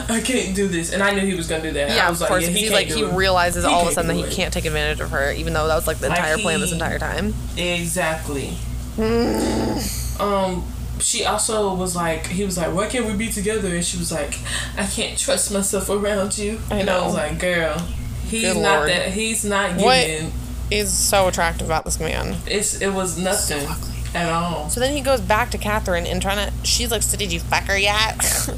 [0.10, 1.90] "I can't do this," and I knew he was gonna do that.
[1.96, 2.44] Yeah, I of was like, course.
[2.44, 4.32] yeah, he like he realizes He all of a sudden that he it.
[4.32, 6.72] can't take advantage of her, even though that was like the Like, entire plan this
[6.72, 7.34] entire time.
[7.58, 8.58] Exactly.
[10.20, 10.64] um,
[11.00, 14.12] she also was like, he was like, "Why can't we be together?" And she was
[14.12, 14.38] like,
[14.78, 17.78] "I can't trust myself around you." I and I was like, "Girl,
[18.28, 18.90] he's Good not Lord.
[18.90, 19.10] that.
[19.10, 20.08] He's not What?
[20.70, 22.38] He's so attractive about this man.
[22.48, 23.68] It's it was nothing
[24.16, 26.54] at all." So then he goes back to Catherine and trying to.
[26.66, 28.24] She's like, "So did you fuck her yet?"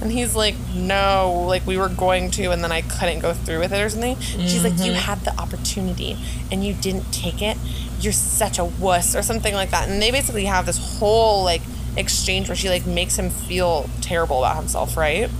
[0.00, 3.60] and he's like, "No, like we were going to, and then I couldn't go through
[3.60, 4.94] with it or something." She's like, "You mm-hmm.
[4.94, 6.16] had the opportunity
[6.50, 7.56] and you didn't take it.
[8.00, 9.88] You're such a wuss," or something like that.
[9.88, 11.62] And they basically have this whole like
[11.96, 15.30] exchange where she like makes him feel terrible about himself, right?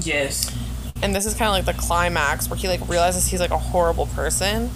[0.00, 0.54] Yes.
[1.02, 3.58] And this is kind of like the climax where he like realizes he's like a
[3.58, 4.70] horrible person.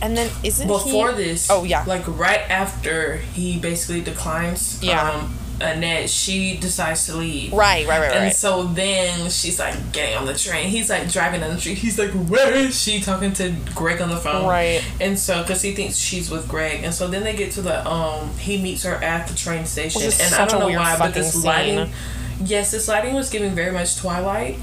[0.00, 1.24] And then isn't Before he?
[1.24, 1.84] this, Oh yeah.
[1.86, 5.10] like right after he basically declines, Yeah.
[5.10, 7.52] um, Annette, she decides to leave.
[7.52, 8.32] Right, right, right, And right.
[8.36, 10.68] so then she's like getting on the train.
[10.68, 11.78] He's like driving down the street.
[11.78, 14.46] He's like, "Where is she?" Talking to Greg on the phone.
[14.46, 14.84] Right.
[15.00, 17.84] And so, because he thinks she's with Greg, and so then they get to the
[17.88, 18.30] um.
[18.38, 21.42] He meets her at the train station, and I don't know why, but this scene.
[21.42, 21.92] lighting.
[22.40, 24.58] Yes, this lighting was giving very much Twilight.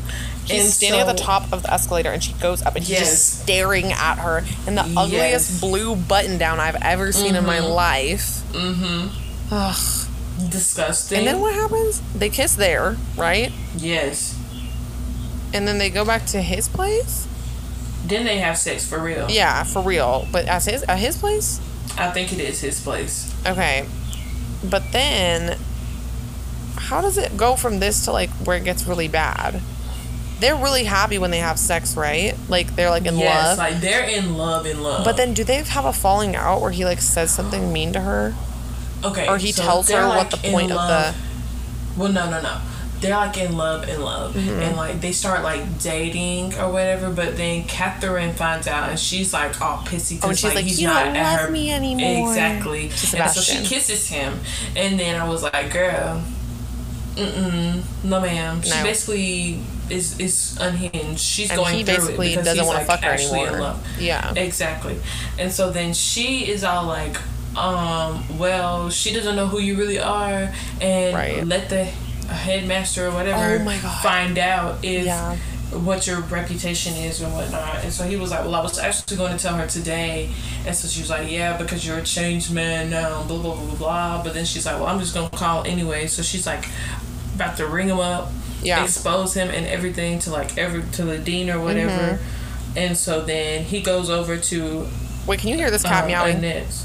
[0.46, 3.00] He's and standing at the top of the escalator and she goes up and he's
[3.00, 3.10] Yes.
[3.10, 5.52] just staring at her in the ugliest Yes.
[5.52, 5.60] Mm-hmm.
[5.68, 8.42] blue button down I've ever seen in my life.
[8.52, 9.08] Mm-hmm.
[9.52, 10.08] Ugh.
[10.52, 11.20] Disgusting.
[11.20, 12.02] And then what happens?
[12.14, 13.52] They kiss there, right?
[13.76, 14.38] Yes.
[15.54, 17.28] And then they go back to his place?
[18.06, 19.28] Then they have sex for real.
[19.32, 20.28] Yeah, for real.
[20.32, 21.60] But at his at his place?
[21.98, 23.34] I think it is his place.
[23.48, 23.86] Okay.
[24.64, 25.58] But then
[26.86, 29.62] how does it go from this to like where it gets really bad?
[30.40, 32.36] They're really happy when they have sex, right?
[32.49, 33.57] Like they're like in yes, love.
[33.57, 35.06] like they're in love, in love.
[35.06, 38.02] but then do they have a falling out where he like says something mean to
[38.02, 38.34] her?
[39.03, 41.16] okay, Or he so tells her what the in point of the.
[41.98, 42.60] Well, no, no, no.
[42.99, 44.62] They're like in love, in love, Mm-hmm.
[44.62, 47.10] and like they start like dating or whatever.
[47.12, 50.66] But then Catherine finds out, and she's like all pissy Oh, because she's like, like,
[50.66, 52.86] he's "You not don't at love her me anymore." exactly.
[52.86, 54.40] And so she kisses him,
[54.76, 56.24] and then I was like, girl,
[57.16, 58.62] mm mm, no ma'am.
[58.62, 58.84] She No.
[58.84, 59.60] basically
[59.90, 61.20] is is unhinged.
[61.20, 63.76] She's and going he through basically it because doesn't want to like fuck her anymore.
[64.00, 64.34] Yeah.
[64.36, 65.00] Exactly.
[65.40, 67.16] And so then she is all like,
[67.58, 70.52] um, well, she doesn't know who you really are
[70.82, 71.46] and Right.
[71.46, 71.86] let the
[72.28, 75.38] headmaster or whatever Oh find out if Yeah.
[75.84, 77.84] What your reputation is and whatnot.
[77.84, 80.32] And so he was like, Well, I was actually going to tell her today.
[80.66, 83.66] And so she was like, Yeah, because you're a changed man now, blah, blah, blah,
[83.66, 84.24] blah, blah.
[84.24, 86.08] But then she's like, Well, I'm just going to call anyway.
[86.08, 86.66] So she's like,
[87.36, 88.32] about to ring him up,
[88.62, 88.84] Yeah.
[88.84, 92.18] expose him and everything to like every to the dean or whatever.
[92.18, 92.78] Mm-hmm.
[92.78, 94.88] And so then he goes over to
[95.28, 96.38] Wait, can you hear this cat um, meowing?
[96.38, 96.85] Annette's.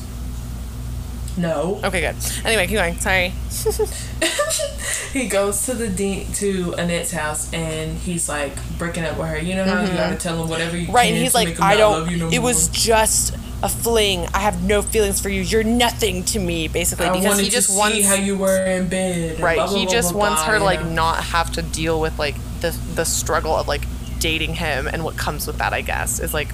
[1.41, 1.81] No.
[1.85, 2.17] Okay, good.
[2.45, 2.99] Anyway, keep going.
[2.99, 3.33] Sorry.
[5.12, 9.39] he goes to the dean to Annette's house and he's like breaking up with her.
[9.39, 10.95] You know how you gotta tell him whatever you Mm-hmm.
[10.97, 11.93] Right, can and he's like, I don't.
[11.93, 14.27] love you no it was just a fling.
[14.35, 15.43] I have no feelings for you.
[15.43, 17.97] You're nothing to me, basically, I because he just to wants.
[17.97, 19.41] see how you were in bed.
[19.41, 22.19] right, blah, blah, he blah, just wants her to like not have to deal with
[22.19, 23.83] like the the struggle of like
[24.19, 25.73] dating him and what comes with that.
[25.73, 26.53] I guess is like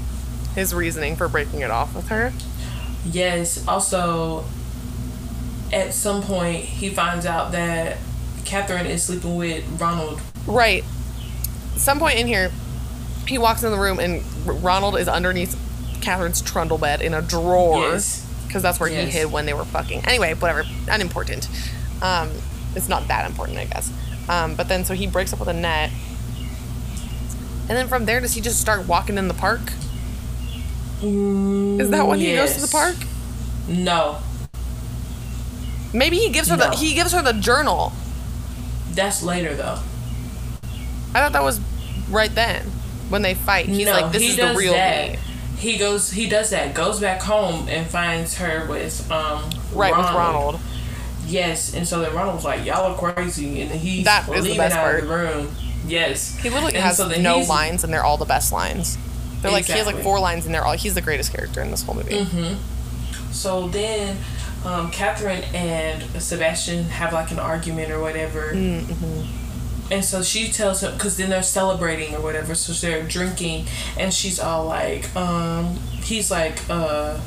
[0.54, 2.32] his reasoning for breaking it off with her.
[3.04, 3.66] Yes.
[3.68, 4.44] Also,
[5.72, 7.98] at some point, he finds out that
[8.44, 10.20] Catherine is sleeping with Ronald.
[10.46, 10.84] Right.
[11.76, 12.50] Some point in here,
[13.26, 15.56] he walks in the room and Ronald is underneath
[16.00, 18.24] Catherine's trundle bed in a drawer Yes.
[18.46, 19.12] because that's where Yes.
[19.12, 20.04] he hid when they were fucking.
[20.06, 21.48] Anyway, whatever, unimportant.
[22.00, 22.30] Um,
[22.74, 23.90] it's not that important, I guess.
[24.28, 25.90] Um, but then so he breaks up with Annette,
[27.68, 29.72] and then from there, does he just start walking in the park?
[31.02, 32.96] Is that when he goes to the park?
[33.68, 34.18] No,
[35.92, 36.70] Maybe he gives her No.
[36.70, 37.92] the he gives her the journal.
[38.94, 39.78] that's later though.
[41.14, 41.60] I thought that was
[42.10, 42.62] right then
[43.08, 43.66] when they fight.
[43.66, 45.12] He's no, like, "This he is the does real that.
[45.12, 45.18] me."
[45.58, 46.10] He goes.
[46.10, 46.74] He does that.
[46.74, 49.48] Goes back home and finds her with um.
[49.72, 50.60] Right with Ronald.
[51.26, 54.40] Yes, and so then Ronald's like, "Y'all are crazy," and then he's That is the
[54.42, 55.02] leaving best out part.
[55.02, 55.56] of the room.
[55.86, 58.98] Yes, He literally And has so no lines, and they're all the best lines.
[59.40, 61.70] They're like he has like four lines, and they're all he's the greatest character in
[61.70, 62.20] this whole movie.
[62.24, 63.32] Mm-hmm.
[63.32, 64.16] So then,
[64.66, 68.52] um, Catherine and Sebastian have like an argument or whatever.
[68.52, 69.92] Mm-hmm.
[69.92, 73.66] And so she tells him, because then they're celebrating or whatever, so they're drinking,
[73.96, 77.20] and she's all like, um, he's like, uh,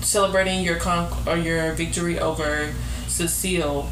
[0.00, 2.72] celebrating your con or your victory over
[3.06, 3.90] Cecile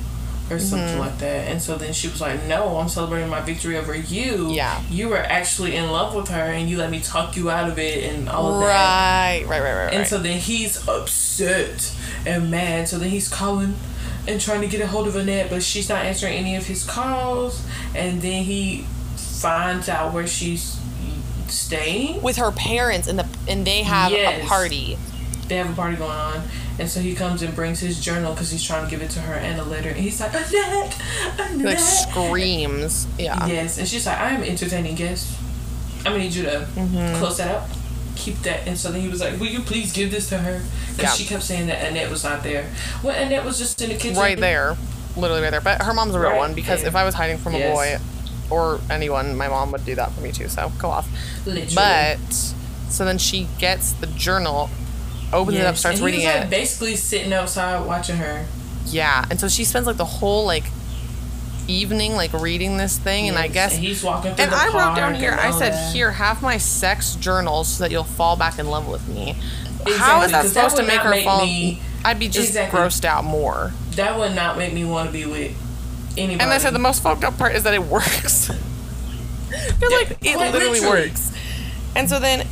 [0.52, 0.98] or something Mm-hmm.
[1.00, 1.48] like that.
[1.48, 4.50] And so then she was like, no, I'm celebrating my victory over you.
[4.52, 4.82] Yeah.
[4.90, 7.78] You were actually in love with her, and you let me talk you out of
[7.78, 8.66] it, and all of that.
[8.66, 10.06] Right, right, right, right, And right.
[10.06, 11.94] so then he's upset
[12.26, 12.88] and mad.
[12.88, 13.74] So then he's calling
[14.28, 16.84] and trying to get a hold of Annette, but she's not answering any of his
[16.84, 17.66] calls.
[17.94, 20.78] And then he finds out where she's
[21.48, 22.22] staying.
[22.22, 24.44] With her parents, and the and they have Yes.
[24.44, 24.98] a party.
[25.48, 26.42] They have a party going on.
[26.78, 29.20] And so he comes and brings his journal because he's trying to give it to
[29.20, 29.90] her and a letter.
[29.90, 30.98] And he's like, Annette,
[31.38, 31.66] Annette.
[31.66, 33.06] Like screams.
[33.18, 33.46] Yeah.
[33.46, 35.36] Yes, and she's like, I am entertaining guests.
[35.98, 37.18] I'm gonna need you to Mm-hmm.
[37.18, 37.68] close that up,
[38.16, 38.66] keep that.
[38.66, 40.62] And so then he was like, Will you please give this to her?
[40.96, 41.10] Because Yeah.
[41.10, 42.68] she kept saying that Annette was not there.
[43.02, 44.18] Well, Annette was just in the kitchen.
[44.18, 44.76] Right there,
[45.16, 45.60] literally right there.
[45.60, 46.88] But her mom's a real Right one because there.
[46.88, 48.00] if I was hiding from a Yes.
[48.50, 50.48] boy or anyone, my mom would do that for me too.
[50.48, 51.06] So go off.
[51.46, 51.74] Literally.
[51.74, 52.18] But
[52.88, 54.68] so then she gets the journal,
[55.32, 56.50] opens it up, Yes, starts and reading was, like, it.
[56.50, 58.46] basically sitting outside watching her.
[58.86, 60.64] Yeah, and so she spends like the whole like
[61.68, 63.74] evening like reading this thing, and I guess.
[63.74, 65.32] and he's walking through And I wrote down here.
[65.38, 65.92] I said, that.
[65.92, 69.36] "Here, have my sex journal so that you'll fall back in love with me."
[69.84, 71.44] How Exactly, is that 'cause that supposed to make her make fall?
[71.44, 72.78] me- I'd be just Exactly.
[72.80, 73.72] grossed out more.
[73.96, 75.52] That would not make me want to be with
[76.16, 76.40] anybody.
[76.40, 78.50] And I said the most fucked up part is that it works.
[79.50, 81.06] Because like it literally literally.
[81.08, 81.30] works.
[81.94, 82.46] And so then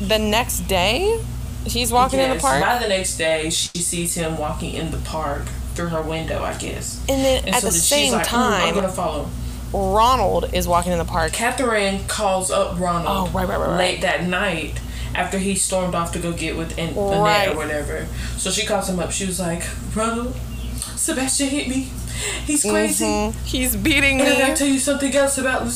[0.00, 1.20] the next day,
[1.66, 4.98] he's walking in the park, By the next day, she sees him walking in the
[4.98, 5.42] park
[5.74, 7.00] through her window, I guess.
[7.08, 8.38] and then And at so the same like, "Mm,
[8.68, 9.28] I'm gonna follow.
[9.72, 11.32] Ronald is walking in the park.
[11.32, 13.76] Catherine calls up Ronald Oh, right, right, right, right.
[13.78, 14.80] late that night
[15.14, 17.44] after he stormed off to go get with An- Right.
[17.48, 18.06] Annette or whatever.
[18.38, 19.10] So she calls him up.
[19.12, 19.62] She was like,
[19.94, 20.34] Ronald,
[20.94, 21.88] Sebastian hit me.
[22.46, 23.04] He's crazy.
[23.04, 23.34] Mhm.
[23.44, 24.24] He's beating me.
[24.24, 25.68] And I gotta tell you something else about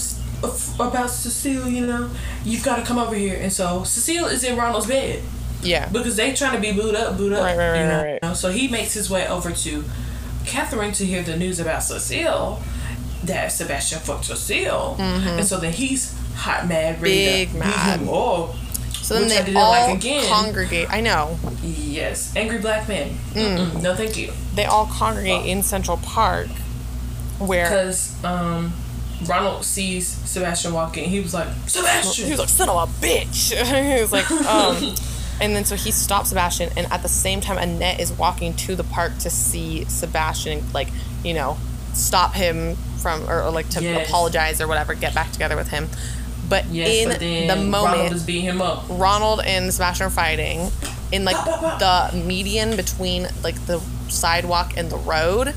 [0.79, 1.69] about Cecile.
[1.69, 2.09] You know,
[2.45, 3.39] you've got to come over here.
[3.39, 5.23] And so Cecile is in Ronald's bed
[5.63, 5.89] Yeah.
[5.89, 7.43] because they trying to be booed up, booed up.
[7.43, 8.03] Right, right, right, you know?
[8.03, 8.37] right, right.
[8.37, 9.85] So he makes his way over to
[10.47, 12.63] Catherine to hear the news about Cecile
[13.25, 17.35] that Sebastian fucked Cecile, and so then he's hot mad, ready Mm-hmm.
[17.37, 18.01] Big to mad.
[18.01, 18.07] him.
[19.03, 20.25] So then they all like again.
[20.29, 20.89] congregate.
[20.91, 21.39] I know.
[21.63, 23.11] Yes, angry black man.
[23.33, 23.83] Mm.
[23.83, 24.33] No, thank you.
[24.55, 26.47] They all congregate in Central Park,
[27.39, 28.73] where Because um,
[29.27, 31.09] Ronald sees Sebastian walking.
[31.11, 32.25] He was like, Sebastian.
[32.27, 33.53] he was like, "Son of a bitch."
[33.97, 34.77] he was like, um,
[35.41, 38.77] and then so he stops Sebastian, and at the same time, Annette is walking to
[38.77, 40.89] the park to see Sebastian, like
[41.25, 41.57] you know,
[41.93, 44.09] stop him from or, or like to Yes.
[44.09, 45.89] apologize or whatever, get back together with him.
[46.49, 48.85] But yes, in but the Ronald moment, is beating him up.
[48.89, 50.71] Ronald and Sebastian are fighting
[51.13, 51.37] in like
[51.79, 55.55] the median between like the sidewalk and the road.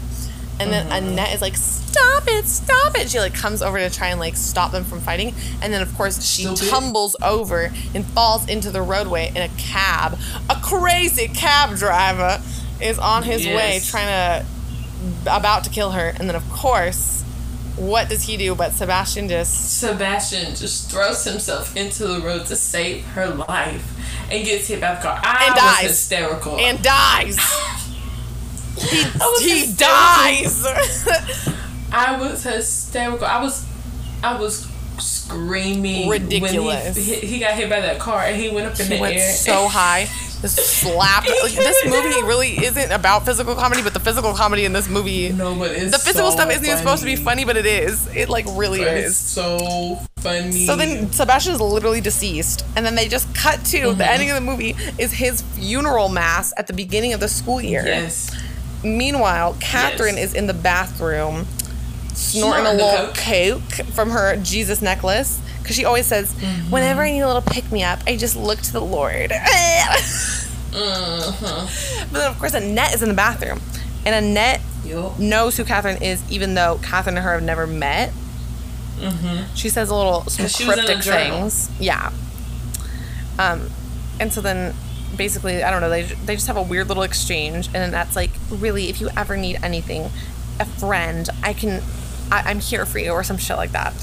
[0.63, 1.07] And then Mm-hmm.
[1.11, 2.45] Annette is like, "Stop it!
[2.45, 5.73] Stop it!" She like comes over to try and like stop them from fighting, and
[5.73, 10.17] then of course she tumbles over and falls into the roadway in a cab.
[10.49, 12.41] A crazy cab driver
[12.81, 14.45] is on his way trying to
[15.31, 17.21] about to kill her, and then of course,
[17.75, 18.55] what does he do?
[18.55, 23.85] But Sebastian just Sebastian just throws himself into the road to save her life
[24.31, 25.19] and gets hit by the car.
[25.23, 25.87] I And was dies.
[25.89, 26.57] hysterical.
[26.57, 27.37] and dies.
[28.89, 28.97] He,
[29.39, 29.75] he hysterical.
[29.77, 30.65] dies.
[31.91, 33.25] I was hysterical.
[33.25, 33.65] I was,
[34.23, 34.67] I was
[34.99, 36.09] screaming.
[36.09, 36.95] Ridiculous.
[36.95, 38.95] When he, he, he got hit by that car and he went up in he
[38.95, 39.31] the went air.
[39.31, 40.07] so high.
[40.41, 41.29] Just slapped.
[41.41, 45.29] Like, this movie really isn't about physical comedy, but the physical comedy in this movie,
[45.31, 47.43] no, but the physical so stuff isn't even supposed to be funny.
[47.43, 48.07] funny, but it is.
[48.13, 49.15] It like really But is.
[49.15, 50.65] so funny.
[50.65, 53.97] So then Sebastian is literally deceased, and then they just cut to Mm-hmm.
[53.97, 57.61] the ending of the movie is his funeral mass at the beginning of the school
[57.61, 57.83] year.
[57.85, 58.29] yes,
[58.83, 60.29] Meanwhile, Catherine Yes.
[60.29, 61.47] is in the bathroom
[62.13, 63.87] snorting a Snorting little coke.
[63.93, 66.69] from her Jesus necklace because she always says, Mm-hmm.
[66.71, 70.73] "Whenever I need a little pick me up, I just look to the Lord." Mm-hmm.
[72.11, 73.61] But then, of course, Annette is in the bathroom,
[74.05, 75.17] and Annette Yup.
[75.19, 78.11] knows who Catherine is, even though Catherine and her have never met.
[79.55, 80.63] She says a little some 'Cause Mm-hmm.
[80.63, 81.69] she was in a cryptic things.
[81.79, 82.11] Yeah.
[83.39, 83.69] Um,
[84.19, 84.75] and so then
[85.15, 85.89] basically, I don't know.
[85.89, 89.37] They they just have a weird little exchange, and that's like, really, if you ever
[89.37, 90.09] need anything,
[90.59, 91.81] a friend, I can,
[92.31, 93.93] I, I'm here for you, or some shit like that.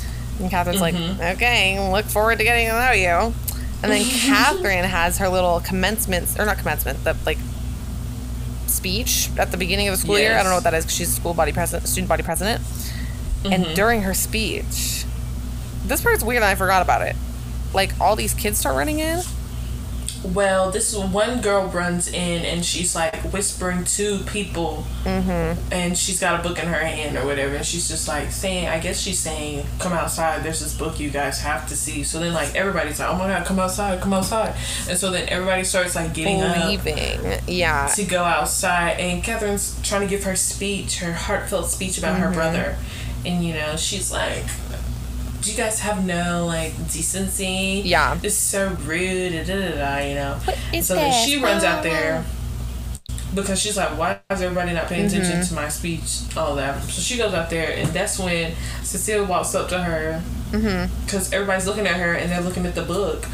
[0.40, 1.18] And Catherine's Mm-hmm.
[1.20, 3.34] like, okay, look forward to getting to know you.
[3.82, 7.38] And then Catherine has her little commencement, or not commencement, the like
[8.66, 10.32] speech at the beginning of the school year.
[10.34, 12.60] I don't know what that is because she's school body president, student body president.
[12.62, 13.52] Mm-hmm.
[13.52, 15.04] And during her speech,
[15.84, 17.16] this part's weird and I forgot about it.
[17.74, 19.20] Like all these kids start running in.
[20.22, 25.72] Well, this one girl runs in and she's like whispering to people, Mm-hmm.
[25.72, 28.68] and she's got a book in her hand or whatever, and she's just like saying,
[28.68, 30.42] I guess she's saying, "Come outside.
[30.42, 33.28] There's this book you guys have to see." So then, like everybody's like, "Oh my
[33.28, 34.54] god, come outside, come outside!"
[34.90, 37.40] And so then everybody starts like getting up Leaving.
[37.48, 37.86] Yeah.
[37.96, 42.24] to go outside, and Catherine's trying to give her speech, her heartfelt speech about Mm-hmm.
[42.24, 42.76] her brother,
[43.24, 44.44] and you know she's like.
[45.42, 47.82] Do you guys have no like decency?
[47.84, 48.18] Yeah.
[48.22, 49.32] Is so rude.
[49.32, 50.38] Da, da, da, you know.
[50.72, 52.24] is so then she runs out there
[53.34, 55.48] because she's like, "Why is everybody not paying attention Mm-hmm.
[55.48, 56.82] to my speech?" All that.
[56.82, 61.04] So she goes out there, and that's when Cecile walks up to her Mm-hmm.
[61.04, 63.24] because everybody's looking at her and they're looking at the book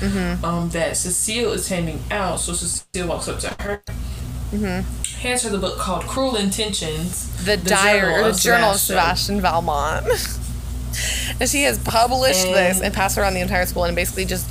[0.44, 2.40] um, that Cecile is handing out.
[2.40, 3.82] So Cecile walks up to her,
[5.20, 7.44] hands her the book called "Cruel Intentions." Mm-hmm.
[7.46, 10.06] The, diary or the journal of Sebastian Valmont.
[11.40, 14.48] and she has published And- this and passed around the entire school and basically just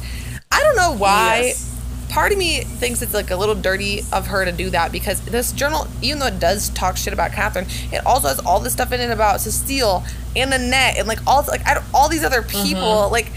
[0.51, 1.41] I don't know why.
[1.47, 1.71] Yes.
[2.09, 5.19] Part of me thinks it's like a little dirty of her to do that because
[5.21, 8.71] this journal, even though it does talk shit about Catherine, it also has all this
[8.73, 10.03] stuff in it about Cecile
[10.35, 12.81] and Annette and like all like I all these other people.
[12.81, 13.11] Mm-hmm.
[13.11, 13.31] Like,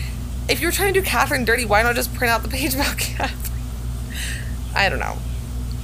[0.49, 2.97] if you're trying to do Catherine dirty, why not just print out the page about
[2.99, 3.53] Catherine?
[4.77, 5.17] I don't know.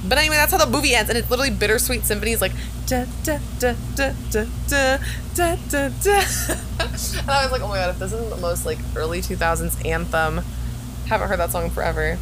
[0.07, 2.53] But anyway, that's how the movie ends, and it's literally bittersweet symphonies like
[2.85, 4.97] da da da da da da
[5.33, 6.19] da da da.
[6.79, 9.35] and I was like, oh my god, if this isn't the most like early two
[9.35, 10.41] thousands anthem,
[11.07, 12.17] haven't heard that song forever.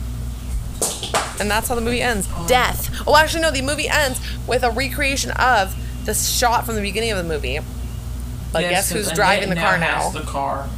[1.40, 2.28] And that's how the movie ends.
[2.48, 3.04] Death.
[3.08, 7.12] Oh, actually, no, the movie ends with a recreation of the shot from the beginning
[7.12, 7.60] of the movie.
[8.52, 10.10] But Yes, guess who's driving the car now?
[10.10, 10.70] The car.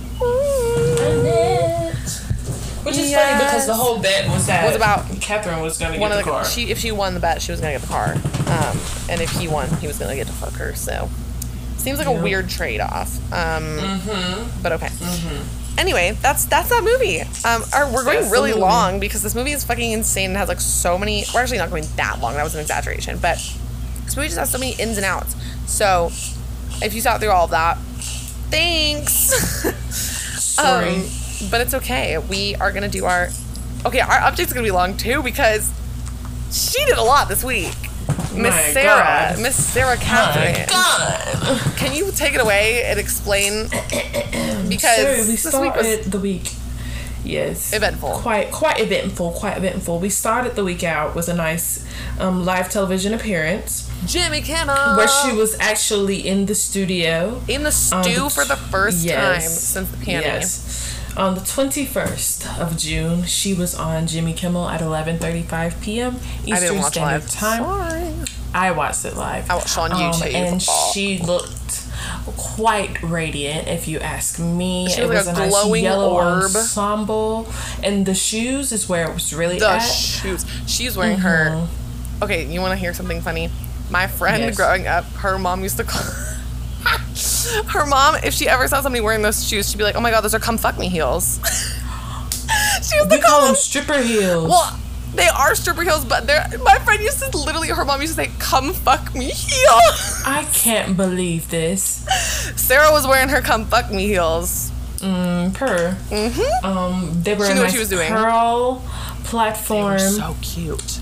[2.85, 5.99] Which is funny because the whole bet was that Was about Catherine was going to
[5.99, 6.45] One get of the the, car.
[6.45, 8.13] she if she won the bet, she was gonna get the car.
[8.13, 8.79] Um,
[9.09, 10.75] and if he won, he was gonna get to fuck her.
[10.75, 11.09] So
[11.77, 13.15] seems like a weird trade off.
[13.31, 14.61] Um, mm-hmm.
[14.61, 14.89] but okay.
[15.77, 17.21] Anyway, that's that's that movie.
[17.43, 20.47] Um, our, we're going That's really long because this movie is fucking insane and has
[20.47, 21.25] like so many.
[21.33, 22.35] We're actually not going that long.
[22.35, 23.37] That was an exaggeration, but
[24.05, 25.35] this movie just has so many ins and outs.
[25.67, 26.11] So
[26.81, 27.77] if you sat through all of that,
[28.49, 29.11] thanks.
[30.39, 30.95] Sorry.
[30.95, 31.03] Um,
[31.49, 32.17] but it's okay.
[32.17, 33.29] We are gonna do our.
[33.85, 35.71] Okay, our update's gonna be long too because
[36.51, 37.75] she did a lot this week.
[38.33, 40.67] Miss Sarah, Miss Sarah My Catherine.
[40.69, 41.75] God.
[41.77, 43.69] Can you take it away and explain?
[44.65, 46.51] Because Sorry, we this week started was the week.
[47.23, 47.73] Yes.
[47.73, 48.09] Eventful.
[48.13, 49.31] Quite quite eventful.
[49.33, 49.99] Quite eventful.
[49.99, 51.85] We started the week out with a nice
[52.19, 57.41] um, live television appearance Jimmy Kimmel where she was actually in the studio.
[57.47, 59.15] in the on stew the for the first yes.
[59.15, 60.41] time since the pandemic.
[60.41, 60.84] Yes.
[61.17, 66.15] On the 21st of June, she was on Jimmy Kimmel at 11:35 p.m.
[66.17, 67.29] I didn't Eastern watch Standard live.
[67.31, 67.63] Time.
[67.63, 68.13] Sorry.
[68.53, 69.49] I watched it live.
[69.49, 70.33] I watched on um, YouTube.
[70.33, 70.91] and Oh.
[70.93, 71.87] she looked
[72.37, 74.89] quite radiant, if you ask me.
[74.89, 76.43] She it was like a a nice glowing yellow orb.
[76.43, 77.47] ensemble,
[77.81, 79.79] and the shoes is where it was really The at.
[79.79, 80.45] shoes.
[80.67, 81.51] She's wearing her.
[81.51, 82.23] Mm-hmm.
[82.23, 83.49] Okay, you want to hear something funny?
[83.89, 84.55] My friend Yes.
[84.57, 86.01] growing up, her mom used to call.
[87.67, 90.11] her mom, if she ever saw somebody wearing those shoes, she'd be like, "Oh my
[90.11, 91.39] god, those are come fuck me heels."
[92.83, 94.49] she used we to call them stripper heels.
[94.49, 94.79] Well,
[95.15, 96.45] they are stripper heels, but they're.
[96.63, 99.79] My friend used to literally, her mom used to say, "Come fuck me heel."
[100.25, 102.05] I can't believe this.
[102.55, 104.71] Sarah was wearing her "Come fuck me" heels.
[104.99, 105.97] Mm, per.
[106.09, 106.65] Mm-hmm.
[106.65, 108.09] Um, they were She a knew what she was doing.
[108.09, 108.81] pearl
[109.23, 110.99] platform, so cute.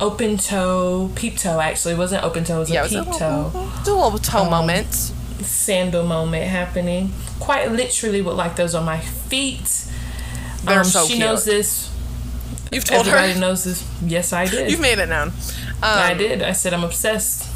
[0.00, 1.60] Open toe, peep toe.
[1.60, 2.56] Actually, it wasn't open toe.
[2.56, 3.50] It was Yeah, a it was a peep toe.
[3.54, 5.12] a little toe Um, moment.
[5.42, 7.12] sandal moment happening.
[7.40, 9.84] Quite literally with like those on my feet.
[10.64, 11.20] They're Um, so she cute.
[11.20, 11.90] knows this.
[12.72, 13.38] You've told Everybody her.
[13.40, 13.84] knows this.
[14.04, 14.70] Yes, I did.
[14.70, 15.28] You've made it known.
[15.28, 15.32] Um,
[15.82, 16.42] I did.
[16.42, 17.46] I said I'm obsessed.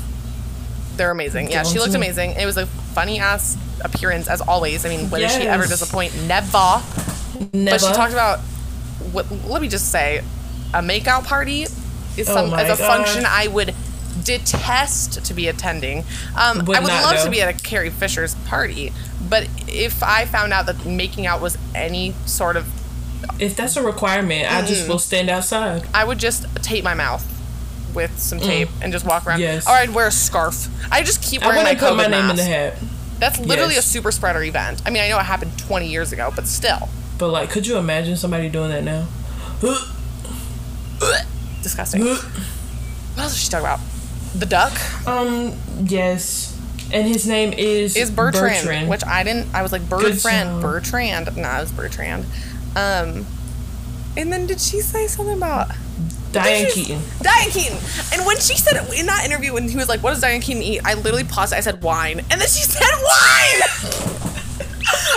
[0.97, 1.51] They're amazing.
[1.51, 1.97] Yeah, she looked me.
[1.97, 2.33] amazing.
[2.33, 4.85] It was a funny ass appearance as always.
[4.85, 6.15] I mean, when did she ever disappoint?
[6.27, 6.83] Never.
[7.53, 7.79] Never.
[7.79, 8.41] But she talked about.
[9.13, 10.19] What, let me just say,
[10.75, 11.67] a makeout party
[12.19, 12.97] is Oh some is a God.
[13.05, 13.75] function I would
[14.25, 16.05] detest to be attending.
[16.37, 18.93] Um, Would I would love to be at a Carrie Fisher's party,
[19.29, 22.67] but if I found out that making out was any sort of,
[23.41, 25.87] If that's a requirement, I just will stand outside.
[25.95, 27.25] I would just tape my mouth
[27.95, 29.39] with some tape and just walk around.
[29.39, 29.43] Mm.
[29.43, 29.67] Yes.
[29.67, 30.69] Or I'd wear a scarf.
[30.93, 32.31] I just keep wearing I my wouldn't put COVID my name mask.
[32.31, 32.75] in the hat.
[33.19, 33.87] That's literally Yes.
[33.87, 34.83] a super spreader event.
[34.85, 36.89] I mean, I know it happened 20 years ago, but still.
[37.19, 39.07] But like, could you imagine somebody doing that now?
[41.63, 42.05] Disgusting.
[42.05, 43.81] What else is she talking about?
[44.35, 44.73] The duck
[45.07, 45.55] um,
[45.85, 46.55] yes.
[46.93, 49.55] And his name is is Bertrand, which I didn't.
[49.55, 50.63] I was like Bertrand, job.
[50.63, 51.37] Bertrand.
[51.37, 52.25] No, it was Bertrand.
[52.77, 53.27] Um,
[54.17, 55.71] and then did she say something about
[56.33, 57.03] Diane Keaton.
[57.21, 57.79] Diane Keaton.
[58.13, 60.41] And when she said it in that interview, when he was like, "What does Diane
[60.41, 61.53] Keaton eat?" I literally paused.
[61.53, 64.25] I said wine, and then she said wine.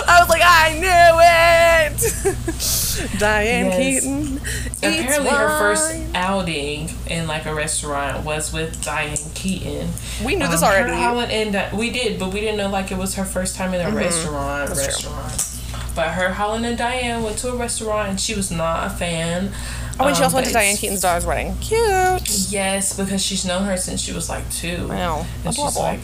[0.06, 3.18] I was like, I knew it.
[3.18, 4.02] Diane Yes.
[4.02, 4.40] Keaton.
[4.78, 9.88] Apparently, her first outing in like a restaurant was with Diane Keaton.
[10.24, 10.90] We knew this Um, already.
[10.90, 13.56] Her Holland and Di- we did, but we didn't know like it was her first
[13.56, 14.70] time in a restaurant.
[14.70, 14.74] Mm-hmm.
[14.76, 15.10] That's true.
[15.12, 15.94] restaurant.
[15.94, 19.52] But her Holland and Diane went to a restaurant, and she was not a fan.
[20.00, 21.54] Oh, and she Um, also went to Diane Keaton's daughter's wedding.
[21.60, 22.28] Cute.
[22.50, 24.88] Yes, because she's known her since she was like two.
[24.88, 26.00] Wow, and she's like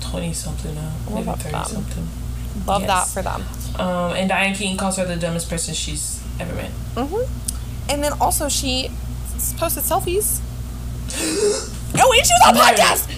[0.00, 2.06] twenty something now, maybe thirty something.
[2.66, 3.42] Love that for them.
[3.78, 6.70] Um, and Diane Keaton calls her the dumbest person she's ever met.
[7.88, 8.90] And then also she
[9.56, 10.40] posted selfies.
[11.14, 13.08] oh, and she was on podcast.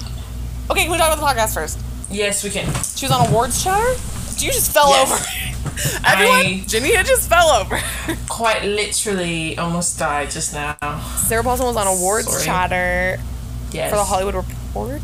[0.70, 1.78] Okay, can we talk about the podcast first?
[2.10, 2.66] Yes, we can.
[2.96, 3.92] She was on awards chatter.
[4.38, 5.10] You just fell Yes.
[5.12, 6.00] over.
[6.06, 7.80] Everyone, I- Jania just fell over.
[8.28, 10.76] Quite literally, almost died just now.
[11.16, 12.44] Sarah Paulson was on awards Sorry.
[12.44, 13.20] chatter
[13.72, 13.90] Yes.
[13.90, 15.00] for the Hollywood Reporter.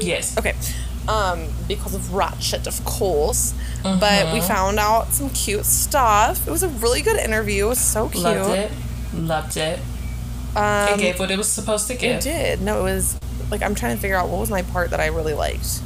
[0.00, 0.36] Yes.
[0.38, 0.54] Okay.
[1.08, 3.54] Um, because of Ratched, of course.
[3.82, 6.46] But we found out some cute stuff.
[6.46, 7.66] It was a really good interview.
[7.66, 8.22] It was so cute.
[8.24, 8.70] Loved it.
[9.14, 9.80] Loved it.
[10.54, 12.16] Um, it gave what it was supposed to give.
[12.18, 12.60] It did.
[12.62, 13.18] No, it was
[13.50, 15.80] like I'm trying to figure out what was my part that I really liked.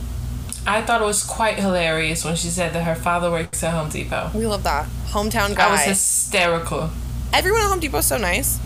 [0.66, 3.88] I thought it was quite hilarious when she said that her father works at Home
[3.88, 4.32] Depot.
[4.34, 5.68] We love that hometown guy.
[5.68, 6.90] I was hysterical.
[7.32, 8.58] Everyone at Home Depot is so nice.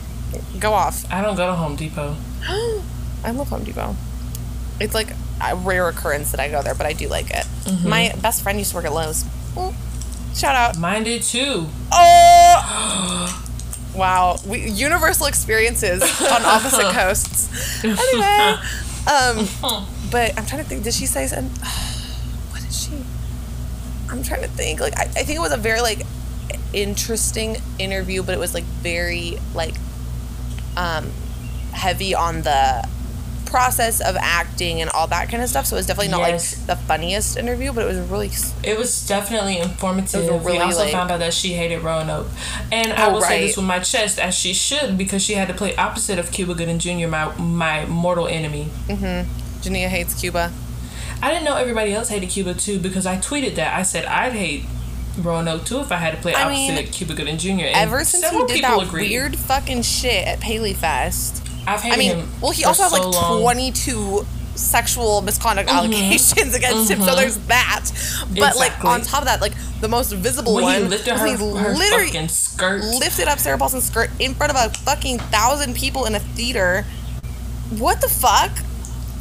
[0.59, 1.05] Go off.
[1.13, 2.17] I don't go to Home Depot.
[3.23, 3.95] I love Home Depot.
[4.81, 5.09] It's like
[5.41, 7.47] a rare occurrence that I go there, but I do like it.
[7.65, 7.89] Mm-hmm.
[7.89, 9.25] My best friend used to work at Lowe's.
[9.55, 9.75] Mm.
[10.35, 10.79] Shout out.
[10.79, 11.67] Mine did too.
[11.93, 13.37] Oh.
[13.93, 17.83] Wow, we, universal experiences on opposite coasts.
[17.85, 18.57] Anyway,
[19.11, 19.49] um,
[20.13, 20.85] but I'm trying to think.
[20.85, 21.51] Did she say something?
[22.51, 22.93] What did she?
[24.09, 24.79] I'm trying to think.
[24.79, 26.07] Like, I, I think it was a very like
[26.73, 29.75] interesting interview, but it was like very like
[30.77, 31.11] um
[31.73, 32.89] heavy on the
[33.51, 35.67] process of acting and all that kind of stuff.
[35.67, 36.57] So it was definitely not Yes.
[36.59, 38.31] like the funniest interview, but it was really
[38.63, 40.25] It was definitely informative.
[40.25, 42.29] It was really, we also like- found out that she hated Roanoke.
[42.71, 45.49] And I Oh, will say this with my chest, as she should, because she had
[45.49, 48.69] to play opposite of Cuba Gooding Jr., my, my mortal enemy.
[48.89, 49.29] Mm-hmm.
[49.63, 50.53] Jania hates Cuba.
[51.23, 53.77] I didn't know everybody else hated Cuba too because I tweeted that.
[53.77, 54.65] I said I'd hate
[55.19, 57.51] Roanoke too if I had to play I opposite mean, Cuba Gooding Jr.
[57.67, 59.11] And Ever since he did that agreed.
[59.11, 61.43] weird fucking shit at Paley Fest.
[61.67, 63.43] I've hated I mean, him well, he also has so like long.
[63.43, 65.79] 22 sexual misconduct Mm-hmm.
[65.79, 67.87] allegations against him, so there's that.
[68.37, 71.27] But like on top of that, like the most visible when one he lifted her,
[71.27, 72.83] he her literally skirt.
[72.83, 76.85] lifted up Sarah Paulson's skirt in front of a fucking thousand people in a theater.
[77.79, 78.51] What the fuck?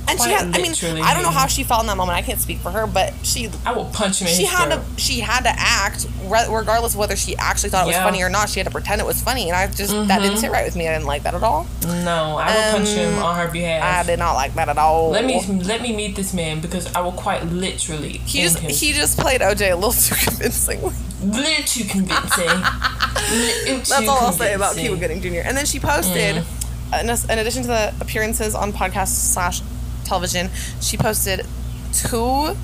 [0.09, 0.73] And she had, I mean,
[1.03, 2.17] I don't know how she felt in that moment.
[2.17, 4.83] I can't speak for her, but she I will punch him she had throat.
[4.95, 8.03] to she had to act regardless of whether she actually thought it was Yeah.
[8.03, 8.49] funny or not.
[8.49, 10.75] She had to pretend it was funny, and I just that didn't sit right with
[10.75, 10.87] me.
[10.87, 11.67] I didn't like that at all.
[11.85, 13.83] No, I will punch him on her behalf.
[13.83, 15.09] Um, I did not like that at all.
[15.11, 18.71] Let me let me meet this man because I will quite literally He just him.
[18.71, 20.93] he just played OJ a little too convincingly.
[21.23, 22.47] little too convincing.
[22.47, 24.97] Little That's all I'll say about convincing.
[24.97, 25.47] Cuba Gooding Jr.
[25.47, 26.43] And then she posted,
[26.91, 27.01] Mm.
[27.03, 29.61] in, in addition to the appearances on podcast slash
[30.09, 30.49] television,
[30.81, 31.45] she posted
[31.93, 32.55] two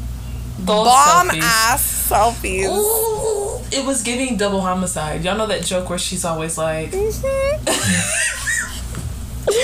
[0.59, 1.41] Those bomb selfies.
[1.41, 2.67] ass selfies.
[2.69, 5.23] Ooh, it was giving double homicide.
[5.23, 7.65] Y'all know that joke where she's always like mm-hmm.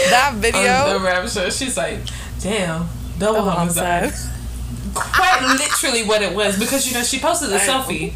[0.09, 0.99] That on the video.
[1.03, 1.49] rap show.
[1.49, 1.99] She's like,
[2.39, 2.87] damn,
[3.17, 4.03] double, Double homicide.
[4.11, 4.27] homicide.
[4.93, 8.13] Quite literally what it was because you know she posted the I- selfie.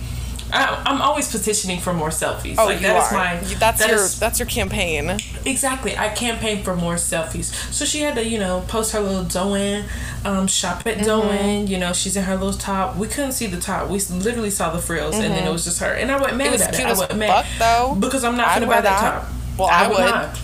[0.53, 2.55] I, I'm always petitioning for more selfies.
[2.57, 3.15] Oh, like you that is are.
[3.17, 5.17] my You- that's that your is- that's your campaign.
[5.43, 5.97] Exactly.
[5.97, 7.45] I campaign for more selfies.
[7.73, 9.85] So she had to, you know, post her little Doen,
[10.23, 11.67] um, shop at Doen.
[11.67, 12.95] You know, she's in her little top.
[12.95, 13.89] We couldn't see the top.
[13.89, 15.91] We literally saw the frills, and then it was just her.
[15.93, 16.75] And I wasn't mad It was at it.
[16.77, 17.95] cute I as wasn't mad though.
[17.99, 19.21] because I'm not I'd gonna buy that, that.
[19.21, 19.29] top.
[19.57, 19.97] Well, I would.
[19.99, 20.39] not.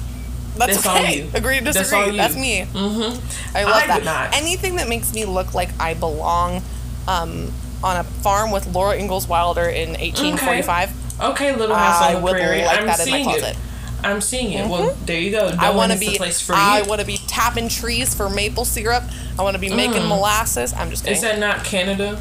[0.57, 1.17] That's, That's okay.
[1.23, 1.29] you.
[1.33, 2.09] Agree to That's disagree.
[2.09, 2.61] on That's, me.
[2.73, 3.55] Mm-hmm.
[3.57, 4.35] I love I that.
[4.35, 6.61] Anything that makes me look like I belong
[7.07, 7.51] um,
[7.83, 11.21] on a farm with Laura Ingalls Wilder in 1845.
[11.21, 12.63] Okay, Little House on the Prairie.
[12.63, 13.57] like I'm that in my seeing it.
[14.03, 14.67] I'm seeing it.
[14.67, 15.51] Well, there you go.
[15.51, 15.59] Mm-hmm.
[15.59, 16.17] I want to be.
[16.49, 19.03] I want to be tapping trees for maple syrup.
[19.37, 20.73] I want to be making molasses.
[20.73, 21.11] I'm just Mm.
[21.11, 22.19] Is that not Canada?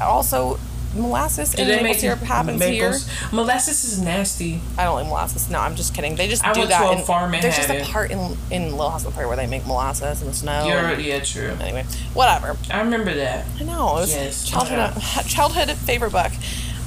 [0.00, 0.58] also,
[0.98, 2.94] molasses and maple make syrup happens here.
[3.32, 4.60] Molasses is nasty.
[4.76, 5.48] I don't like molasses.
[5.50, 6.16] No, I'm just kidding.
[6.16, 6.80] They just I do went that.
[6.80, 9.14] to a in- farm and there's just a part in in Little House on the
[9.14, 10.66] Prairie where they make molasses in the snow.
[10.66, 11.56] You're and- yeah, true.
[11.60, 11.84] anyway,
[12.14, 12.56] whatever.
[12.70, 13.46] I remember that.
[13.60, 13.96] I know.
[13.98, 16.32] It was Yes, childhood childhood favorite book.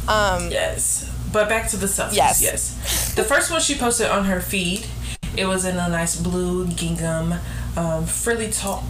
[0.08, 1.08] Um, Yes.
[1.32, 2.16] But back to the selfies.
[2.16, 2.42] Yes.
[2.42, 3.14] Yes.
[3.16, 4.86] The first one she posted on her feed,
[5.38, 7.36] it was in a nice blue gingham,
[7.78, 8.84] um, frilly top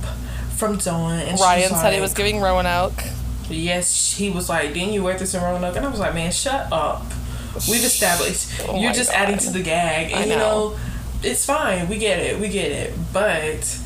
[0.56, 1.20] from Doen.
[1.20, 3.04] And Ryan said he like- was giving Roanoke.
[3.50, 5.76] Yes, he was like, didn't you wear this in Roanoke?
[5.76, 7.04] And I was like, man, shut up.
[7.70, 9.18] We've established Oh you're just God.
[9.24, 10.70] adding to the gag, and I you know.
[10.70, 10.80] know,
[11.22, 11.90] it's fine.
[11.90, 12.40] We get it.
[12.40, 12.94] We get it.
[13.12, 13.78] But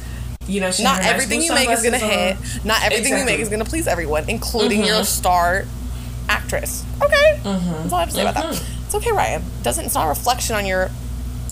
[0.48, 2.38] you know, Not had her nice everything you make is gonna hit.
[2.38, 2.44] on.
[2.64, 4.88] Not everything you make is gonna please everyone, including Mhm.
[4.88, 5.66] your star
[6.30, 6.84] actress.
[7.02, 7.72] Okay, Mm-hmm.
[7.82, 8.62] that's all I have to say about that.
[8.86, 9.44] It's okay, Ryan.
[9.64, 10.92] Doesn't it's not a reflection on your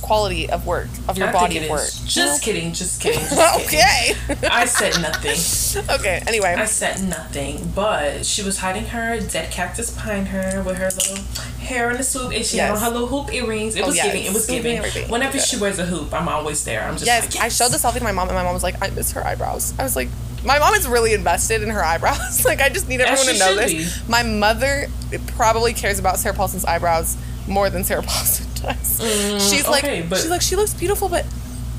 [0.03, 1.81] quality of work of your I body of work.
[1.81, 1.99] is.
[2.05, 2.73] Just kidding.
[2.73, 3.19] Just kidding.
[3.21, 3.65] Just kidding.
[3.65, 4.47] okay.
[4.51, 5.85] I said nothing.
[5.99, 6.21] okay.
[6.27, 10.89] Anyway, I said nothing, but she was hiding her dead cactus behind her with her
[10.91, 11.17] little
[11.59, 13.75] hair in a swoop, and she had on her little hoop earrings.
[13.75, 14.05] It Oh, was yes.
[14.05, 14.25] giving.
[14.25, 14.77] It was giving.
[14.77, 15.09] everything.
[15.09, 16.83] Whenever she wears a hoop, I'm always there.
[16.83, 18.63] I'm just yes, like, I showed the selfie to my mom, and my mom was
[18.63, 20.09] like, "I miss her eyebrows." I was like,
[20.43, 22.43] "My mom is really invested in her eyebrows.
[22.51, 23.73] like, I just need everyone to know this."
[24.03, 24.11] be.
[24.11, 24.87] My mother
[25.27, 27.15] probably cares about Sarah Paulson's eyebrows
[27.47, 29.49] more than Sarah Paulson does.
[29.51, 31.25] she's like, Mm, but- she's like, she looks beautiful, but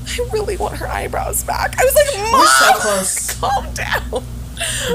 [0.07, 1.75] I really want her eyebrows back.
[1.79, 3.39] I was like, Mom, We're so close.
[3.39, 4.23] calm down.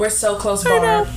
[0.00, 0.64] We're so close.
[0.68, 1.08] Barb.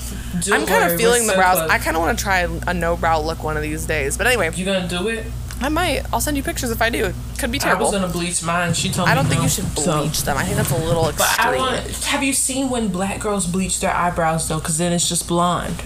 [0.52, 1.58] I'm kind of feeling the so brows.
[1.60, 1.70] close.
[1.70, 4.18] I kind of want to try a no brow look one of these days.
[4.18, 5.26] But anyway, You gonna do it?
[5.62, 6.02] I might.
[6.12, 7.06] I'll send you pictures if I do.
[7.06, 7.86] It could be terrible.
[7.88, 8.74] I was gonna bleach mine.
[8.74, 10.36] She told me I don't think you should So- bleach them.
[10.38, 11.58] I think that's a little But I extreme.
[11.60, 12.04] want.
[12.06, 14.58] Have you seen when black girls bleach their eyebrows though?
[14.60, 15.82] Because then it's just blonde.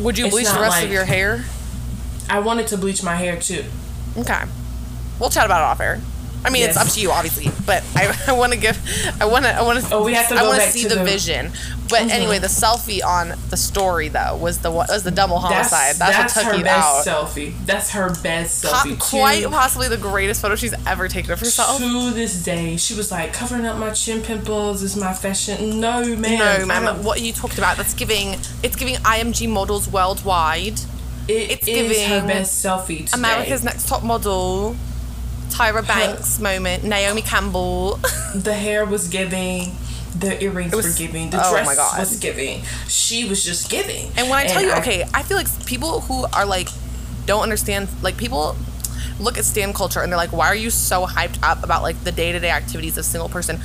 [0.00, 1.44] Would you it's bleach the rest like- of your hair?
[2.28, 3.64] I wanted to bleach my hair too.
[4.18, 4.42] Okay.
[5.20, 6.00] We'll chat about it off air.
[6.44, 8.78] I mean, it's up to you, obviously, but I, I want to give,
[9.20, 9.94] I want to, I want to.
[9.94, 11.08] Oh, we have to I go want back see to the, the- Mm-hmm.
[11.10, 11.52] vision.
[11.88, 15.94] But anyway, the selfie on the story though was the was the double homicide.
[15.96, 17.26] That's, that's what took her you best out.
[17.26, 17.54] selfie.
[17.64, 18.98] That's her best selfie.
[18.98, 21.78] quite to, possibly the greatest photo she's ever taken of herself.
[21.78, 25.80] to this day, she was like covering up my chin pimples is my fashion.
[25.80, 26.60] No, man.
[26.60, 27.02] No, ma'am.
[27.04, 27.76] What you talked about?
[27.76, 28.34] That's giving.
[28.64, 30.78] It's giving IMG models worldwide.
[31.28, 33.10] It it's is her giving best selfie today.
[33.14, 34.76] America's Next Top Model.
[35.48, 36.84] Tyra Banks moment.
[36.84, 37.98] Naomi Campbell.
[38.34, 39.74] The hair was giving.
[40.18, 41.30] The earrings was- were giving.
[41.30, 41.98] The oh dress my God.
[41.98, 42.62] was giving.
[42.88, 44.10] She was just giving.
[44.16, 46.68] And when I tell you, I- okay, I feel like people who are like
[47.26, 48.56] don't understand, like people
[49.18, 52.02] look at stan culture and they're like, why are you so hyped up about like
[52.04, 53.58] the day to day activities of single person?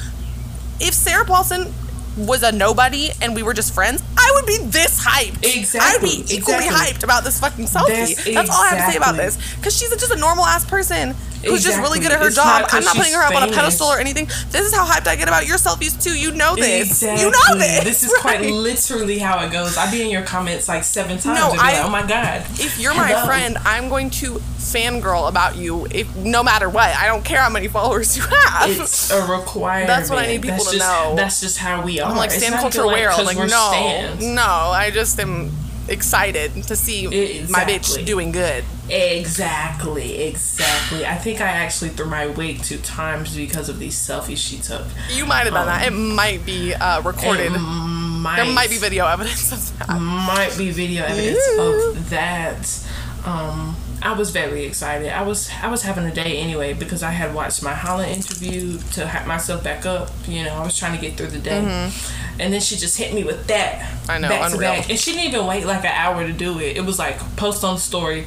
[0.80, 1.74] If Sarah Paulson
[2.18, 5.44] was a nobody and we were just friends, I would be this hyped.
[5.44, 5.80] Exactly.
[5.82, 6.94] I would be equally exactly.
[6.94, 8.16] hyped about this fucking selfie.
[8.16, 9.38] That's That's, all I have to say about this.
[9.56, 12.62] Because she's just a normal ass person who's just really good at her It's job.
[12.62, 14.28] not I'm not putting her up on a pedestal or anything.
[14.50, 16.18] This is how hyped I get about your selfies too.
[16.18, 17.02] You know this.
[17.02, 17.26] Exactly.
[17.26, 17.84] You know this.
[17.84, 19.78] This is quite literally how it goes.
[19.78, 21.40] I be in your comments like seven times.
[21.40, 22.42] No, and I- like, oh my god.
[22.60, 23.26] if you're my Hello.
[23.26, 26.96] friend, I'm going to fangirl about you if no matter what.
[26.96, 28.70] I don't care how many followers you have.
[28.70, 29.88] It's a requirement.
[29.88, 31.16] That's what I need people That's to just, know.
[31.16, 32.12] That's just how we are.
[32.12, 33.12] I'm like It's stan not culture even aware.
[33.12, 34.26] I'm like no, stans.
[34.26, 34.42] no.
[34.42, 35.52] I just am
[35.88, 37.08] excited to see
[37.50, 38.64] my bitch doing good.
[38.90, 41.06] Exactly, exactly.
[41.06, 44.86] I think I actually threw my wig two times because of these selfies she took.
[45.10, 45.88] You might have done that.
[45.88, 47.52] It might be uh, recorded.
[47.52, 50.00] Might, there might be video evidence of that.
[50.00, 51.90] might be video evidence Yeah.
[51.90, 52.88] of that.
[53.26, 55.10] Um, I was very excited.
[55.10, 58.80] I was I was having a day anyway because I had watched my Holland interview
[58.94, 60.10] to hype myself back up.
[60.28, 61.92] You know, I was trying to get through the day,
[62.40, 63.80] and then she just hit me with that.
[63.80, 64.12] Mm-hmm.
[64.12, 66.60] I know, back to back, and she didn't even wait like an hour to do
[66.60, 66.78] it.
[66.78, 68.26] It was like post on story,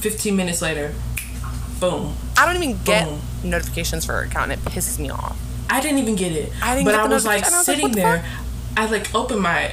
[0.00, 0.92] fifteen minutes later,
[1.78, 2.16] boom.
[2.36, 3.20] I don't even get Boom.
[3.44, 4.50] notifications for her account.
[4.50, 5.38] And it pisses me off.
[5.70, 6.52] I didn't even get it.
[6.62, 7.44] I didn't but get I was like.
[7.44, 8.24] I was like, sitting the there.
[8.76, 9.72] I like opened my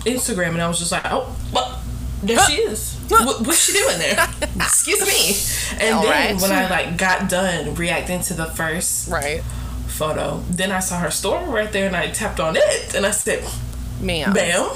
[0.00, 1.79] Instagram and I was just like, oh, well,
[2.22, 2.94] there she is.
[3.08, 4.28] What, what's she doing there?
[4.56, 5.80] Excuse me.
[5.84, 6.40] And All then right.
[6.42, 9.42] when I like got done reacting to the first Right,
[9.86, 13.10] photo, then I saw her story right there and I tapped on it and I
[13.10, 13.42] said,
[14.00, 14.32] ma'am.
[14.32, 14.68] "Bam,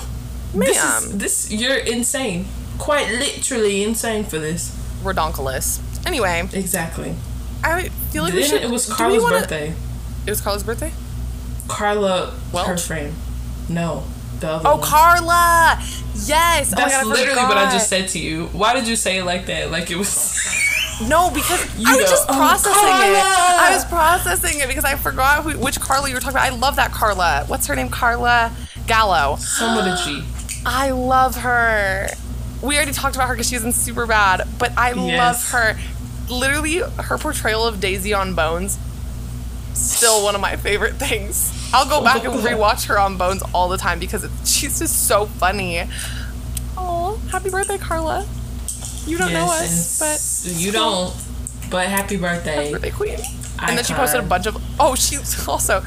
[0.55, 1.03] this Ma'am.
[1.05, 1.53] is this.
[1.53, 2.47] You're insane.
[2.79, 4.71] Quite literally insane for this.
[5.03, 5.81] Redonkulous.
[6.07, 7.15] Anyway, Exactly.
[7.63, 8.63] I feel like we should.
[8.63, 9.75] it was Carla's wanna- birthday.
[10.27, 10.93] It was Carla's birthday.
[11.69, 12.83] Carla, her Welch?
[12.83, 13.15] friend.
[13.69, 14.05] No,
[14.41, 14.83] the Oh, one.
[14.83, 15.79] Carla!
[16.27, 16.73] Yes.
[16.73, 18.47] oh That's God, I literally what I just said to you.
[18.53, 19.71] Why did you say it like that?
[19.71, 20.41] Like it was.
[21.09, 23.25] No, because You I was go, just "Oh, processing it.
[23.25, 26.53] I was processing it because I forgot who, which Carla you were talking about.
[26.53, 27.43] I love that Carla.
[27.49, 27.89] What's her name?
[27.89, 28.53] Carla
[28.87, 29.35] Gallo.
[29.41, 30.23] Some with a G.
[30.65, 32.07] I love her.
[32.63, 35.51] We already talked about her because she's in Superbad, but I love Yes.
[35.51, 35.77] her.
[36.31, 38.79] literally her portrayal of Daisy on Bones.
[39.75, 41.51] Still one of my favorite things.
[41.75, 45.27] I'll go back and rewatch her on Bones all the time because she's just so
[45.27, 45.83] funny.
[46.79, 48.25] Oh, happy birthday, Carla!
[49.07, 51.13] You don't know us, but you don't.
[51.71, 52.71] But happy birthday.
[52.71, 53.19] birthday queen.
[53.61, 54.57] And then she posted a bunch of.
[54.79, 55.83] Oh, she's also.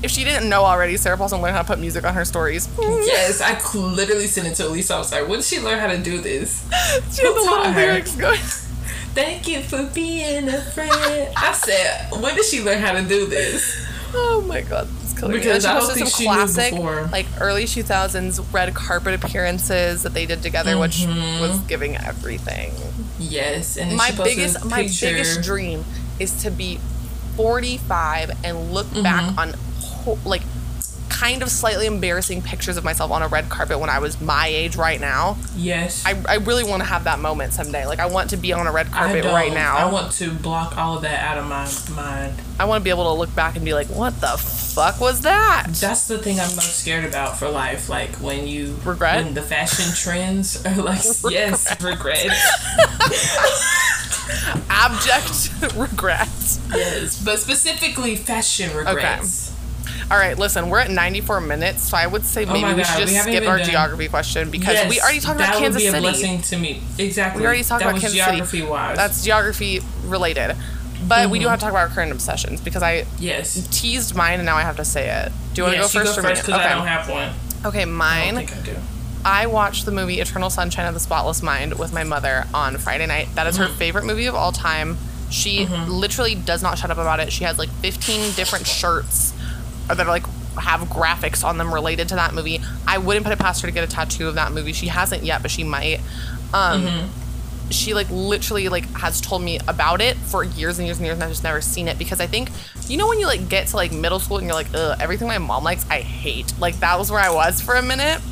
[0.00, 2.68] If she didn't know already, Sarah Paulson learned how to put music on her stories.
[2.78, 4.94] Yes, I literally sent it to Elisa.
[4.94, 6.68] I was like, when did she learn how to do this?
[7.12, 8.38] She had the little lyrics going.
[9.14, 10.92] Thank you for being a friend.
[11.36, 13.86] I said, when did she learn how to do this?
[14.14, 14.88] Oh my god,
[15.26, 16.72] Because I she posted some classic,
[17.12, 21.40] like early 2000s red carpet appearances that they did together, which Mm-hmm.
[21.40, 22.72] was giving everything.
[23.18, 25.84] Yes, and My biggest, my biggest dream
[26.20, 26.78] is to be
[27.36, 29.38] 45 and look back Mm-hmm.
[29.38, 30.42] on, ho- like,
[31.08, 34.46] kind of slightly embarrassing pictures of myself on a red carpet when I was my
[34.46, 35.36] age right now.
[35.56, 37.86] Yes, I, I really want to have that moment someday.
[37.86, 39.76] Like, I want to be on a red carpet right now.
[39.76, 42.34] I want to block all of that out of my mind.
[42.58, 44.36] I want to be able to look back and be like, what the
[44.78, 45.66] fuck was that?
[45.68, 47.88] That's the thing I'm most scared about for life.
[47.88, 49.24] Like when you Regret?
[49.24, 52.26] when the fashion trends are like yes, regret.
[54.70, 56.28] Abject regret.
[56.74, 59.47] yes, but specifically fashion regrets.
[60.10, 62.98] All right, listen, we're at 94 minutes, so I would say maybe Oh we should
[63.00, 65.82] just haven't skip our done- geography question because Yes, we already talked about that Kansas
[65.82, 65.98] would be City.
[65.98, 66.82] a blessing to me.
[66.98, 67.40] Exactly.
[67.42, 68.70] We already talked that about was Kansas geography City.
[68.70, 68.96] wise.
[68.96, 70.56] That's geography related.
[71.06, 73.68] But we do have to talk about our current obsessions because I yes.
[73.70, 75.32] teased mine and now I have to say it.
[75.54, 76.68] Do you want to yes, go you first go or first because okay.
[76.70, 77.32] I don't have one.
[77.66, 78.34] okay, I mine.
[78.36, 78.76] think I do.
[79.24, 83.06] I watched the movie Eternal Sunshine of the Spotless Mind with my mother on Friday
[83.06, 83.28] night.
[83.34, 83.74] That is her Mm-hmm.
[83.76, 84.96] favorite movie of all time.
[85.30, 87.30] She literally does not shut up about it.
[87.32, 89.34] She has like 15 different shirts
[89.88, 90.26] that are like
[90.58, 92.60] have graphics on them related to that movie.
[92.86, 94.72] I wouldn't put it past her to get a tattoo of that movie.
[94.72, 96.00] She hasn't yet, but she might.
[96.52, 97.70] Um, Mm-hmm.
[97.70, 101.16] She like literally like has told me about it for years and years and years,
[101.16, 102.48] and I've just never seen it because I think
[102.88, 105.28] you know when you like get to like middle school and you're like, ugh, everything
[105.28, 106.54] my mom likes, I hate.
[106.58, 108.22] Like that was where I was for a minute.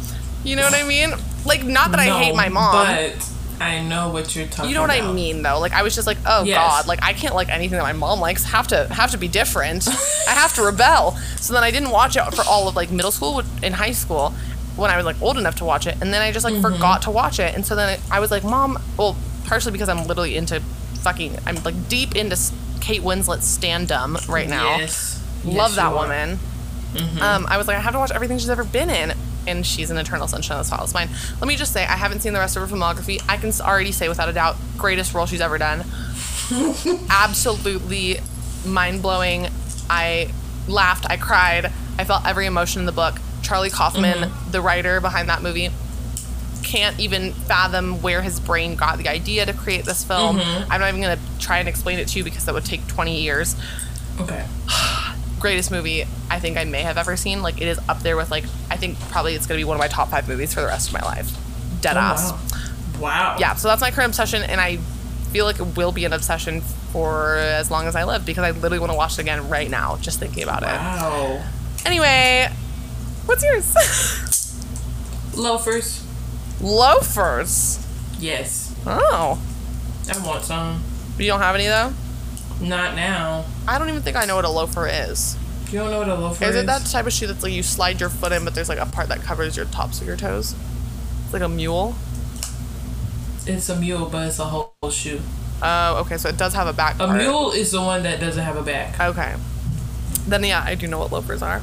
[0.42, 1.10] You know what I mean?
[1.44, 2.86] Like not that I hate my mom.
[2.86, 3.28] But
[3.60, 4.68] I know what you're talking about.
[4.68, 5.10] you know what about.
[5.10, 5.58] I mean though.
[5.58, 6.56] Like I was just like, oh Yes.
[6.56, 8.44] god, like I can't like anything that my mom likes.
[8.44, 9.88] Have to have to be different.
[10.28, 11.12] I have to rebel.
[11.36, 14.30] So then I didn't watch it for all of like middle school in high school
[14.76, 16.74] when I was like old enough to watch it, and then I just like Mm-hmm.
[16.74, 17.54] forgot to watch it.
[17.54, 19.16] And so then I was like, mom, well,
[19.46, 20.60] partially because I'm literally into
[21.00, 22.36] fucking, I'm like deep into
[22.80, 24.76] Kate Winslet's stand-up right now.
[24.76, 25.22] Yes.
[25.44, 26.38] Love Yes, that woman.
[27.20, 29.12] Um, I was like, I have to watch everything she's ever been in,
[29.46, 31.10] and she's an Eternal Sunshine of the Spotless Mind.
[31.40, 33.22] Let me just say, I haven't seen the rest of her filmography.
[33.28, 35.84] I can already say without a doubt, greatest role she's ever done.
[37.10, 38.18] Absolutely
[38.64, 39.48] mind blowing.
[39.88, 40.30] I
[40.68, 43.16] laughed, I cried, I felt every emotion in the book.
[43.42, 44.50] Charlie Kaufman, mm-hmm.
[44.50, 45.70] the writer behind that movie,
[46.64, 50.38] can't even fathom where his brain got the idea to create this film.
[50.38, 50.72] Mm-hmm.
[50.72, 53.20] I'm not even gonna try and explain it to you because that would take 20
[53.20, 53.54] years
[54.20, 54.46] Okay.
[55.38, 57.42] greatest movie I think I may have ever seen.
[57.42, 59.80] Like it is up there with like I think probably it's gonna be one of
[59.80, 61.30] my top five movies for the rest of my life.
[61.80, 62.32] Dead Oh, ass.
[62.32, 62.38] wow.
[63.00, 63.36] Wow.
[63.38, 64.78] Yeah, so that's my current obsession, and I
[65.32, 68.52] feel like it will be an obsession for as long as I live because I
[68.52, 70.66] literally want to watch it again right now, just thinking about it.
[70.66, 71.44] Wow.
[71.84, 72.48] Anyway,
[73.26, 73.74] what's yours?
[75.36, 76.02] Loafers.
[76.62, 77.86] Loafers.
[78.18, 78.74] Yes.
[78.86, 79.38] Oh,
[80.10, 80.82] I want some.
[81.18, 81.92] you don't have any though.
[82.60, 83.44] Not now.
[83.68, 85.36] I don't even think I know what a loafer is.
[85.70, 86.62] You don't know what a loafer Is is?
[86.62, 88.78] it that type of shoe that's like you slide your foot in, but there's like
[88.78, 90.54] a part that covers your tops of your toes?
[91.24, 91.96] It's like a mule.
[93.46, 95.20] It's a mule, but it's a whole shoe.
[95.62, 97.18] Oh, okay, so it does have a back A part.
[97.20, 98.98] mule is the one that doesn't have a back.
[99.00, 99.34] Okay.
[100.26, 101.62] Then yeah, I do know what loafers are.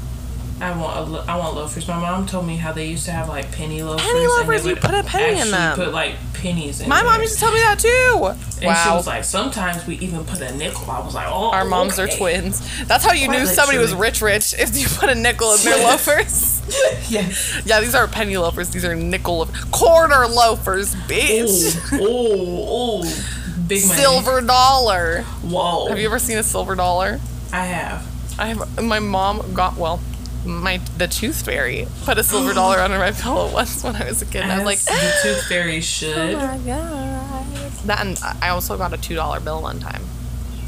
[0.64, 1.88] I want lo- I want loafers.
[1.88, 4.06] My mom told me how they used to have like penny loafers.
[4.06, 5.76] Penny loafers, you put a penny in them.
[5.76, 6.88] Put like pennies in.
[6.88, 7.11] My there.
[7.11, 8.65] mom used to tell me that too.
[8.65, 10.90] And she was like, sometimes we even put a nickel.
[10.90, 12.61] I was like, oh, Our moms are twins.
[12.85, 15.60] That's how you Quite knew somebody was rich rich if you put a nickel in
[15.64, 16.61] their loafers.
[17.10, 17.61] yes.
[17.65, 18.69] yeah, these are penny loafers.
[18.69, 21.77] These are nickel loaf- quarter loafers, bitch.
[21.99, 23.99] Oh, oh, big money.
[24.02, 25.23] Silver dollar.
[25.41, 25.90] Whoa.
[25.90, 27.19] Have you ever seen a silver dollar?
[27.52, 28.07] I have.
[28.40, 28.81] I have.
[28.81, 29.99] My mom got well.
[30.45, 34.22] My the tooth fairy put a silver dollar under my pillow once when I was
[34.22, 34.41] a kid.
[34.44, 36.36] And I was like, the tooth fairy should.
[36.36, 37.72] Oh my god.
[37.86, 40.03] That and I also got a two dollar bill one time.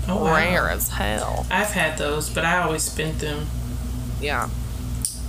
[0.08, 0.36] Oh, wow.
[0.36, 1.48] Rare as hell.
[1.50, 3.48] I've had those, but I always spent them.
[4.22, 4.50] Yeah.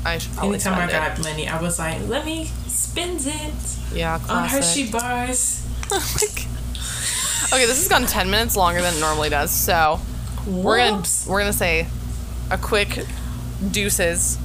[0.05, 3.79] I should probably Anytime I got money, I was like, let me spend it it.
[3.93, 4.49] Yeah, on.
[4.49, 5.67] Hershey oh bars.
[7.53, 10.01] okay, this has gone ten minutes longer than it normally does, so
[10.47, 11.87] we're gonna we're gonna say
[12.51, 13.05] a quick
[13.71, 14.39] deuces.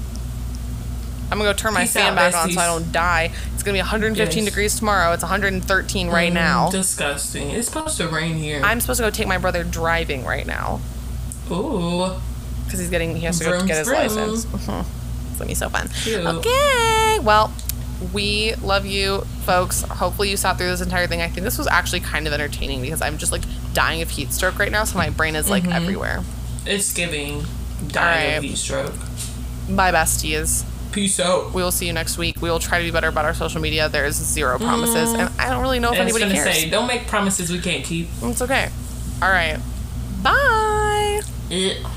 [1.31, 3.31] I'm gonna go turn my Peace fan out, back on so I don't die.
[3.53, 4.51] It's gonna be 115 Yes.
[4.51, 5.13] degrees tomorrow.
[5.13, 6.69] It's 113 right mm, now.
[6.69, 7.51] Disgusting.
[7.51, 8.61] It's supposed to rain here.
[8.63, 10.81] I'm supposed to go take my brother driving right now
[11.49, 12.15] Ooh.
[12.65, 13.99] because he's getting he has to go get his vroom.
[13.99, 14.45] license.
[15.31, 15.87] It's gonna be so fun.
[16.03, 16.25] Cute.
[16.25, 17.53] Okay, well,
[18.13, 19.83] we love you, folks.
[19.83, 21.21] Hopefully, you sat through this entire thing.
[21.21, 23.43] I think this was actually kind of entertaining because I'm just like
[23.73, 25.71] dying of heat stroke right now, so my brain is like mm-hmm.
[25.71, 26.23] everywhere.
[26.65, 27.45] It's giving
[27.87, 28.37] dying Alright.
[28.37, 28.93] of heat stroke.
[29.69, 30.65] Bye, besties.
[30.91, 31.53] Peace out.
[31.53, 32.41] We will see you next week.
[32.41, 33.87] We will try to be better about our social media.
[33.87, 34.61] There's zero mm.
[34.61, 36.55] promises, and I don't really know if And anybody gonna cares.
[36.55, 38.09] say, don't make promises we can't keep.
[38.23, 38.69] It's okay.
[39.21, 39.57] All right.
[40.21, 41.21] Bye.
[41.51, 41.91] Ugh.